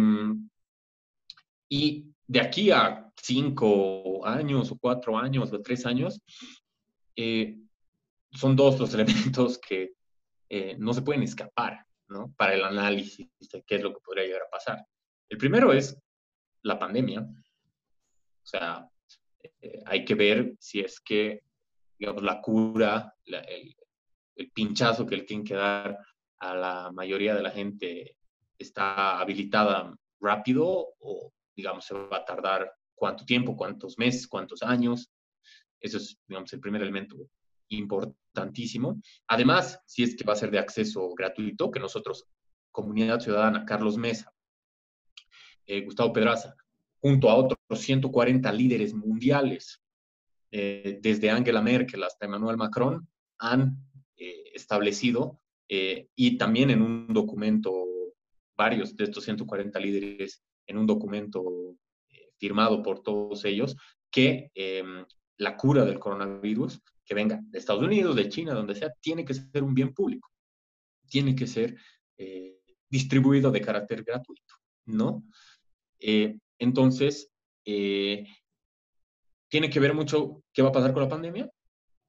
y 1.68 2.13
de 2.34 2.42
aquí 2.42 2.72
a 2.72 3.12
cinco 3.16 4.26
años 4.26 4.72
o 4.72 4.78
cuatro 4.80 5.16
años 5.16 5.54
o 5.54 5.62
tres 5.62 5.86
años, 5.86 6.20
eh, 7.16 7.60
son 8.32 8.56
dos 8.56 8.80
los 8.80 8.92
elementos 8.96 9.60
que 9.60 9.94
eh, 10.50 10.76
no 10.80 10.96
se 10.96 11.04
pueden 11.04 11.22
escapar 11.22 11.86
¿no? 12.08 12.34
para 12.36 12.56
el 12.56 12.64
análisis 12.64 13.30
de 13.52 13.62
qué 13.62 13.76
es 13.76 13.84
lo 13.84 13.94
que 13.94 14.02
podría 14.04 14.26
llegar 14.26 14.42
a 14.42 14.50
pasar. 14.50 14.84
El 15.30 15.38
primero 15.38 15.72
es 15.74 15.96
la 16.64 16.80
pandemia. 16.80 17.22
O 17.22 18.46
sea, 18.46 18.90
eh, 19.62 19.84
hay 19.86 20.04
que 20.04 20.16
ver 20.16 20.56
si 20.60 20.80
es 20.80 21.00
que, 21.02 21.44
digamos, 22.00 22.24
la 22.24 22.42
cura, 22.42 23.14
el, 23.26 23.76
pinchazo 24.56 25.06
que 25.06 25.18
le 25.18 25.24
tienen 25.24 25.46
que 25.46 25.54
dar 25.54 26.00
a 26.40 26.56
la 26.56 26.92
mayoría 26.92 27.36
de 27.36 27.44
la 27.44 27.52
gente 27.52 28.18
está 28.58 29.20
habilitada 29.20 29.96
rápido 30.20 30.96
o, 31.00 31.32
digamos, 31.56 31.86
se 31.86 31.94
va 31.94 32.18
a 32.18 32.26
tardar 32.26 32.72
cuánto 32.96 33.26
tiempo, 33.26 33.56
cuántos 33.56 33.98
meses, 33.98 34.28
cuántos 34.28 34.64
años. 34.64 35.12
Eso 35.80 35.98
es, 35.98 36.18
digamos, 36.28 36.52
el 36.54 36.60
primer 36.60 36.82
elemento 36.82 37.18
importantísimo. 37.70 39.02
Además, 39.28 39.80
si 39.86 40.04
es 40.04 40.16
que 40.16 40.24
va 40.24 40.34
a 40.34 40.38
ser 40.38 40.52
de 40.52 40.60
acceso 40.60 41.14
gratuito, 41.14 41.72
que 41.72 41.80
nosotros, 41.80 42.26
Comunidad 42.72 43.20
Ciudadana, 43.20 43.66
Carlos 43.66 43.98
Mesa, 43.98 44.34
eh, 45.66 45.82
Gustavo 45.82 46.14
Pedraza, 46.14 46.56
junto 47.00 47.30
a 47.30 47.36
otros 47.36 47.60
140 47.74 48.52
líderes 48.54 48.94
mundiales, 48.94 49.82
eh, 50.52 51.00
desde 51.02 51.30
Angela 51.30 51.62
Merkel 51.62 52.04
hasta 52.04 52.26
Emmanuel 52.26 52.58
Macron, 52.58 53.08
han 53.40 53.78
eh, 54.18 54.52
establecido 54.54 55.40
y 56.16 56.38
también 56.38 56.70
en 56.70 56.84
un 56.84 57.08
documento, 57.08 57.74
varios 58.56 58.96
de 58.96 59.06
estos 59.06 59.24
140 59.24 59.80
líderes, 59.80 60.44
en 60.68 60.78
un 60.78 60.88
documento 60.88 61.44
firmado 62.38 62.82
por 62.84 63.02
todos 63.02 63.46
ellos, 63.46 63.76
que 64.12 64.52
em, 64.54 65.06
la 65.38 65.58
cura 65.58 65.86
del 65.86 66.00
coronavirus 66.00 66.82
que 67.06 67.16
venga 67.16 67.40
de 67.44 67.60
Estados 67.60 67.84
Unidos, 67.84 68.16
de 68.16 68.30
China, 68.30 68.54
donde 68.54 68.76
sea, 68.76 68.94
tiene 69.00 69.26
que 69.26 69.34
ser 69.34 69.64
un 69.64 69.74
bien 69.74 69.94
público, 69.94 70.30
tiene 71.08 71.36
que 71.36 71.48
ser 71.48 71.78
eh, 72.18 72.60
distribuido 72.90 73.52
de 73.52 73.62
carácter 73.62 74.04
gratuito, 74.04 74.56
¿no? 74.86 75.24
Eh, 76.00 76.38
entonces, 76.60 77.32
eh, 77.66 78.26
tiene 79.50 79.70
que 79.70 79.80
ver 79.80 79.94
mucho 79.94 80.44
qué 80.54 80.62
va 80.62 80.70
a 80.70 80.74
pasar 80.74 80.94
con 80.94 81.04
la 81.04 81.10
pandemia 81.10 81.50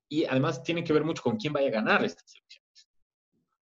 y 0.09 0.25
además 0.25 0.63
tiene 0.63 0.85
que 0.85 0.93
ver 0.93 1.05
mucho 1.05 1.23
con 1.23 1.37
quién 1.37 1.53
vaya 1.53 1.69
a 1.69 1.73
ganar 1.73 2.05
estas 2.05 2.35
elecciones. 2.35 2.64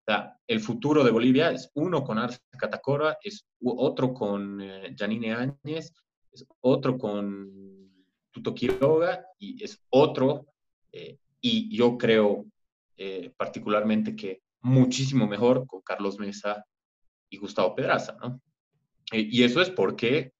Sea, 0.09 0.35
el 0.47 0.59
futuro 0.59 1.03
de 1.03 1.11
Bolivia 1.11 1.51
es 1.51 1.69
uno 1.75 2.03
con 2.03 2.17
Arce 2.17 2.39
Catacora, 2.57 3.19
es 3.21 3.45
otro 3.61 4.11
con 4.11 4.59
Janine 4.97 5.33
Áñez, 5.35 5.93
es 6.31 6.47
otro 6.61 6.97
con 6.97 7.93
Tuto 8.31 8.55
Quiroga 8.55 9.23
y 9.37 9.63
es 9.63 9.79
otro 9.91 10.47
eh, 10.91 11.19
y 11.41 11.77
yo 11.77 11.95
creo 11.95 12.47
eh, 12.97 13.31
particularmente 13.37 14.15
que 14.15 14.41
muchísimo 14.61 15.27
mejor 15.27 15.67
con 15.67 15.81
Carlos 15.83 16.17
Mesa 16.17 16.65
y 17.29 17.37
Gustavo 17.37 17.75
Pedraza, 17.75 18.17
¿no? 18.19 18.41
Eh, 19.11 19.27
y 19.29 19.43
eso 19.43 19.61
es 19.61 19.69
porque 19.69 20.33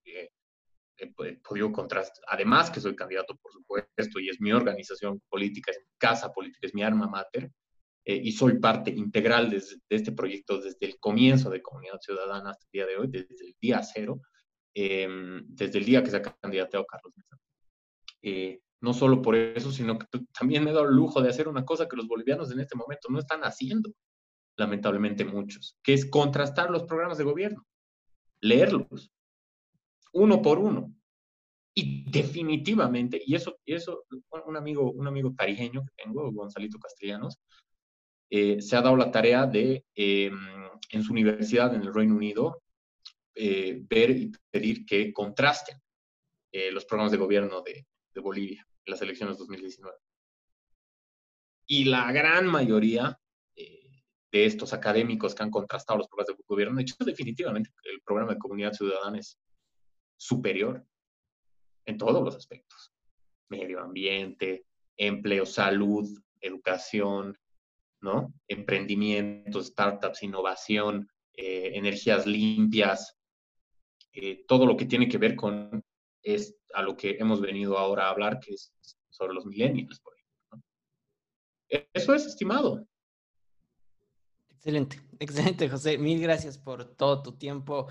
he 0.98 1.12
podido 1.44 1.72
contrastar, 1.72 2.26
además 2.28 2.72
que 2.72 2.82
soy 2.82 2.96
candidato, 2.96 3.38
por 3.38 3.52
supuesto, 3.52 4.20
y 4.20 4.30
es 4.30 4.42
mi 4.42 4.52
organización 4.52 5.22
política, 5.30 5.70
es 5.70 5.78
mi 5.78 5.96
casa 6.00 6.34
política, 6.34 6.66
es 6.66 6.74
mi 6.74 6.82
arma 6.82 7.08
mater, 7.08 7.52
y 8.16 8.32
soy 8.32 8.60
parte 8.60 8.92
integral 8.92 9.50
de, 9.50 9.64
este 9.90 10.12
proyecto 10.12 10.60
desde 10.60 10.86
el 10.86 11.00
comienzo 11.00 11.50
de 11.50 11.62
Comunidad 11.62 12.00
Ciudadana 12.02 12.52
hasta 12.52 12.66
el 12.66 12.72
día 12.72 12.86
de 12.86 12.98
hoy, 12.98 13.08
desde 13.10 13.46
el 13.46 13.56
día 13.60 13.82
cero, 13.84 14.22
desde 14.74 15.78
el 15.80 15.86
día 15.86 16.04
que 16.04 16.10
se 16.10 16.18
ha 16.18 16.22
candidateado 16.22 16.86
Carlos 16.86 17.14
Mesa 17.16 18.60
no 18.82 18.94
solo 18.94 19.22
por 19.22 19.36
eso, 19.36 19.72
sino 19.72 20.00
que 20.00 20.08
también 20.38 20.64
me 20.64 20.72
he 20.72 20.74
dado 20.74 20.88
el 20.88 20.96
lujo 20.96 21.22
de 21.22 21.30
hacer 21.30 21.48
una 21.48 21.66
cosa 21.66 21.88
que 21.88 21.98
los 21.98 22.08
bolivianos 22.08 22.52
en 22.52 22.60
este 22.60 22.78
momento 22.78 23.10
no 23.10 23.20
están 23.20 23.42
haciendo, 23.42 23.92
lamentablemente 24.58 25.26
muchos, 25.26 25.78
que 25.84 25.94
es 25.94 26.10
contrastar 26.10 26.70
los 26.70 26.84
programas 26.84 27.18
de 27.18 27.24
gobierno, 27.26 27.66
leerlos, 28.42 29.12
uno 30.14 30.42
por 30.42 30.60
uno. 30.60 30.94
Y 31.76 32.10
definitivamente, 32.10 33.22
y 33.24 33.36
eso, 33.36 33.58
y 33.64 33.74
eso 33.74 34.06
un 34.46 34.58
amigo, 34.58 34.92
un 34.92 35.08
amigo 35.08 35.34
tarijeño 35.38 35.84
que 35.84 36.04
tengo, 36.04 36.32
Gonzalito 36.32 36.80
Castellanos, 36.80 37.38
eh, 38.30 38.62
se 38.62 38.76
ha 38.76 38.82
dado 38.82 38.96
la 38.96 39.12
tarea 39.12 39.46
de, 39.46 39.86
em, 39.96 40.38
en 40.92 41.04
su 41.04 41.12
universidad 41.12 41.74
en 41.74 41.82
el 41.82 41.94
Reino 41.94 42.16
Unido, 42.16 42.62
eh, 43.34 43.82
ver 43.88 44.12
y 44.12 44.32
pedir 44.52 44.86
que 44.86 45.12
contrasten 45.14 45.82
eh, 46.52 46.72
los 46.72 46.86
programas 46.86 47.12
de 47.12 47.18
gobierno 47.18 47.62
de, 47.62 47.86
Bolivia 48.22 48.68
en 48.84 48.92
las 48.92 49.02
elecciones 49.02 49.38
2019. 49.38 49.96
Y 51.68 51.86
la 51.86 52.12
gran 52.12 52.48
mayoría 52.48 53.18
de 53.56 54.46
estos 54.46 54.74
académicos 54.74 55.34
que 55.34 55.42
han 55.42 55.52
contrastado 55.52 56.00
los 56.00 56.10
programas 56.10 56.36
de 56.36 56.44
gobierno, 56.46 56.76
de 56.76 56.82
hecho, 56.82 56.96
definitivamente 57.00 57.72
el 57.86 58.02
programa 58.02 58.34
de 58.34 58.40
comunidad 58.40 58.74
ciudadana 58.74 59.20
es 59.20 59.40
superior 60.18 60.86
en 61.86 61.98
todos 61.98 62.22
los 62.22 62.36
aspectos. 62.36 62.92
Medio 63.48 63.80
ambiente, 63.80 64.66
empleo, 64.98 65.46
salud, 65.46 66.06
educación, 66.42 67.38
¿no? 68.02 68.34
Emprendimientos, 68.48 69.68
startups, 69.68 70.24
innovación, 70.24 71.10
eh, 71.34 71.72
energías 71.76 72.26
limpias, 72.26 73.18
eh, 74.14 74.44
todo 74.48 74.66
lo 74.66 74.76
que 74.76 74.86
tiene 74.86 75.08
que 75.08 75.18
ver 75.18 75.36
con 75.36 75.84
es 76.22 76.56
a 76.74 76.82
lo 76.82 76.96
que 76.98 77.18
hemos 77.20 77.42
venido 77.42 77.78
ahora 77.78 78.06
a 78.06 78.10
hablar, 78.10 78.40
que 78.40 78.54
es 78.54 78.74
sobre 79.10 79.34
los 79.34 79.46
millennials, 79.46 80.00
por 80.00 80.14
ejemplo. 80.14 81.90
Eso 81.94 82.14
es 82.14 82.26
estimado. 82.26 82.86
Excelente, 84.50 85.00
excelente, 85.20 85.70
José. 85.70 85.98
Mil 85.98 86.22
gracias 86.22 86.58
por 86.58 86.96
todo 86.96 87.22
tu 87.22 87.38
tiempo. 87.38 87.88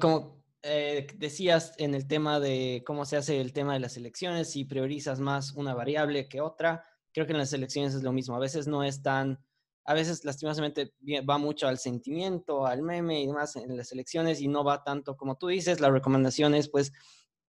Como 0.00 0.44
eh, 0.62 1.06
decías 1.16 1.74
en 1.78 1.94
el 1.94 2.06
tema 2.06 2.40
de 2.40 2.82
cómo 2.86 3.04
se 3.04 3.16
hace 3.16 3.40
el 3.40 3.52
tema 3.52 3.74
de 3.74 3.80
las 3.80 3.96
elecciones, 3.96 4.50
si 4.52 4.64
priorizas 4.64 5.20
más 5.20 5.52
una 5.52 5.74
variable 5.74 6.28
que 6.28 6.40
otra, 6.40 6.86
creo 7.14 7.26
que 7.26 7.32
en 7.32 7.38
las 7.38 7.52
elecciones 7.54 7.94
es 7.94 8.02
lo 8.02 8.12
mismo. 8.12 8.36
A 8.36 8.40
veces 8.40 8.66
no 8.66 8.84
es 8.84 9.00
tan, 9.00 9.38
a 9.86 9.94
veces 9.94 10.24
lastimosamente 10.24 10.92
va 11.28 11.38
mucho 11.38 11.66
al 11.66 11.78
sentimiento, 11.78 12.66
al 12.66 12.82
meme 12.82 13.22
y 13.22 13.26
demás 13.26 13.56
en 13.56 13.74
las 13.76 13.90
elecciones 13.92 14.42
y 14.42 14.48
no 14.48 14.64
va 14.64 14.84
tanto 14.84 15.16
como 15.16 15.36
tú 15.38 15.48
dices. 15.48 15.80
La 15.80 15.90
recomendación 15.90 16.54
es 16.54 16.68
pues 16.68 16.92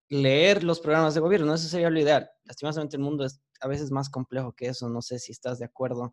leer 0.08 0.62
los 0.62 0.78
programas 0.78 1.14
de 1.14 1.20
gobierno, 1.20 1.52
eso 1.54 1.66
sería 1.66 1.90
lo 1.90 1.98
ideal. 1.98 2.30
Lastimosamente 2.44 2.96
el 2.96 3.02
mundo 3.02 3.24
es 3.24 3.40
a 3.60 3.66
veces 3.66 3.90
más 3.90 4.08
complejo 4.08 4.52
que 4.52 4.68
eso, 4.68 4.88
no 4.88 5.02
sé 5.02 5.18
si 5.18 5.32
estás 5.32 5.58
de 5.58 5.64
acuerdo. 5.64 6.12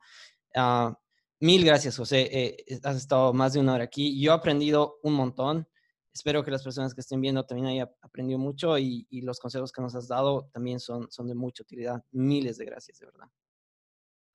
Uh, 0.56 0.94
Mil 1.42 1.66
gracias, 1.66 1.98
José. 1.98 2.30
Eh, 2.32 2.80
has 2.84 2.98
estado 2.98 3.34
más 3.34 3.54
de 3.54 3.60
una 3.60 3.74
hora 3.74 3.84
aquí. 3.84 4.22
Yo 4.22 4.32
he 4.32 4.36
aprendido 4.36 5.00
un 5.02 5.14
montón. 5.14 5.68
Espero 6.14 6.44
que 6.44 6.52
las 6.52 6.64
personas 6.64 6.94
que 6.94 7.02
estén 7.02 7.20
viendo 7.20 7.44
también 7.48 7.68
hayan 7.68 7.90
aprendido 8.04 8.38
mucho 8.38 8.78
y, 8.78 9.08
los 9.24 9.40
consejos 9.40 9.72
que 9.72 9.82
nos 9.82 9.96
has 9.96 10.08
dado 10.08 10.52
también 10.54 10.80
son, 10.80 11.10
son 11.10 11.28
de 11.28 11.34
mucha 11.34 11.64
utilidad. 11.64 12.04
Miles 12.12 12.60
de 12.60 12.66
gracias, 12.66 13.00
de 13.00 13.08
verdad. 13.08 13.26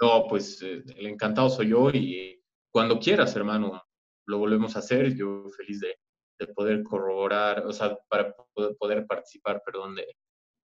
No, 0.00 0.26
pues 0.28 0.60
eh, 0.62 0.82
el 0.96 1.06
encantado 1.06 1.48
soy 1.48 1.68
yo 1.70 1.90
y 1.90 2.42
cuando 2.70 2.98
quieras, 2.98 3.34
hermano, 3.36 3.82
lo 4.26 4.38
volvemos 4.38 4.76
a 4.76 4.80
hacer. 4.80 5.14
Yo 5.14 5.48
feliz 5.56 5.80
de, 5.80 5.96
de 6.38 6.46
poder 6.48 6.82
corroborar, 6.82 7.66
o 7.66 7.72
sea, 7.72 7.96
para 8.08 8.34
poder, 8.78 9.06
participar, 9.06 9.62
perdón, 9.64 9.94
de, 9.96 10.06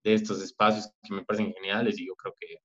estos 0.04 0.42
espacios 0.42 0.90
que 1.02 1.14
me 1.14 1.24
parecen 1.24 1.52
geniales 1.54 1.98
y 1.98 2.08
yo 2.08 2.14
creo 2.16 2.34
que 2.38 2.58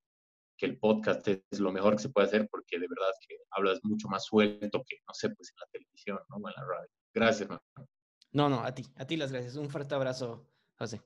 que 0.57 0.65
el 0.65 0.79
podcast 0.79 1.27
es 1.27 1.59
lo 1.59 1.71
mejor 1.71 1.95
que 1.95 2.01
se 2.01 2.09
puede 2.09 2.27
hacer 2.27 2.47
porque 2.49 2.79
de 2.79 2.87
verdad 2.87 3.11
que 3.27 3.37
hablas 3.51 3.79
mucho 3.83 4.07
más 4.07 4.25
suelto 4.25 4.83
que, 4.87 4.97
no 5.07 5.13
sé, 5.13 5.29
pues 5.29 5.51
en 5.51 5.59
la 5.59 5.67
televisión, 5.71 6.19
¿no? 6.29 6.37
En 6.37 6.55
la 6.55 6.65
radio. 6.65 6.89
Gracias, 7.13 7.41
hermano. 7.41 7.61
No, 8.31 8.49
no, 8.49 8.63
a 8.63 8.73
ti, 8.73 8.83
a 8.95 9.05
ti 9.05 9.17
las 9.17 9.31
gracias. 9.31 9.55
Un 9.55 9.69
fuerte 9.69 9.95
abrazo, 9.95 10.47
José. 10.77 11.01